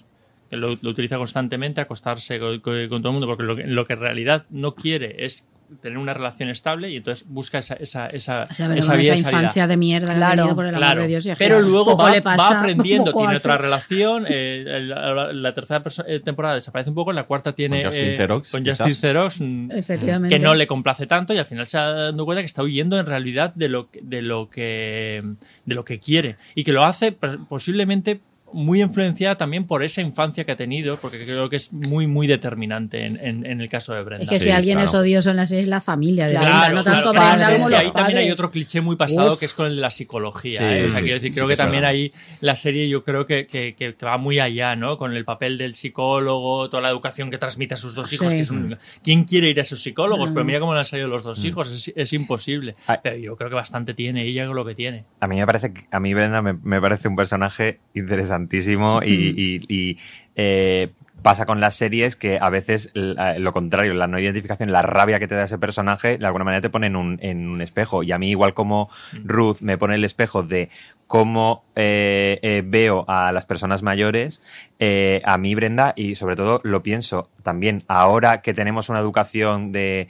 [0.51, 3.87] que lo, lo utiliza constantemente, acostarse con, con- todo el mundo, porque lo que, lo
[3.87, 5.49] que en realidad no quiere es
[5.81, 9.01] tener una relación estable y entonces busca esa, esa, esa, O sea, pero esa con
[9.01, 9.39] vía esa de salida.
[9.41, 11.27] infancia de mierda Claro, por el amor Claro, de Dios.
[11.27, 13.37] y pero luego va, le va pasa, aprendiendo, tiene hace.
[13.39, 14.25] otra relación.
[14.29, 18.09] eh, la, la tercera eh, temporada desaparece un poco, en la cuarta tiene Con Justin
[18.11, 18.79] eh, Theroux, con quizás.
[18.89, 20.37] Justin Theroux, mm, Efectivamente.
[20.37, 22.99] que no le complace tanto y al final se ha dado cuenta que está huyendo
[22.99, 25.23] en realidad de lo que, de lo que
[25.65, 27.13] de lo que quiere y que lo hace
[27.49, 28.21] posiblemente
[28.53, 32.27] muy influenciada también por esa infancia que ha tenido, porque creo que es muy, muy
[32.27, 34.25] determinante en, en- en el caso de Brenda.
[34.25, 34.89] Es que Sí, si alguien claro.
[34.89, 37.47] es odioso en la serie es la familia de Claro, Brenda, no tanto claro, Brenda
[37.47, 39.39] sí, como sí, los ahí también hay otro cliché muy pasado Uf.
[39.41, 40.59] que es con el de la psicología.
[40.59, 40.85] Sí, ¿eh?
[40.85, 42.11] O sea, sí, quiero decir, sí, creo sí, que también ahí
[42.41, 44.99] la serie yo creo que, que- que- que va muy allá, ¿no?
[44.99, 48.29] Con el papel del psicólogo, toda la educación que transmite a sus dos hijos.
[48.31, 48.37] Sí.
[48.37, 50.31] Que es un- ¿Quién quiere ir a esos psicólogos?
[50.31, 50.35] Mm.
[50.35, 52.75] Pero mira cómo le han salido los dos hijos, es, es imposible.
[53.03, 55.05] Pero yo creo que bastante tiene ella con lo que tiene.
[55.21, 57.81] A mí me parece, que- a mí Brenda me, me parece un personaje
[58.43, 59.99] interesantísimo y, y- y,
[60.37, 60.91] eh,
[61.23, 65.29] pasa con las series que a veces lo contrario, la no identificación, la rabia que
[65.29, 68.03] te da ese personaje, de alguna manera te pone en un, en un espejo.
[68.03, 68.91] Y a mí, igual como
[69.25, 70.69] Ruth me pone el espejo de
[71.13, 74.41] cómo eh, eh, veo a las personas mayores,
[74.79, 77.85] eh, a mí, Brenda, y sobre todo lo pienso también.
[77.87, 80.09] Ahora que tenemos una educación de,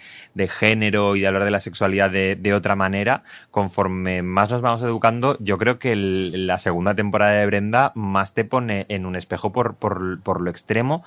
[0.48, 5.36] género y de hablar de la sexualidad de, otra manera, conforme más nos vamos educando,
[5.40, 10.40] yo creo que la segunda temporada de Brenda más te pone en un espejo por
[10.40, 11.02] lo extremo,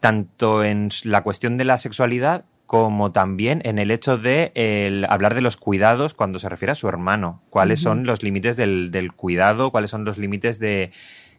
[0.00, 5.34] tanto en la cuestión de la sexualidad como también en el hecho de el hablar
[5.34, 7.42] de los cuidados cuando se refiere a su hermano.
[7.50, 9.72] ¿Cuáles son los límites del, del cuidado?
[9.72, 10.92] ¿Cuáles son los límites de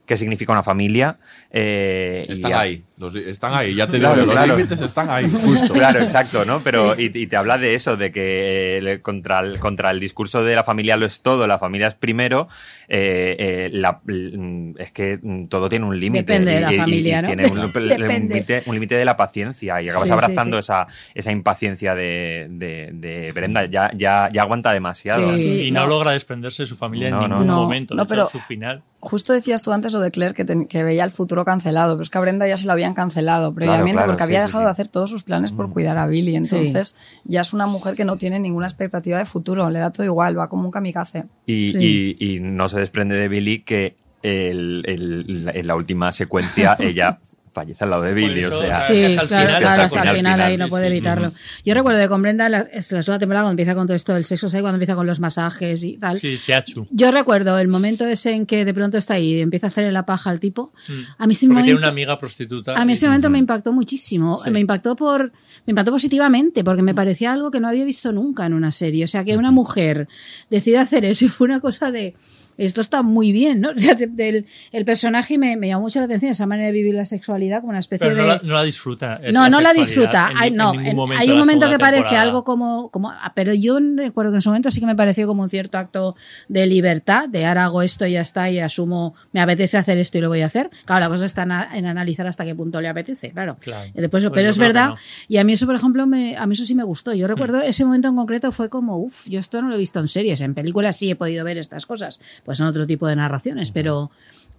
[0.06, 1.20] qué significa una familia?
[1.50, 4.58] Eh, Están ahí, los están ahí, ya te digo, Claro, los claro.
[4.58, 5.74] límites están ahí, justo.
[5.74, 6.60] Claro, exacto, ¿no?
[6.66, 10.44] Pero y, y te habla de eso, de que eh, contra, el, contra el discurso
[10.44, 12.50] de la familia lo es todo, la familia es primero,
[12.94, 16.24] eh, eh, la- mm, es que mm, todo tiene un límite.
[16.34, 17.28] Depende de la y- y familia, ¿no?
[17.30, 17.58] Tiene un,
[18.76, 20.60] límite- de la paciencia y acabas Sí, abrazando sí.
[20.60, 23.66] Esa, esa impaciencia de, de, de Brenda.
[23.66, 25.32] Ya, ya, ya aguanta demasiado.
[25.32, 25.88] Sí, y no, no.
[25.88, 27.62] logra desprenderse de su familia No, en ningún no.
[27.62, 27.96] momento.
[27.96, 28.84] No, pero- su final.
[29.04, 32.12] Justo decías tú antes lo de Claire que, que veía el futuro cancelado, pero es
[32.12, 34.66] que a Brenda ya se lo habían cancelado previamente claro, porque sí, había dejado sí.
[34.66, 36.36] de hacer todos sus planes por cuidar a Billy.
[36.36, 40.06] Entonces ya es una mujer que no tiene ninguna expectativa de futuro, le da todo
[40.06, 41.24] igual, va como un kamikaze.
[41.48, 42.16] Y, Sí.
[42.20, 46.76] y- y no se desprende de Billy que el- el- la- en la última secuencia
[46.80, 47.20] ella
[47.54, 48.40] fallece al lado de Billy.
[48.40, 50.86] eso, o sea, Sí, claro, hasta claro, el hasta el final, final, ahí no puede
[50.86, 50.92] sí.
[50.92, 51.34] evitarlo.
[51.66, 54.14] Yo recuerdo que con Brenda, la, es la segunda temporada, cuando empieza con todo esto
[54.14, 54.62] del sexo, ¿sabes?
[54.62, 56.18] Cuando empieza con los masajes y tal.
[56.18, 56.88] Sí, Siachu.
[56.92, 59.92] Yo recuerdo el momento ese en que de pronto está ahí y empieza a hacerle
[59.92, 60.72] la paja al tipo.
[61.18, 61.50] A mí ese Mm.
[61.50, 62.74] Porque tiene momento- una amiga prostituta.
[62.80, 64.38] A mí y- ese momento me impactó muchísimo.
[64.42, 64.50] Sí.
[64.50, 65.34] Me impactó por,
[65.66, 69.04] me impactó positivamente, porque me parecía algo que no había visto nunca en una serie.
[69.04, 70.08] O sea, que una mujer
[70.50, 72.16] decide hacer eso y fue una cosa de
[72.58, 73.70] esto está muy bien, ¿no?
[73.76, 76.94] O sea, el, el personaje me, me llamó mucho la atención, esa manera de vivir
[76.94, 78.28] la sexualidad como una especie Pero no de.
[78.28, 79.20] la, no la disfruta.
[79.32, 80.32] no, no la disfruta.
[80.44, 83.10] en no, en en- momento hay un momento que parece algo como, como.
[83.12, 85.78] ah, Pero yo recuerdo que en su momento sí que me pareció como un cierto
[85.78, 86.16] acto
[86.48, 90.18] de libertad, de ahora hago esto y ya está, y asumo, me apetece hacer esto
[90.18, 90.70] y lo voy a hacer.
[90.86, 93.58] Claro, la cosa está en, analizar hasta qué punto le apetece, claro.
[93.60, 93.90] Claro.
[93.94, 94.96] Después, Pues pero es verdad, no.
[95.28, 97.14] y a mí eso, por ejemplo, me, a mí eso sí me gustó.
[97.14, 100.00] Yo recuerdo ese momento en concreto fue como, uff, yo esto no lo he visto
[100.00, 103.16] en series, en películas sí he podido ver estas cosas, pues en otro tipo de
[103.16, 104.12] narraciones, pero,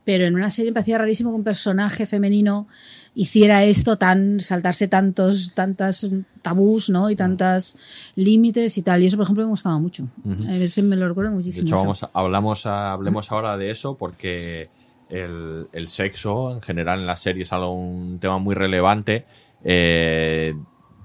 [0.05, 2.67] pero en una serie me parecía rarísimo que un personaje femenino
[3.15, 6.09] hiciera esto tan, saltarse tantos, tantas
[6.41, 7.11] tabús, ¿no?
[7.11, 7.77] Y tantas
[8.17, 9.03] límites y tal.
[9.03, 10.09] Y eso, por ejemplo, me gustaba mucho.
[10.25, 10.45] Ujú.
[10.51, 11.67] Ese me lo recuerdo De muchísimo.
[11.67, 11.83] hecho, eso.
[11.83, 14.71] vamos a- hablamos a- hablemos ahora de eso porque
[15.11, 19.27] el, el sexo en general en las series es algo, un tema muy relevante.
[19.65, 20.55] eh,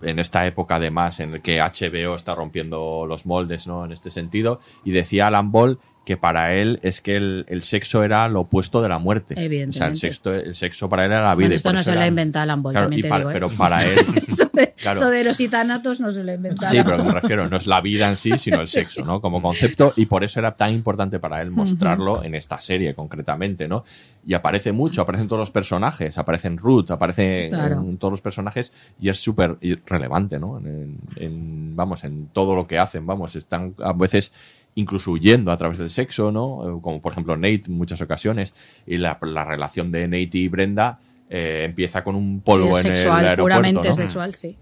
[0.01, 3.83] en esta época, además, en el que HBO está rompiendo los moldes, ¿no?
[3.83, 4.59] En este sentido.
[4.85, 8.81] Y decía Alan Ball que para él es que el, el sexo era lo opuesto
[8.81, 9.33] de la muerte.
[9.67, 11.47] O sea, el sexo, el sexo para él era la vida.
[11.47, 13.33] Bueno, esto no se lo ha inventado Alan Ball, Claro, para- digo, ¿eh?
[13.33, 13.99] Pero para él.
[14.77, 14.99] claro.
[14.99, 16.71] Esto de los gitanos no se lo he inventado.
[16.71, 19.19] Sí, pero me refiero, no es la vida en sí, sino el sexo, ¿no?
[19.19, 23.67] Como concepto, y por eso era tan importante para él mostrarlo en esta serie concretamente,
[23.67, 23.83] ¿no?
[24.25, 27.81] Y aparece mucho, aparecen todos los personajes, aparecen Ruth, aparece Claro.
[27.81, 30.57] en todos los personajes, y es súper relevante, ¿no?
[30.59, 34.31] En, en- vamos, en todo lo que hacen, vamos, están a veces
[34.77, 36.77] incluso huyendo a través del sexo, ¿no?
[36.77, 38.53] Eh, Como por ejemplo Nate en muchas ocasiones,
[38.85, 40.99] y la, la relación de Nate y Brenda
[41.29, 43.93] eh, empieza con un polvo Sí, en sexual, el aeropuerto, puramente ¿no?
[43.95, 44.55] sexual, sí.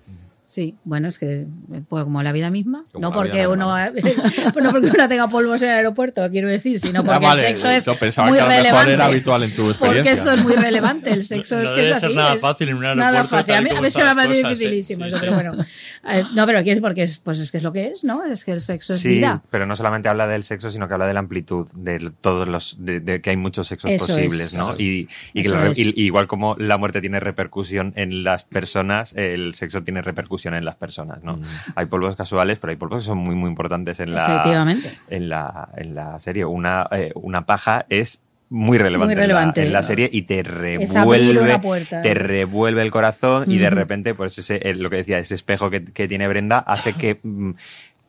[0.48, 1.48] Sí, bueno, es que
[1.90, 3.76] pues como la vida misma, Como no porque vida uno
[4.62, 7.48] no porque uno tenga polvos en el aeropuerto, quiero decir, sino Ah, porque vale, el
[7.48, 8.94] sexo es eso pensaba muy que relevante.
[8.94, 10.04] era habitual en tu experiencia.
[10.04, 12.16] Porque esto es muy relevante, el sexo No es que debe es ser así.
[12.16, 13.46] nada es- fácil en un Nada aeropuerto, fácil.
[13.48, 14.44] tal A mí, a mí se me cosas, ¿eh?
[14.44, 15.18] dificilísimo Sí, sí.
[15.20, 15.66] pero bueno.
[16.08, 18.24] Eh, no, pero quiero decir porque es, pues es que es lo que es, ¿no?
[18.24, 19.42] Es que el sexo es Sí, vida.
[19.50, 22.78] pero no solamente habla del sexo, sino que habla de la amplitud, de todos los,
[22.80, 24.60] de, de que hay muchos sexos Eso posibles, es.
[24.60, 24.74] ¿no?
[24.78, 29.56] Y, y que la- y igual como la muerte tiene repercusión en las personas, el
[29.56, 31.40] sexo tiene repercusión en las personas, ¿no?
[31.76, 34.98] Hay polvos casuales, pero hay polvos que son muy, muy importantes en la, Efectivamente.
[35.10, 36.46] en la, en la serie.
[36.46, 39.62] Una, eh, una paja es muy relevante, Muy relevante.
[39.62, 41.60] En, la, en la serie y te revuelve,
[42.04, 45.70] te revuelve el corazón y de repente, pues ese, el- lo que decía, ese espejo
[45.72, 47.52] que, que tiene Brenda hace que mm,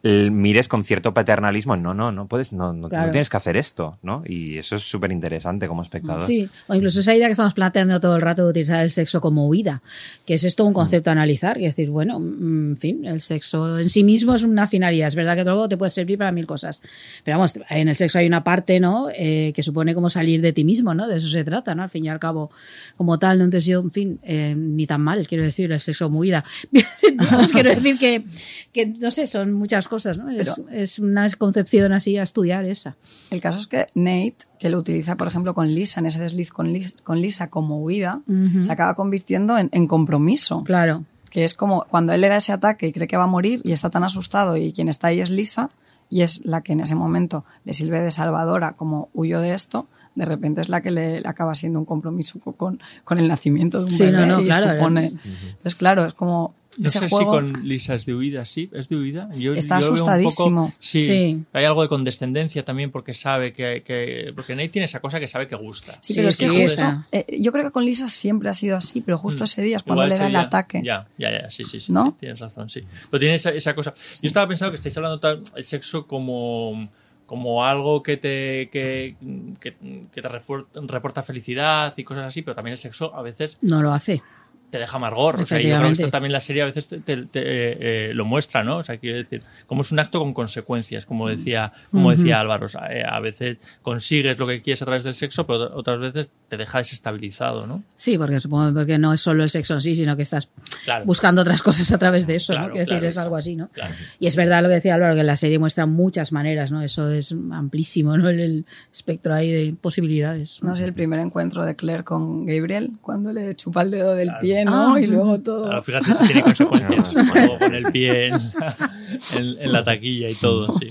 [0.03, 1.77] mires con cierto paternalismo.
[1.77, 3.07] No, no, no puedes, no, no, Claro.
[3.07, 4.23] no tienes que hacer esto, ¿no?
[4.25, 6.27] Y eso es súper interesante como espectador.
[6.27, 9.21] Sí, o incluso esa idea que estamos planteando todo el rato de utilizar el sexo
[9.21, 9.83] como huida,
[10.25, 13.79] que es esto un concepto a analizar, y decir, bueno, mm, en fin, el sexo
[13.79, 16.47] en sí mismo es una finalidad, es verdad que luego te puede servir para mil
[16.47, 16.81] cosas,
[17.25, 20.53] pero vamos, en el sexo hay una parte, ¿no?, Eh, que supone como salir de
[20.53, 22.51] ti mismo, ¿no?, de eso se trata, ¿no?, al fin y al cabo,
[22.97, 23.45] como tal, ¿no?
[23.45, 26.45] entonces yo, en fin, eh, ni tan mal, quiero decir, el sexo como huida.
[27.53, 28.25] Quiero decir que,
[28.73, 30.31] que, no sé, son muchas cosas, ¿no?
[30.31, 32.97] Es, es una concepción así a estudiar esa.
[33.31, 36.51] El caso es que Nate, que lo utiliza, por ejemplo, con Lisa, en ese desliz
[36.51, 38.63] con, Liz- con Lisa como huida, Ujú.
[38.65, 40.65] se acaba convirtiendo en, en compromiso.
[40.65, 41.05] Claro.
[41.31, 43.61] Que es como cuando él le da ese ataque y cree que va a morir
[43.65, 45.71] y está tan asustado y quien está ahí es Lisa
[46.09, 49.87] y es la que en ese momento le sirve de salvadora como huyo de esto,
[50.15, 53.81] de repente es la que le, acaba siendo un compromiso co- con, con el nacimiento
[53.81, 55.07] de un Sí, bebé no, no, y claro, supone-.
[55.09, 57.41] Entonces, claro, es como No ese sé juego...
[57.41, 59.29] si con Lisa es de huida, sí, es de huida.
[59.35, 60.75] Yo, Está yo veo un poco- asustadísimo.
[60.79, 61.45] sí, Sí.
[61.53, 65.29] hay algo de condescendencia también porque sabe que, que- porque Nate tiene esa cosa que
[65.29, 65.99] sabe que gusta.
[66.03, 66.83] Sí, pero es que justo,
[67.13, 69.83] eh, yo creo que con Lisa siempre ha sido así, pero justo ese día es
[69.83, 70.07] cuando Mm.
[70.07, 70.83] Igual le da el día- ataque.
[70.85, 72.07] Ya, ya, ya, sí, sí, sí, ¿No?
[72.07, 72.83] sí, tienes razón, sí.
[73.11, 73.95] Pero tiene esa, esa cosa.
[74.23, 76.89] Yo estaba pensando que estáis hablando tal- el sexo como
[77.27, 79.17] como algo que te que,
[79.59, 79.75] que,
[80.13, 83.93] que te reporta felicidad y cosas así, pero también el sexo a veces No lo
[83.93, 84.23] hace.
[84.71, 85.41] Te deja amargor.
[85.43, 87.77] O sea, yo creo que esto también la serie a veces te, te- te, eh,
[88.11, 88.79] eh, lo muestra, ¿no?
[88.79, 92.67] O sea, quiero decir, como es un acto con consecuencias, como decía, como decía Álvaro.
[92.67, 95.99] O sea, eh, a veces consigues lo que quieres a través del sexo, pero otras
[96.01, 97.83] veces te deja desestabilizado, ¿no?
[97.97, 100.49] Sí, porque supongo porque no es solo el sexo en sí, sino que estás
[100.85, 101.05] Claro.
[101.05, 102.73] buscando otras cosas a través de eso, Claro, ¿no?
[102.75, 103.69] Quiero decir, claro, es algo así, ¿no?
[103.69, 103.95] Claro.
[104.21, 106.83] Y es verdad lo que decía Álvaro, que la serie muestra muchas maneras, ¿no?
[106.83, 108.29] Eso es amplísimo, ¿no?
[108.29, 110.63] El, el espectro ahí de posibilidades.
[110.63, 114.31] No sé, el primer encuentro de Claire con Gabriel, cuando le chupa el dedo del
[114.41, 114.95] pie, ¿no?
[114.95, 115.65] Ah, y luego todo.
[115.65, 117.13] Claro, fíjate si tiene consecuencias.
[117.35, 120.91] Luego con el pie en, en- en la taquilla y todo, sí.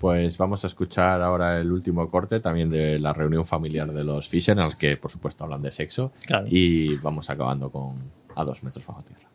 [0.00, 4.26] Pues vamos a escuchar ahora el último corte también de la reunión familiar de los
[4.28, 6.12] Fisher, en el que por supuesto hablan de sexo.
[6.26, 6.46] Claro.
[6.48, 7.94] Y vamos acabando con
[8.34, 9.28] A dos metros bajo tierra.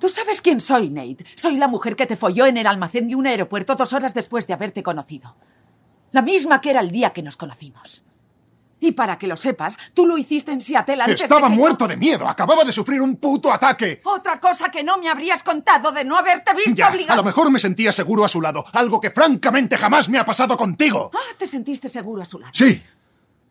[0.00, 1.24] Tú sabes quién soy, Nate.
[1.36, 4.46] Soy la mujer que te folló en el almacén de un aeropuerto dos horas después
[4.46, 5.34] de haberte conocido.
[6.12, 8.02] La misma que era el día que nos conocimos.
[8.80, 11.86] Y para que lo sepas, tú lo hiciste en Seattle antes Estaba de que muerto
[11.88, 12.28] de miedo.
[12.28, 14.00] Acababa de sufrir un puto ataque.
[14.04, 17.16] Otra cosa que no me habrías contado de no haberte visto Ya, a obligado.
[17.16, 18.64] lo mejor me sentía seguro a su lado.
[18.72, 21.10] Algo que francamente jamás me ha pasado contigo.
[21.14, 22.52] Ah, te sentiste seguro a su lado.
[22.54, 22.82] Sí.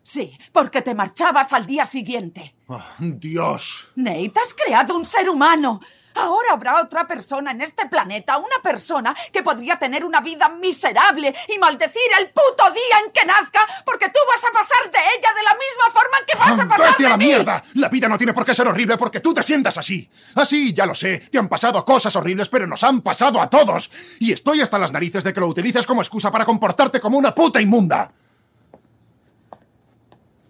[0.02, 2.54] Sí, porque te marchabas al día siguiente.
[2.70, 3.88] Ah, Dios.
[3.96, 5.80] Nate, has creado un ser humano.
[6.18, 11.34] Ahora habrá otra persona en este planeta, una persona que podría tener una vida miserable
[11.48, 15.32] y maldecir el puto día en que nazca, porque tú vas a pasar de ella
[15.34, 17.24] de la misma forma en que vas a pasar ¡Vete a de la mí.
[17.26, 17.62] mierda!
[17.74, 20.10] La vida no tiene por qué ser horrible porque tú te sientas así.
[20.34, 21.18] Así, ya lo sé.
[21.30, 23.90] Te han pasado cosas horribles, pero nos han pasado a todos.
[24.18, 27.34] Y estoy hasta las narices de que lo utilices como excusa para comportarte como una
[27.34, 28.10] puta inmunda.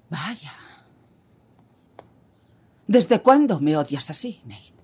[0.08, 0.54] Vaya.
[2.86, 4.77] ¿Desde cuándo me odias así, Nate?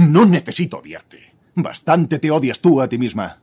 [0.00, 1.34] No necesito odiarte.
[1.54, 3.38] Bastante te odias tú a ti misma.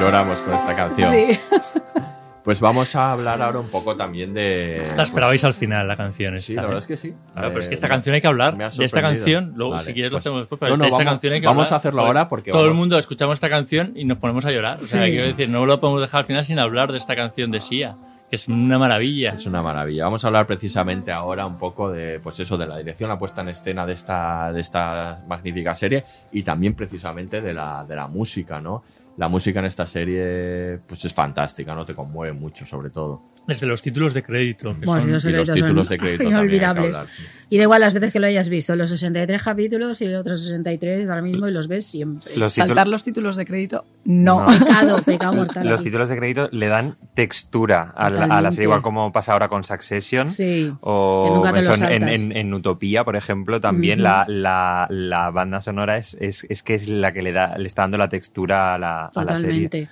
[0.00, 1.08] Lloramos con esta canción.
[1.12, 1.38] Sí.
[2.44, 4.82] Pues vamos a hablar ahora un poco también de.
[4.96, 6.38] La esperabais al final, la canción.
[6.40, 7.14] Sí, la verdad es que sí.
[7.34, 8.56] Claro, pero es que Eh, esta canción hay que hablar.
[8.56, 10.88] De esta canción, luego Vale, si quieres lo pues- hacemos después, No, pero no, de
[10.88, 13.34] esta vamos- canción hay que vamos a hablar, hacerlo ahora porque Todo el mundo escuchamos
[13.34, 14.78] esta canción y nos ponemos a llorar.
[14.82, 15.10] O sea, Sí.
[15.12, 17.94] quiero decir, no lo podemos dejar al final sin hablar de esta canción de Sia,
[18.28, 19.34] que es una maravilla.
[19.34, 20.04] Es una maravilla.
[20.06, 23.42] Vamos a hablar precisamente ahora un poco de, pues eso, de la dirección, la puesta
[23.42, 26.02] en escena de esta, de esta magnífica serie
[26.32, 28.82] y también precisamente de la, de la música, ¿no?
[29.16, 31.84] La música en esta serie, pues es fantástica, ¿no?
[31.84, 33.31] Te conmueve mucho, sobre todo.
[33.46, 34.72] Desde los títulos de crédito.
[34.78, 36.96] Que Bueno, son- los y los títulos son de crédito inolvidables.
[37.50, 40.42] Y da igual las veces que lo hayas visto, los 63 capítulos y los otros
[40.42, 42.34] 63 ahora mismo y los ves siempre.
[42.36, 44.46] Los Saltar los títulos de crédito, no.
[44.46, 45.68] Pecado, pecado mortal.
[45.68, 48.50] Los títulos de crédito le dan textura a la, a la Totalmente.
[48.54, 50.28] serie, igual como pasa ahora con Succession.
[50.30, 55.98] Sí, que O en, en, en- Utopía, por ejemplo, también la, la, la banda sonora
[55.98, 58.78] es, es, es que es la que le da le está dando la textura a
[58.78, 59.88] la, a la serie.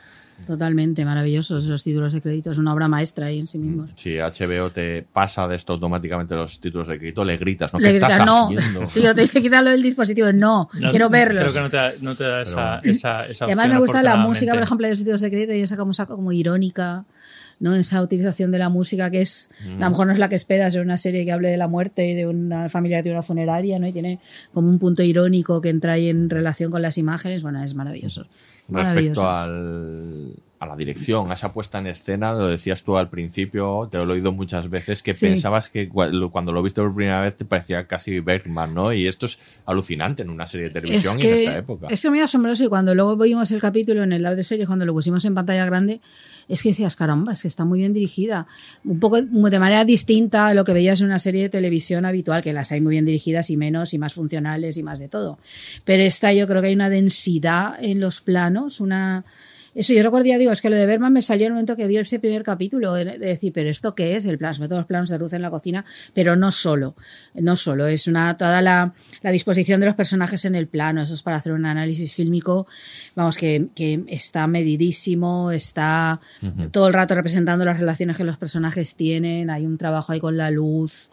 [0.46, 1.04] Totalmente.
[1.04, 2.50] Maravillosos los títulos de crédito.
[2.50, 3.90] Es una obra maestra ahí en sí mismos.
[3.96, 7.78] Si HBO te pasa de esto automáticamente los títulos de crédito, le gritas, ¿no?
[7.78, 8.48] Le ¿Qué estás gritas, no.
[8.48, 8.88] haciendo?
[8.90, 10.32] Sí, o te dice quítalo del dispositivo.
[10.32, 11.42] No, No, quiero verlos.
[11.42, 13.78] Creo que no te da, no te da esa, esa, esa Y además opción, me
[13.80, 16.32] gusta la música, por ejemplo, de los títulos de crédito y esa como, saca como
[16.32, 17.04] irónica,
[17.60, 17.74] ¿no?
[17.74, 19.82] Esa utilización de la música que es, Mm.
[19.82, 21.68] a lo mejor no es la que esperas en una serie que hable de la
[21.68, 23.86] muerte y de una familia que tiene una funeraria, ¿no?
[23.86, 24.18] Y tiene
[24.54, 27.42] como un punto irónico que entra ahí en relación con las imágenes.
[27.42, 28.26] Bueno, es maravilloso.
[28.70, 33.88] Respecto al, a la dirección, a esa puesta en escena, lo decías tú al principio,
[33.90, 35.26] te lo he oído muchas veces, que Sí.
[35.26, 38.92] pensabas que cua- cuando lo viste por primera vez te parecía casi Bergman, ¿no?
[38.92, 41.86] Y esto es alucinante en una serie de televisión y en esta época.
[41.90, 44.66] Es que muy asombroso y cuando luego vimos el capítulo en el lab de serie,
[44.66, 46.00] cuando lo pusimos en pantalla grande,
[46.50, 48.46] es que decías, caramba, es que está muy bien dirigida.
[48.84, 52.42] Un poco de manera distinta a lo que veías en una serie de televisión habitual,
[52.42, 55.38] que las hay muy bien dirigidas y menos y más funcionales y más de todo.
[55.84, 59.24] Pero esta yo creo que hay una densidad en los planos, una
[59.74, 61.76] Eso yo recuerdo, ya digo, es que lo de Berman me salió en el momento
[61.76, 64.26] que vi ese primer capítulo, de, de decir, pero ¿esto qué es?
[64.26, 66.96] El plan, sobre todo los planos de Ruth en la cocina, pero no solo,
[67.34, 68.92] no solo, es una toda la,
[69.22, 72.66] la disposición de los personajes en el plano, eso es para hacer un análisis fílmico,
[73.14, 76.20] vamos, que, que está medidísimo, está
[76.72, 80.36] todo el rato representando las relaciones que los personajes tienen, hay un trabajo ahí con
[80.36, 81.10] la luz,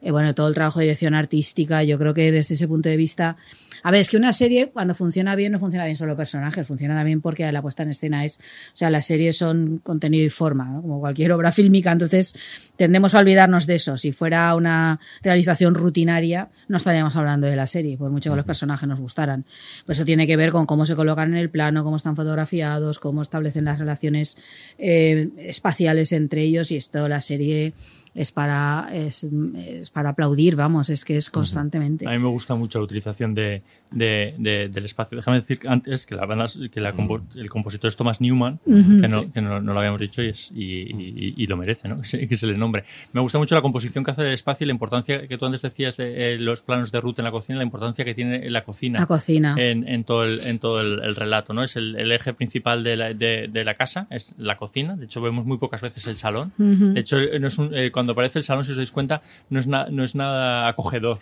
[0.00, 2.96] eh, bueno, todo el trabajo de dirección artística, yo creo que desde ese punto de
[2.96, 3.36] vista
[3.82, 6.94] a ver, es que una serie cuando funciona bien no funciona bien solo personajes, funciona
[6.94, 10.66] también porque la puesta en escena es, o sea, las series son contenido y forma,
[10.66, 10.82] ¿no?
[10.82, 12.34] como cualquier obra fílmica, entonces
[12.76, 13.98] tendemos a olvidarnos de eso.
[13.98, 18.46] Si fuera una realización rutinaria, no estaríamos hablando de la serie, por mucho que los
[18.46, 19.44] personajes nos gustaran.
[19.86, 22.98] Pues eso tiene que ver con cómo se colocan en el plano, cómo están fotografiados,
[22.98, 24.38] cómo establecen las relaciones
[24.78, 27.72] eh, espaciales entre ellos y esto la serie
[28.18, 32.04] es para es, es, para aplaudir, vamos, es que es constantemente.
[32.04, 35.16] A mí me gusta mucho la utilización de, de, de, del espacio.
[35.16, 36.94] Déjame decir antes que, la banda, que la,
[37.36, 39.28] el compositor es Thomas Newman, uh -huh, que, no, sí.
[39.34, 41.96] que no, no, lo habíamos dicho y, es, y, y, y, lo merece, ¿no?
[42.00, 42.84] que, se, que se le nombre.
[43.12, 45.62] Me gusta mucho la composición que hace del espacio y la importancia que tú antes
[45.62, 48.64] decías de eh, los planos de Ruth en la cocina, la importancia que tiene la
[48.64, 49.54] cocina, la cocina.
[49.58, 51.62] En, en todo, el, en todo el, el relato, ¿no?
[51.62, 54.96] Es el, el eje principal de la, de, de, la casa, es la cocina.
[54.96, 56.52] De hecho, vemos muy pocas veces el salón.
[56.58, 56.92] Uh -huh.
[56.92, 59.58] De hecho, no es un, eh, cuando aparece el salón, si os dais cuenta, no
[59.58, 61.18] es, na, no es nada acogedor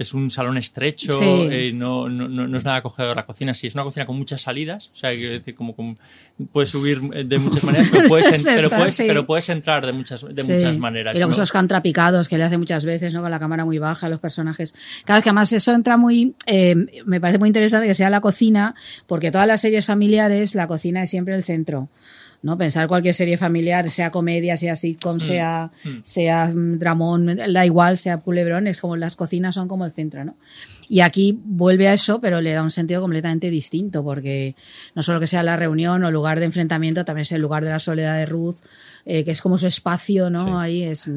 [0.00, 1.26] es un salón estrecho, sí.
[1.50, 3.52] eh, no, no, no, es nada acogedor la cocina.
[3.52, 5.96] Sí, es una cocina con muchas salidas, o sea, quiero decir, como, como
[6.52, 9.04] puedes subir de muchas maneras, pero puedes, en, pero, puedes sí.
[9.06, 10.54] pero puedes entrar de muchas, de sí.
[10.54, 11.14] muchas maneras.
[11.14, 13.20] Y luego esos contrapicados que le hace muchas veces, ¿no?
[13.20, 14.74] Con la cámara muy baja, los personajes.
[15.04, 18.22] Cada vez que además eso entra muy, eh, me parece muy interesante que sea la
[18.22, 18.74] cocina,
[19.06, 21.90] porque todas las series familiares, la cocina es siempre el centro.
[22.42, 22.56] ¿No?
[22.56, 25.20] Pensar cualquier serie familiar, sea comedia, sea sitcom, mm.
[25.20, 25.88] sea, mm.
[26.02, 30.36] sea dramón, da igual, sea culebrón, es como las cocinas son como el centro, ¿no?
[30.88, 34.56] Y aquí vuelve a eso, pero le da un sentido completamente distinto, porque
[34.94, 37.70] no solo que sea la reunión o lugar de enfrentamiento, también es el lugar de
[37.70, 38.56] la soledad de Ruth,
[39.04, 40.46] eh, que es como su espacio, ¿no?
[40.46, 40.52] Sí.
[40.56, 41.08] Ahí es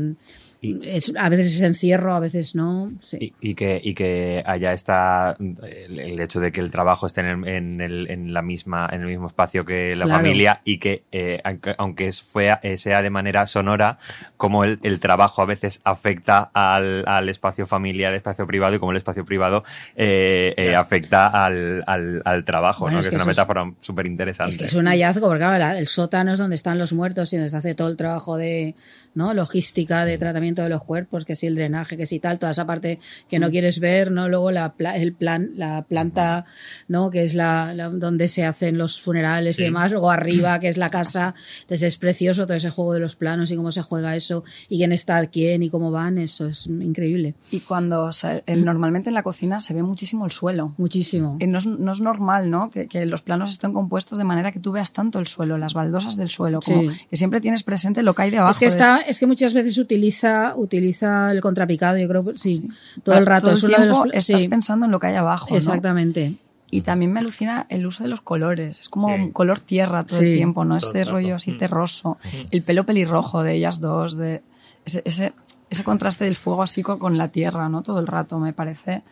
[0.64, 2.90] y, es, a veces es encierro, a veces no.
[3.02, 3.18] Sí.
[3.20, 7.20] Y, y, que, y que allá está el, el, hecho de que el trabajo esté
[7.20, 10.22] en, en, el, en, la misma, en el mismo espacio que la claro.
[10.22, 11.42] familia y que, eh,
[11.78, 13.98] aunque fue, eh, sea de manera sonora,
[14.38, 18.80] como el, el trabajo a veces afecta al, al, espacio familiar, al espacio privado y
[18.80, 19.66] como el espacio privado
[19.98, 23.00] eh, eh afecta al, al, al trabajo, bueno, ¿no?
[23.02, 24.54] es que, que, es una metáfora súper interesante.
[24.54, 27.36] Es que es un hallazgo, porque claro, el sótano es donde están los muertos y
[27.36, 28.76] donde se hace todo el trabajo de
[29.16, 29.34] ¿no?
[29.34, 32.66] logística, de tratamiento de los cuerpos, que si el drenaje, que si tal, toda esa
[32.66, 34.30] parte que no quieres ver, ¿no?
[34.30, 36.46] Luego la, el plan, la planta,
[36.88, 37.10] ¿no?
[37.10, 39.64] Que es la, la donde se hacen los funerales sí.
[39.64, 43.00] y demás, luego arriba, que es la casa, entonces es precioso todo ese juego de
[43.00, 46.48] los planos y cómo se juega eso, y quién está quién y cómo van, eso
[46.48, 47.36] es increíble.
[47.52, 50.74] Y cuando, o sea, el, normalmente en la cocina se ve muchísimo el suelo.
[50.78, 51.38] Muchísimo.
[51.40, 52.70] Y no es, no es normal, ¿no?
[52.70, 55.74] Que, que, los planos estén compuestos de manera que tú veas tanto el suelo, las
[55.74, 57.06] baldosas del suelo, como sí.
[57.10, 58.52] que siempre tienes presente lo que hay debajo.
[58.52, 62.70] Es que, está, es que muchas veces utiliza, utiliza el contrapicado, yo creo, sí, sí.
[63.04, 63.54] todo el rato.
[63.54, 64.48] Todo el tiempo los, estás sí.
[64.48, 65.56] pensando en lo que hay abajo.
[65.56, 66.32] Exactamente.
[66.32, 66.38] ¿no?
[66.72, 68.80] Y también me alucina el uso de los colores.
[68.80, 69.30] Es como sí.
[69.32, 70.26] color tierra todo sí.
[70.26, 70.76] el tiempo, ¿no?
[70.76, 72.18] Este rollo así terroso.
[72.24, 72.38] Mm.
[72.50, 74.42] El pelo pelirrojo de ellas dos, de
[74.84, 75.34] ese, ese,
[75.70, 77.84] ese contraste del fuego así con la tierra, ¿no?
[77.84, 79.04] Todo el rato, me parece.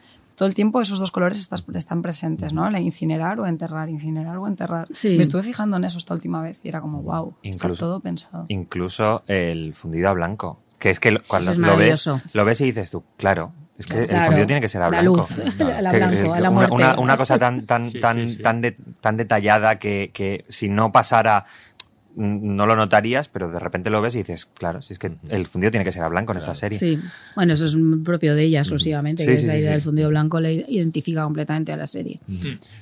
[0.42, 2.68] Todo el tiempo esos dos colores están presentes, ¿no?
[2.72, 4.88] La incinerar o enterrar, incinerar o enterrar.
[4.92, 5.10] Sí.
[5.10, 8.00] Me estuve fijando en eso esta última vez y era como, wow, incluso, está todo
[8.00, 8.46] pensado.
[8.48, 10.60] Incluso el fundido a blanco.
[10.80, 14.08] Que es que cuando es lo ves, lo ves y dices tú, claro, es que
[14.08, 15.28] claro, el fundido tiene que ser a blanco.
[15.30, 16.74] La luz, a la blanco, a la muerte.
[16.74, 18.42] Una, una, cosa tan, tan, sí, tan, sí, sí.
[18.42, 21.46] tan, de, tan detallada que, que si no pasara
[22.16, 25.46] no lo notarías, pero de repente lo ves y dices, claro, si es que el
[25.46, 26.78] fundido tiene que ser a blanco en esta serie.
[26.78, 27.00] Sí,
[27.36, 29.82] bueno, eso es propio de ella exclusivamente, sí, que sí, es la idea sí, del
[29.82, 32.20] fundido blanco le identifica completamente a la serie.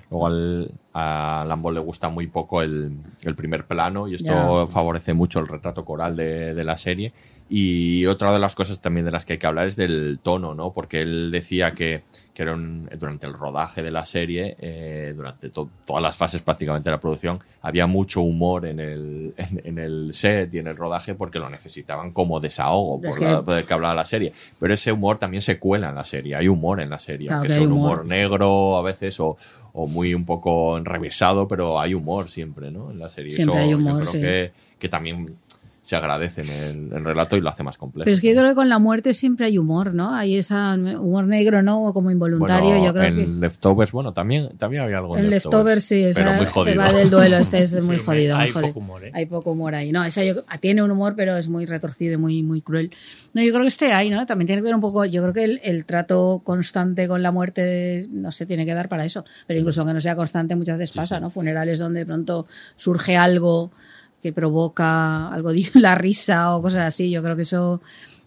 [0.09, 2.91] Luego al, a Lambo le gusta muy poco el,
[3.23, 4.71] el primer plano y esto ya.
[4.71, 7.13] favorece mucho el retrato coral de, de la serie.
[7.51, 10.53] Y otra de las cosas también de las que hay que hablar es del tono,
[10.53, 10.71] ¿no?
[10.71, 12.03] Porque él decía que,
[12.39, 16.41] que era un, durante el rodaje de la serie, eh, durante to todas las fases
[16.41, 20.67] prácticamente de la producción, había mucho humor en el, en, en, el set y en
[20.67, 24.31] el rodaje porque lo necesitaban como desahogo por, la, por el que hablaba la serie.
[24.57, 27.41] Pero ese humor también se cuela en la serie, hay humor en la serie, claro,
[27.41, 27.97] aunque sea un humor.
[27.97, 29.35] humor negro a veces o,
[29.73, 32.89] o muy un poco enrevesado, pero hay humor siempre, ¿no?
[32.89, 33.33] En la serie.
[33.33, 34.21] Siempre Eso, hay humor, yo creo sí.
[34.21, 35.35] que, que también
[35.89, 38.05] se agradece en el, el relato y lo hace más complejo.
[38.05, 40.13] Pero es que yo creo que con la muerte siempre hay humor, ¿no?
[40.13, 41.83] Hay ese humor negro, ¿no?
[41.83, 42.69] O como involuntario.
[42.69, 43.25] Bueno, yo creo en que.
[43.27, 46.77] Leftovers, bueno, también, también había algo en El Leftovers, sí, esa pero muy que jodido.
[46.77, 48.35] va del duelo, este es muy Sí, jodido.
[48.35, 48.67] muy hay jodido.
[48.69, 49.11] poco humor, ¿eh?
[49.15, 49.91] Hay poco humor ahí.
[49.91, 52.91] No, esa yo- tiene un humor, pero es muy retorcido, y muy, muy cruel.
[53.33, 54.27] No, yo creo que este hay, ¿no?
[54.27, 57.31] También tiene que ver un poco, yo creo que el, el trato constante con la
[57.31, 59.25] muerte, no sé, tiene que dar para eso.
[59.47, 61.31] Pero incluso aunque no sea constante, muchas veces pasa, ¿no?
[61.31, 62.45] Funerales donde de pronto
[62.75, 63.71] surge algo
[64.21, 67.09] que provoca algo de la risa o cosas así.
[67.09, 67.81] Yo creo que eso.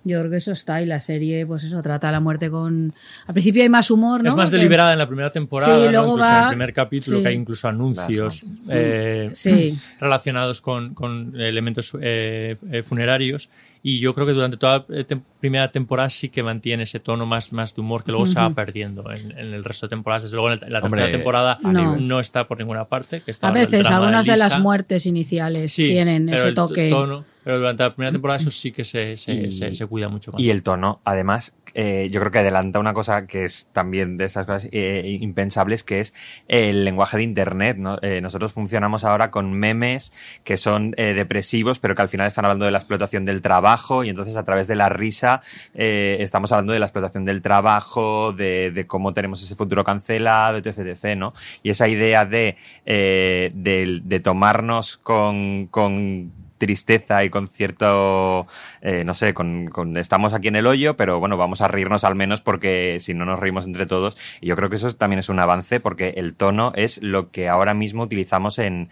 [0.05, 2.93] Yo creo que eso está y la serie, pues eso, trata la muerte con...
[3.25, 4.31] Al principio hay más humor, ¿no?
[4.31, 5.91] Es más Porque- deliberada en la primera temporada, Sí, ¿no?
[5.93, 7.23] luego incluso va- en el primer capítulo, sí.
[7.23, 9.79] que hay incluso anuncios eh, Sí.
[10.01, 13.49] relacionados con, con elementos eh, eh, funerarios.
[13.85, 17.27] Y yo creo que durante toda la tem- primera temporada sí que mantiene ese tono
[17.27, 20.23] más, más de humor que luego se va perdiendo en, en el resto de temporadas.
[20.23, 22.21] Desde luego en, el- en la Hombre, tercera temporada no.
[22.21, 23.23] está por ninguna parte.
[23.23, 26.89] Que está A veces, algunas de las muertes iniciales Sí, tienen ese toque.
[26.91, 30.09] tono- pero durante la primera temporada eso sí que se, se, Y- se, se cuida
[30.09, 30.41] mucho más.
[30.41, 34.27] Y el tono, además, eh, yo creo que adelanta una cosa que es también de
[34.27, 36.13] esas cosas eh, impensables, que es
[36.49, 37.79] el lenguaje de Internet.
[37.79, 37.99] ¿no?
[38.03, 40.13] Eh, nosotros funcionamos ahora con memes
[40.45, 44.05] que son eh, depresivos, pero que al final están hablando de la explotación del trabajo
[44.05, 45.41] y entonces a través de la risa
[45.75, 50.59] eh, estamos hablando de la explotación del trabajo, de, de cómo tenemos ese futuro cancelado,
[50.59, 50.79] etc.
[50.79, 51.33] etc., ¿no?
[51.63, 56.33] Y esa idea de, eh, de, de tomarnos con, con
[56.67, 58.47] tristeza y con cierto,
[58.83, 62.05] eh, no sé, con, con- estamos aquí en el hoyo, pero bueno, vamos a reírnos
[62.05, 64.17] al menos porque si no nos reímos entre todos.
[64.41, 67.49] Y yo creo que eso también es un avance porque el tono es lo que
[67.49, 68.91] ahora mismo utilizamos en,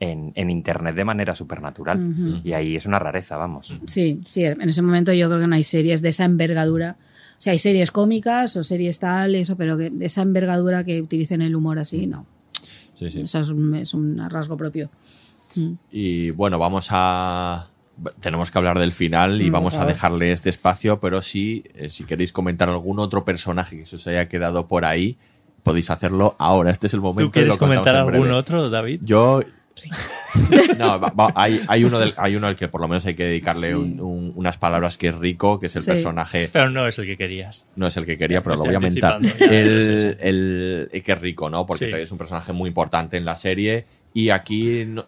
[0.00, 2.40] en, en Internet de manera supernatural.
[2.42, 3.72] Y ahí es una rareza, vamos.
[3.86, 6.96] Sí, sí, en ese momento yo creo que no hay series de esa envergadura.
[7.38, 11.00] O sea, hay series cómicas o series tal, eso, pero que de esa envergadura que
[11.00, 12.26] utilicen el humor así, no.
[12.98, 13.20] Sí, sí.
[13.22, 14.90] Eso es un, es un rasgo propio.
[15.56, 15.72] Mm.
[15.90, 17.68] Y bueno, vamos a.
[18.20, 21.90] Tenemos que hablar del final y Mm, vamos a dejarle este espacio, pero sí, eh,
[21.90, 25.16] si queréis comentar algún otro personaje que se os haya quedado por ahí,
[25.62, 26.70] podéis hacerlo ahora.
[26.72, 27.26] Este es el momento.
[27.28, 29.00] ¿Tú quieres lo comentar algún otro, David?
[29.04, 29.40] Yo.
[30.78, 33.14] No, va- va- hay, hay uno del, hay uno al que por lo menos hay
[33.14, 33.72] que dedicarle Sí.
[33.74, 35.90] un- un- unas palabras que es rico, que es el Sí.
[35.90, 36.48] personaje.
[36.52, 37.66] Pero no es el que querías.
[37.76, 39.20] No es el que quería, pero lo voy a mentar.
[39.40, 41.66] El, el- el que es rico, ¿no?
[41.66, 41.92] Porque Sí.
[41.94, 43.84] es un personaje muy importante en la serie.
[44.12, 45.06] Y aquí no-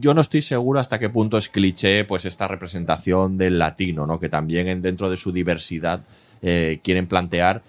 [0.00, 4.18] yo no estoy seguro hasta qué punto es cliché, pues esta representación del latino, ¿no?
[4.20, 6.00] Que también en- dentro de su diversidad
[6.42, 7.62] eh, quieren plantear.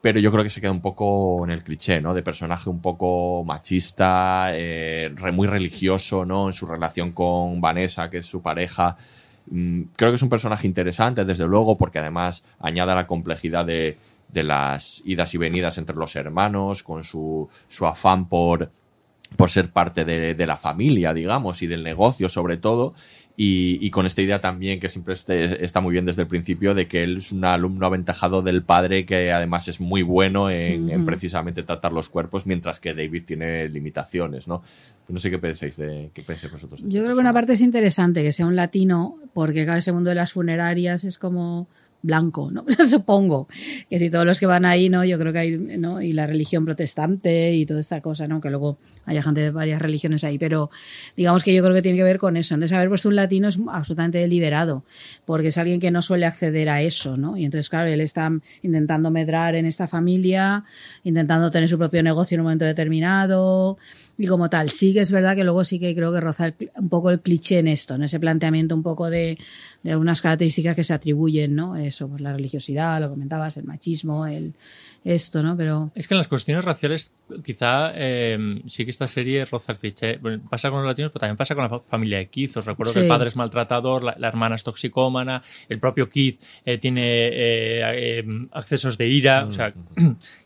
[0.00, 2.14] Pero yo creo que se queda un poco en el cliché, ¿no?
[2.14, 6.46] De personaje un poco machista, eh, muy religioso, ¿no?
[6.48, 8.96] En su relación con Vanessa, que es su pareja.
[9.50, 13.96] Mm, creo que es un personaje interesante, desde luego, porque además añade la complejidad de,
[14.28, 18.70] de las idas y venidas entre los hermanos, con su, su afán por,
[19.36, 22.94] por ser parte de, de la familia, digamos, y del negocio sobre todo.
[23.38, 26.74] Y, y con esta idea también que siempre este- está muy bien desde el principio
[26.74, 30.88] de que él es un alumno aventajado del padre que además es muy bueno en,
[30.88, 34.62] en precisamente tratar los cuerpos, mientras que David tiene limitaciones, ¿no?
[35.08, 36.82] No sé qué pensáis de qué pensáis vosotros.
[36.82, 39.82] de Yo este creo que una parte es interesante que sea un latino, porque cada
[39.82, 41.68] segundo de las funerarias es como
[42.06, 42.64] blanco, ¿no?
[42.88, 43.48] Supongo.
[43.90, 45.04] Que si todos los que van ahí, ¿no?
[45.04, 46.00] Yo creo que hay, ¿no?
[46.00, 48.40] Y la religión protestante y toda esta cosa, ¿no?
[48.40, 50.70] Que luego haya gente de varias religiones ahí, pero
[51.16, 52.54] digamos que yo creo que tiene que ver con eso.
[52.54, 54.84] Entonces, haber puesto un latino es absolutamente deliberado,
[55.24, 57.36] porque es alguien que no suele acceder a eso, ¿no?
[57.36, 58.30] Y entonces, claro, él está
[58.62, 60.64] intentando medrar en esta familia,
[61.04, 63.78] intentando tener su propio negocio en un momento determinado,
[64.18, 64.70] y como tal.
[64.70, 67.20] Sí que es verdad que luego sí que creo que roza el- un poco el
[67.20, 69.38] cliché en esto, en ese planteamiento un poco de,
[69.82, 71.76] de algunas características que se atribuyen, ¿no?
[71.76, 74.54] Eso, pues la religiosidad, lo comentabas, el machismo, el
[75.04, 75.56] esto, ¿no?
[75.56, 77.12] Pero Es que en las cuestiones raciales,
[77.44, 80.16] quizá eh, sí que esta serie roza el cliché.
[80.16, 82.56] Bueno, pasa con los latinos, pero también pasa con la fa- familia de Keith.
[82.56, 86.40] Os recuerdo que el padre es maltratador, la, la hermana es toxicómana, el propio Keith
[86.64, 89.46] eh, tiene eh, eh, accesos de ira.
[89.46, 89.72] O sea,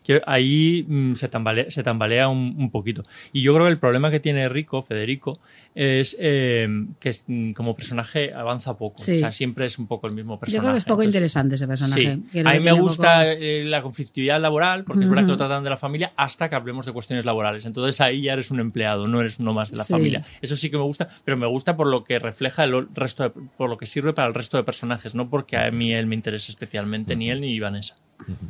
[0.25, 3.03] ahí mm, se, tambalea, se tambalea un, un poquito.
[3.31, 5.39] Y yo creo que el problema que tiene Rico, Federico,
[5.73, 6.67] es eh,
[6.99, 8.97] que mm, como personaje avanza poco.
[8.99, 9.15] Sí.
[9.15, 10.57] O sea, siempre es un poco el mismo personaje.
[10.57, 12.19] yo creo que es poco Entonces, interesante ese personaje.
[12.31, 12.39] Sí.
[12.45, 15.63] A mí me gusta poco- eh, la conflictividad laboral, porque es verdad que lo tratan
[15.63, 17.65] de la familia, hasta que hablemos de cuestiones laborales.
[17.65, 19.93] Entonces ahí ya eres un empleado, no eres uno más de la Sí.
[19.93, 20.25] familia.
[20.41, 23.29] Eso sí que me gusta, pero me gusta por lo que refleja el resto, de-
[23.29, 26.15] por lo que sirve para el resto de personajes, no porque a mí él me
[26.15, 27.95] interese especialmente, ni él ni Vanessa.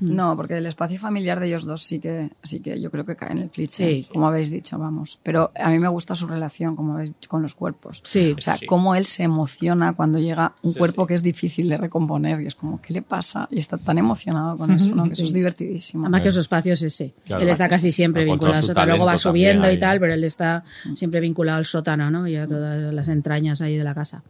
[0.01, 3.15] No, porque el espacio familiar de ellos dos sí que, sí que yo creo que
[3.15, 4.07] cae en el cliché, Sí.
[4.11, 5.17] como habéis dicho, vamos.
[5.23, 8.01] Pero a mí me gusta su relación, como habéis dicho, con los cuerpos.
[8.03, 8.33] Sí.
[8.37, 8.65] O sea, Sí.
[8.65, 11.07] cómo él se emociona cuando llega un Sí, cuerpo sí.
[11.09, 13.47] que es difícil de recomponer y es como, ¿qué le pasa?
[13.51, 15.05] Y está tan emocionado con eso, ¿no?
[15.05, 16.03] Que eso es divertidísimo.
[16.05, 17.13] Además que su espacio es ese.
[17.25, 18.87] Claro, él está casi siempre vinculado al sótano.
[18.87, 19.99] Luego va subiendo y tal, ahí.
[19.99, 20.63] pero él está
[20.95, 22.27] siempre vinculado al sótano, ¿no?
[22.27, 24.23] Y a todas las entrañas ahí de la casa.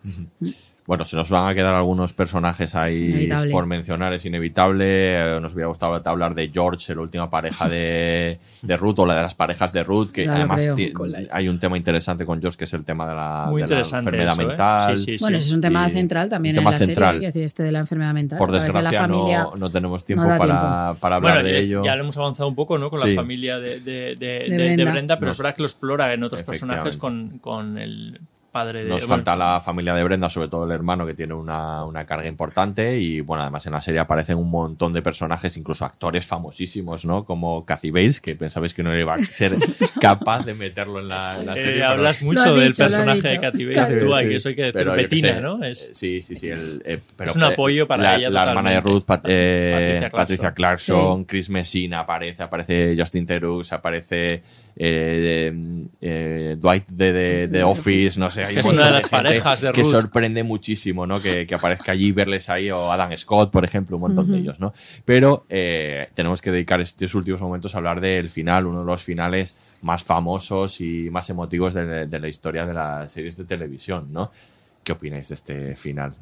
[0.87, 3.51] Bueno, se nos van a quedar algunos personajes ahí Inevitable.
[3.51, 5.35] por mencionar, es inevitable.
[5.37, 9.15] Eh, Nos hubiera gustado hablar de George, la última pareja de, de Ruth, o la
[9.15, 10.67] de las parejas de Ruth, que además
[11.31, 13.73] hay un tema interesante con George, que es el tema de la, Muy de la
[13.75, 14.45] interesante enfermedad eso, ¿eh?
[14.47, 14.97] mental.
[14.97, 15.23] Sí, sí, sí.
[15.23, 17.13] Bueno, ese es un tema Y- central también en la central.
[17.13, 18.37] serie, es decir, este de la enfermedad mental.
[18.39, 20.99] Por A través de la desgracia, familia no, no tenemos tiempo no para, tiempo.
[20.99, 21.83] para hablar Bueno, de es- ello.
[21.85, 22.89] ya lo hemos avanzado un poco, ¿no?
[22.89, 23.09] Con Sí.
[23.13, 24.83] la familia de, de- de- de- Brenda.
[24.85, 28.19] de Brenda, pero es verdad que lo explora en otros personajes con, con el
[28.51, 28.89] padre de...
[28.89, 32.05] Nos bueno, falta la familia de Brenda, sobre todo el hermano, que tiene una, una
[32.05, 32.97] carga importante.
[32.99, 37.23] Y bueno, además en la serie aparecen un montón de personajes, incluso actores famosísimos, ¿no?
[37.25, 39.53] Como Kathy Bates, que pensabais que no iba a ser
[40.01, 41.73] capaz de meterlo en la, en la Eh, serie.
[41.75, 43.39] pero- hablas mucho del personaje de.
[43.39, 44.29] Kathy Bates, tú, hay sí.
[44.29, 45.63] que eso hay que decir, Pero Betina, sé, ¿no?
[45.63, 46.49] eh, Es, Sí, sí, sí.
[46.49, 48.81] el, eh, pero Es un apoyo para la, ella La hermana de.
[48.81, 50.19] Ruth, Pat- eh, Patricia Clarkson.
[50.19, 54.43] Patricia Clarkson, Chris Messina aparece, aparece Justin Theroux, aparece
[54.75, 55.53] eh,
[56.01, 58.40] eh, Dwight de, de, de Office, no sé.
[58.43, 59.91] Hay Es un una de las parejas de Que Ruth.
[59.91, 61.19] sorprende muchísimo, ¿no?
[61.19, 64.59] Que, que aparezca allí, verles ahí, o Adam Scott, por ejemplo, un montón de ellos,
[64.59, 64.73] ¿no?
[65.05, 69.03] Pero eh, tenemos que dedicar estos últimos momentos a hablar del final, uno de los
[69.03, 74.07] finales más famosos y más emotivos de, de la historia de las series de televisión,
[74.11, 74.31] ¿no?
[74.83, 76.13] ¿Qué opináis de este final?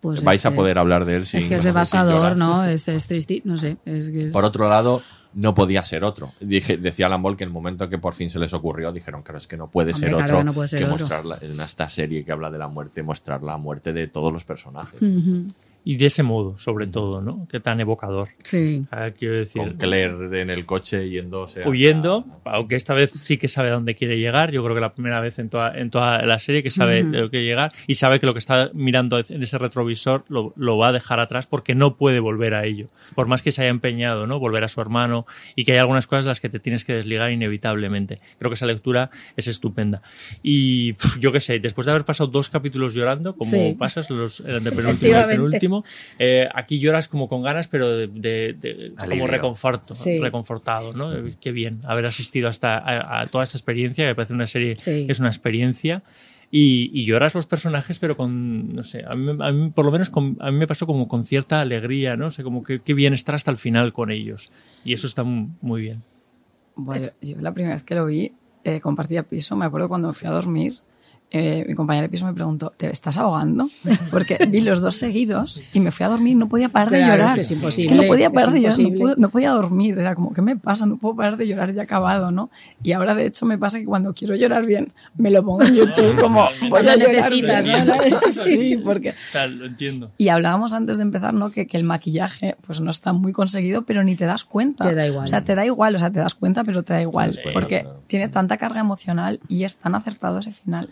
[0.00, 2.36] Pues Vais a poder hablar de él sin Es que es devastador.
[2.36, 2.64] ¿no?
[2.64, 3.78] Es, es triste, no sé.
[3.86, 5.02] Es que es- Por otro lado,
[5.34, 6.32] no podía ser otro.
[6.40, 9.38] Dije, decía Alan Ball que el momento que por fin se les ocurrió, dijeron, claro,
[9.38, 10.98] es que no puede Hombre, ser claro otro que no puede ser que otro.
[10.98, 14.32] mostrar la- en esta serie que habla de la muerte, mostrar la muerte de todos
[14.32, 15.00] los personajes.
[15.00, 15.44] Ujú.
[15.84, 17.48] Y de ese modo, sobre todo, ¿no?
[17.50, 18.28] Que tan evocador.
[18.44, 18.84] Sí.
[18.90, 21.60] Ah, quiero decir, Con Claire en el coche yéndose.
[21.60, 24.50] hacia- huyendo, aunque esta vez sí que sabe a dónde quiere llegar.
[24.52, 27.10] Yo creo que la primera vez en toda, en toda la serie que sabe Ujú.
[27.12, 30.52] de lo que llegar y sabe que lo que está mirando en ese retrovisor lo,
[30.56, 32.86] lo va a dejar atrás porque no puede volver a ello.
[33.14, 34.38] Por más que se haya empeñado, ¿no?
[34.38, 35.26] Volver a su hermano
[35.56, 38.20] y que hay algunas cosas de las que te tienes que desligar inevitablemente.
[38.38, 40.02] Creo que esa lectura es estupenda.
[40.42, 43.74] Y yo qué sé, después de haber pasado dos capítulos llorando, como Sí.
[43.78, 45.69] pasas los, el antepenúltimo
[46.18, 50.18] eh, aquí lloras como con ganas, pero de, de- de- como reconforto, Sí.
[50.18, 51.10] reconfortado, ¿no?
[51.40, 54.76] Qué bien haber asistido hasta a, a toda esta experiencia, que me parece una serie
[54.76, 55.06] Sí.
[55.06, 56.02] que es una experiencia.
[56.52, 59.92] Y, y lloras los personajes, pero con, no sé, a mí, a mí por lo
[59.92, 62.26] menos con- a mí me pasó como con cierta alegría, ¿no?
[62.26, 64.50] O sea, como que qué bien estar hasta el final con ellos.
[64.84, 66.02] Y eso está mu- muy bien.
[66.74, 68.32] Bueno, yo la primera vez que lo vi,
[68.64, 70.74] eh, compartía piso, me acuerdo cuando fui a dormir,
[71.30, 73.68] eh, mi compañera de piso me preguntó, ¿te estás ahogando?
[74.10, 77.28] Porque vi los dos seguidos y me fui a dormir, no podía parar de llorar.
[77.28, 79.00] es que es imposible, que no podía parar de llorar, no, imposible.
[79.04, 80.86] puedo- no podía dormir, era como, ¿qué me pasa?
[80.86, 82.50] No puedo parar de llorar, ya acabado, ¿no?
[82.82, 85.74] Y ahora de hecho me pasa que cuando quiero llorar bien, me lo pongo en
[85.74, 87.64] YouTube como, voy a Cuando llorar necesitas.
[87.86, 87.94] ¿no?
[88.30, 90.10] Sí, porque O sea, lo entiendo.
[90.18, 91.50] y hablábamos antes de empezar, ¿no?
[91.50, 94.88] Que, que el maquillaje, pues no está muy conseguido, pero ni te das cuenta.
[94.88, 95.24] Te da igual.
[95.24, 97.34] O sea, te da igual, o sea, te das cuenta, pero te da igual.
[97.34, 98.02] Sí, porque claro.
[98.06, 100.88] tiene tanta carga emocional y es tan acertado ese final.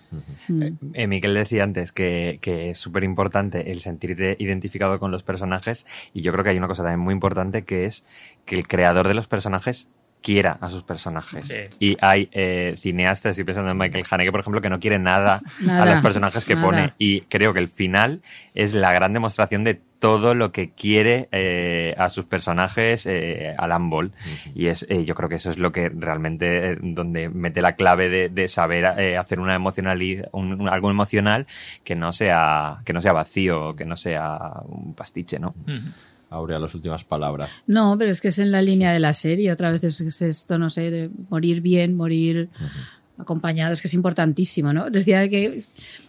[0.94, 5.86] Eh, Miquel decía antes que, que es súper importante el sentirte identificado con los personajes
[6.12, 8.04] y yo creo que hay una cosa también muy importante que es
[8.44, 9.88] que el creador de los personajes
[10.22, 11.48] quiera a sus personajes.
[11.48, 11.58] Sí.
[11.78, 15.40] Y hay eh, cineastas, estoy pensando en Michael Haneke, por ejemplo, que no quiere nada,
[15.68, 16.66] a los personajes que nada.
[16.66, 16.94] pone.
[16.98, 18.22] Y creo que el final
[18.54, 23.90] es la gran demostración de todo lo que quiere eh, a sus personajes eh, Alan
[23.90, 24.12] Ball.
[24.54, 27.74] Y es, eh, yo creo que eso es lo que realmente, eh, donde mete la
[27.74, 31.46] clave de, de saber eh, hacer una emocionalidad, un- un- algo emocional
[31.84, 35.54] que no sea, que no sea vacío, que no sea un pastiche, ¿no?
[36.30, 37.48] Aurea, las últimas palabras.
[37.66, 39.50] No, pero es que es en la línea de la serie.
[39.50, 42.50] Otra vez es, es esto, no sé, de morir bien, morir
[43.72, 44.90] es que es importantísimo, ¿no?
[44.90, 45.62] Decía que,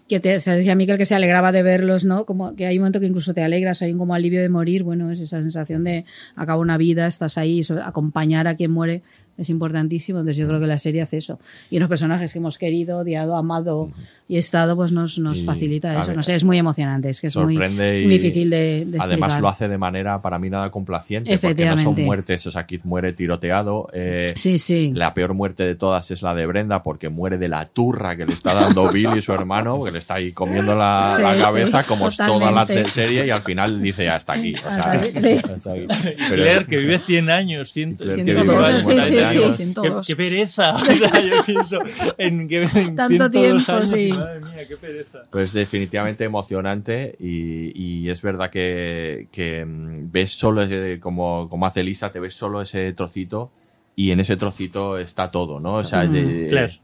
[0.07, 2.26] que te, se decía Miquel que se alegraba de verlos, ¿no?
[2.26, 4.84] Como que hay un momento que incluso te alegras, hay un como alivio de morir,
[4.84, 6.06] bueno, es esa sensación de
[6.36, 9.02] acaba una vida, estás ahí, eso, acompañar a quien muere
[9.40, 11.40] es importantísimo, entonces yo creo que la serie hace eso.
[11.72, 13.90] Y unos personajes que hemos querido, odiado, amado
[14.28, 16.07] y estado, pues nos, nos Y, facilita eso.
[16.10, 18.86] ver, No sé, es muy emocionante, es que es muy, sorprende muy y difícil de,
[18.86, 19.41] de además explicar.
[19.41, 21.84] lo hace de manera para mí nada complaciente porque no Efectivamente.
[22.02, 24.91] son muertes o sea Keith muere tiroteado eh, Sí, sí.
[24.94, 28.26] la peor muerte de todas es la de Brenda porque muere de la turra que
[28.26, 31.34] le está dando Bill y su hermano que le está ahí comiendo la, Sí, la
[31.34, 34.57] sí, cabeza como es toda la serie y al final dice ya hasta aquí, o
[34.57, 35.34] sea, Hasta aquí, sí.
[35.53, 35.82] hasta aquí.
[35.82, 35.86] Y
[36.30, 39.82] Pero- Claire, que vive 100 años, 100, Claire, que 102 vive años, sí, sí, 40
[39.82, 40.06] sí, años.
[40.06, 40.08] 102.
[40.08, 40.76] Qué, qué pereza.
[40.82, 41.80] O sea, yo pienso
[42.18, 44.10] en que Tanto 102 tiempo, años, sí.
[44.14, 45.20] Madre mía, qué pereza.
[45.32, 47.72] Pues definitivamente emocionante y,
[48.04, 52.34] y es verdad que, que, mm, ves solo, ese- como, como hace Lisa, te ves
[52.34, 53.52] solo ese trocito
[53.96, 55.76] y en ese trocito está todo, ¿no?
[55.76, 56.12] O sea, Mm.
[56.14, 56.80] de- Claire.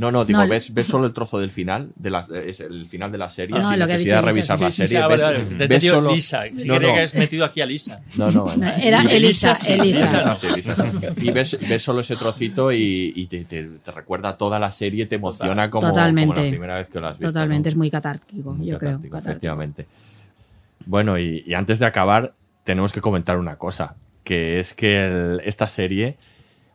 [0.00, 2.88] No, no, digo, No, ves, ves solo el trozo del final, de la, es el
[2.88, 4.76] final de la serie, No, sin lo que ha necesidad de revisar sí, la Sí,
[4.82, 4.98] sí, serie.
[5.04, 5.80] ah, ves, vale, vale.
[5.82, 6.42] Solo- Lisa.
[6.56, 8.00] Si No, que has metido aquí a Lisa.
[8.16, 8.46] No, no.
[8.56, 9.72] No, era Y- Elisa, sí.
[9.72, 10.10] Elisa.
[10.10, 10.86] Elisa, sí, Elisa.
[11.20, 15.06] Y ves, ves solo ese trocito y, y te, te- te recuerda toda la serie,
[15.06, 16.34] te emociona como, Totalmente.
[16.34, 17.28] como la primera vez que lo has visto.
[17.32, 17.72] Totalmente, ¿no?
[17.72, 18.92] es muy catártico, Muy yo creo.
[18.92, 19.30] catártico, catártico.
[19.30, 19.86] efectivamente.
[20.86, 22.32] Bueno, y, y antes de acabar,
[22.64, 23.94] tenemos que comentar una cosa,
[24.24, 26.16] que es que el- esta serie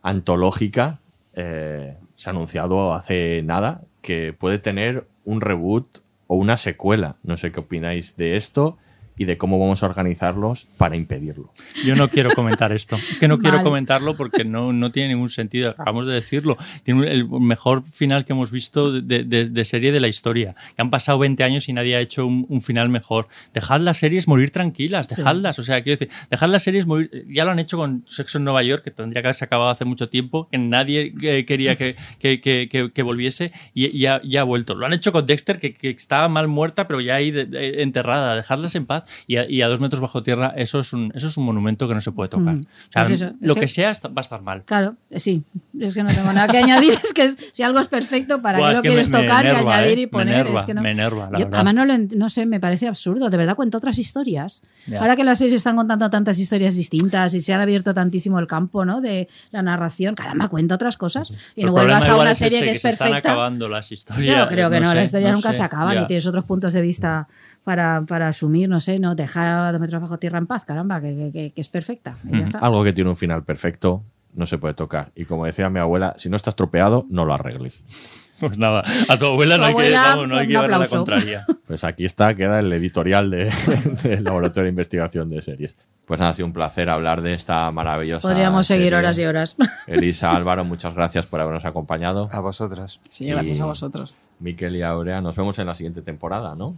[0.02, 0.98] antológica
[1.34, 7.16] eh, se ha anunciado hace nada que puede tener un reboot o una secuela.
[7.22, 8.78] No sé qué opináis de esto
[9.18, 11.52] y de cómo vamos a organizarlos para impedirlo.
[11.84, 12.96] Yo no quiero comentar esto.
[12.96, 13.64] Es que no quiero Vale.
[13.64, 15.70] comentarlo porque no, no tiene ningún sentido.
[15.70, 16.56] Acabamos de decirlo.
[16.82, 20.54] Tiene un- el mejor final que hemos visto de, de- de serie de la historia.
[20.74, 23.28] Que han pasado 20 años y nadie ha hecho un, un final mejor.
[23.54, 25.06] Dejad las series morir tranquilas.
[25.08, 25.16] Sí.
[25.16, 25.58] Dejadlas.
[25.58, 27.24] O sea, quiero decir, dejad las series morir.
[27.28, 29.84] Ya lo han hecho con Sexo en Nueva York, que tendría que haberse acabado hace
[29.84, 34.20] mucho tiempo, que nadie eh, quería que, que- que- que- que volviese y, y ha,
[34.22, 34.74] y ha vuelto.
[34.74, 37.82] Lo han hecho con Dexter, que, que estaba mal muerta, pero ya ahí de- de-
[37.82, 38.36] enterrada.
[38.36, 39.04] Dejadlas en paz.
[39.26, 41.86] Y a, y a dos metros bajo tierra, eso es un, eso es un monumento
[41.88, 42.54] que no se puede tocar.
[42.56, 42.60] Mm.
[42.62, 44.62] O sea, Pues eso, lo que, que- sea va a estar mal.
[44.64, 45.42] Claro, eh, sí.
[45.78, 46.94] Es que no tengo nada que añadir.
[47.02, 49.24] Es que es- si algo es perfecto, ¿para Buah, qué lo que quieres me- me
[49.24, 50.00] tocar enerva, y añadir ¿eh?
[50.02, 50.34] y Me poner?
[50.34, 50.82] enerva, es que no.
[50.82, 51.60] me enerva, la Yo, verdad.
[51.66, 53.30] además, no, lo no sé, me parece absurdo.
[53.30, 54.62] De verdad, cuenta otras historias.
[54.86, 55.00] Ya.
[55.00, 58.46] Ahora que las series están contando tantas historias distintas y se han abierto tantísimo el
[58.46, 59.00] campo ¿no?
[59.00, 61.32] de la narración, caramba, cuenta otras cosas.
[61.54, 63.32] Y El no vuelvas a una serie ese, que es se están perfecta.
[63.32, 64.38] acabando las historias.
[64.38, 66.02] Yo creo que no, sé, las historias no nunca sé, se acaban ya.
[66.02, 67.28] y tienes otros puntos de vista
[67.66, 71.00] para, para asumir, no sé, no dejar a dos metros bajo tierra en paz, caramba,
[71.00, 72.14] que, que- es perfecta.
[72.24, 72.58] y ya está.
[72.60, 75.10] Algo que tiene un final perfecto no se puede tocar.
[75.16, 78.22] Y como decía mi abuela, si no estás tropeado, no lo arregles.
[78.38, 81.44] Pues nada, a tu abuela Tu no hay que, vamos, no hay que la contraria.
[81.66, 83.50] Pues aquí está, queda el editorial de-
[84.04, 85.74] del Laboratorio de Investigación de Series.
[86.04, 88.28] Pues nada, ha sido un placer hablar de esta maravillosa.
[88.28, 89.56] Podríamos seguir horas y horas.
[89.88, 92.28] Elisa, Álvaro, muchas gracias por habernos acompañado.
[92.30, 93.00] A vosotras.
[93.08, 94.14] Sí, gracias Y a vosotros.
[94.38, 96.76] Miquel y Aurea, nos vemos en la siguiente temporada, ¿no?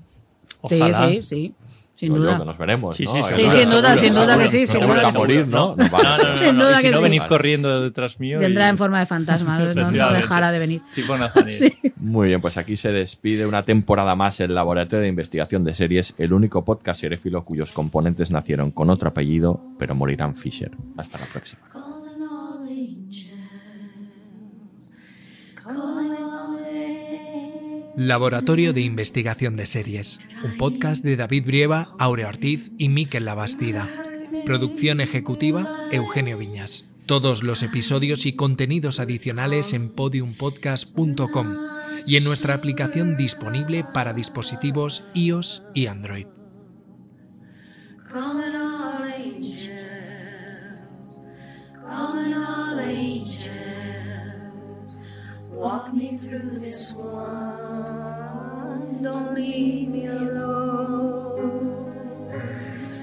[0.69, 1.09] Sí, Ojalá.
[1.09, 1.55] sí, sí,
[1.95, 2.39] sin yo, duda.
[2.39, 3.13] que nos veremos, Sí, ¿no?
[3.13, 5.19] sí, no- Sí, sin duda, sin duda que sí, seguro vamos que a sí.
[5.19, 5.77] morir, ¿no?
[5.77, 7.03] No, no, no, Sin no, duda si que no sí.
[7.03, 7.29] venid Vale.
[7.29, 8.39] corriendo detrás mío.
[8.39, 10.83] Vendrá y- en forma de fantasma, no, no dejará de venir.
[10.95, 11.17] Tipo.
[11.97, 16.15] Muy bien, pues aquí se despide una temporada más el Laboratorio de Investigación de Series,
[16.19, 20.71] el único podcast seréfilo cuyos componentes nacieron con otro apellido, pero morirán Fisher.
[20.97, 21.61] Hasta la próxima.
[27.99, 33.89] Laboratorio de Investigación de Series, un podcast de David Brieva, Aurea Ortiz y Miquel Labastida.
[34.47, 36.85] Producción ejecutiva, Eugenio Viñas.
[37.07, 41.57] Todos los episodios y contenidos adicionales en podiumpodcast.com
[42.07, 46.27] y en nuestra aplicación disponible para dispositivos iOS y Android.
[55.59, 57.58] Walk me through this one,
[59.03, 61.85] don't leave me alone.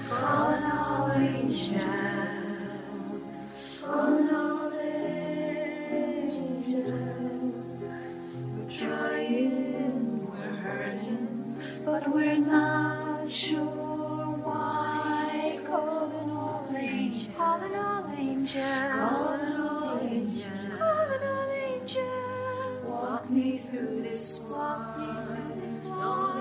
[0.08, 1.76] Calling all angels,
[5.92, 6.82] angels,
[8.54, 15.58] we're trying, we're hurting, but we're not sure why.
[15.64, 22.82] Calling all angels, calling all angels, calling all angels, calling all angels.
[22.84, 24.98] Walk me through this, walk
[25.98, 26.35] long.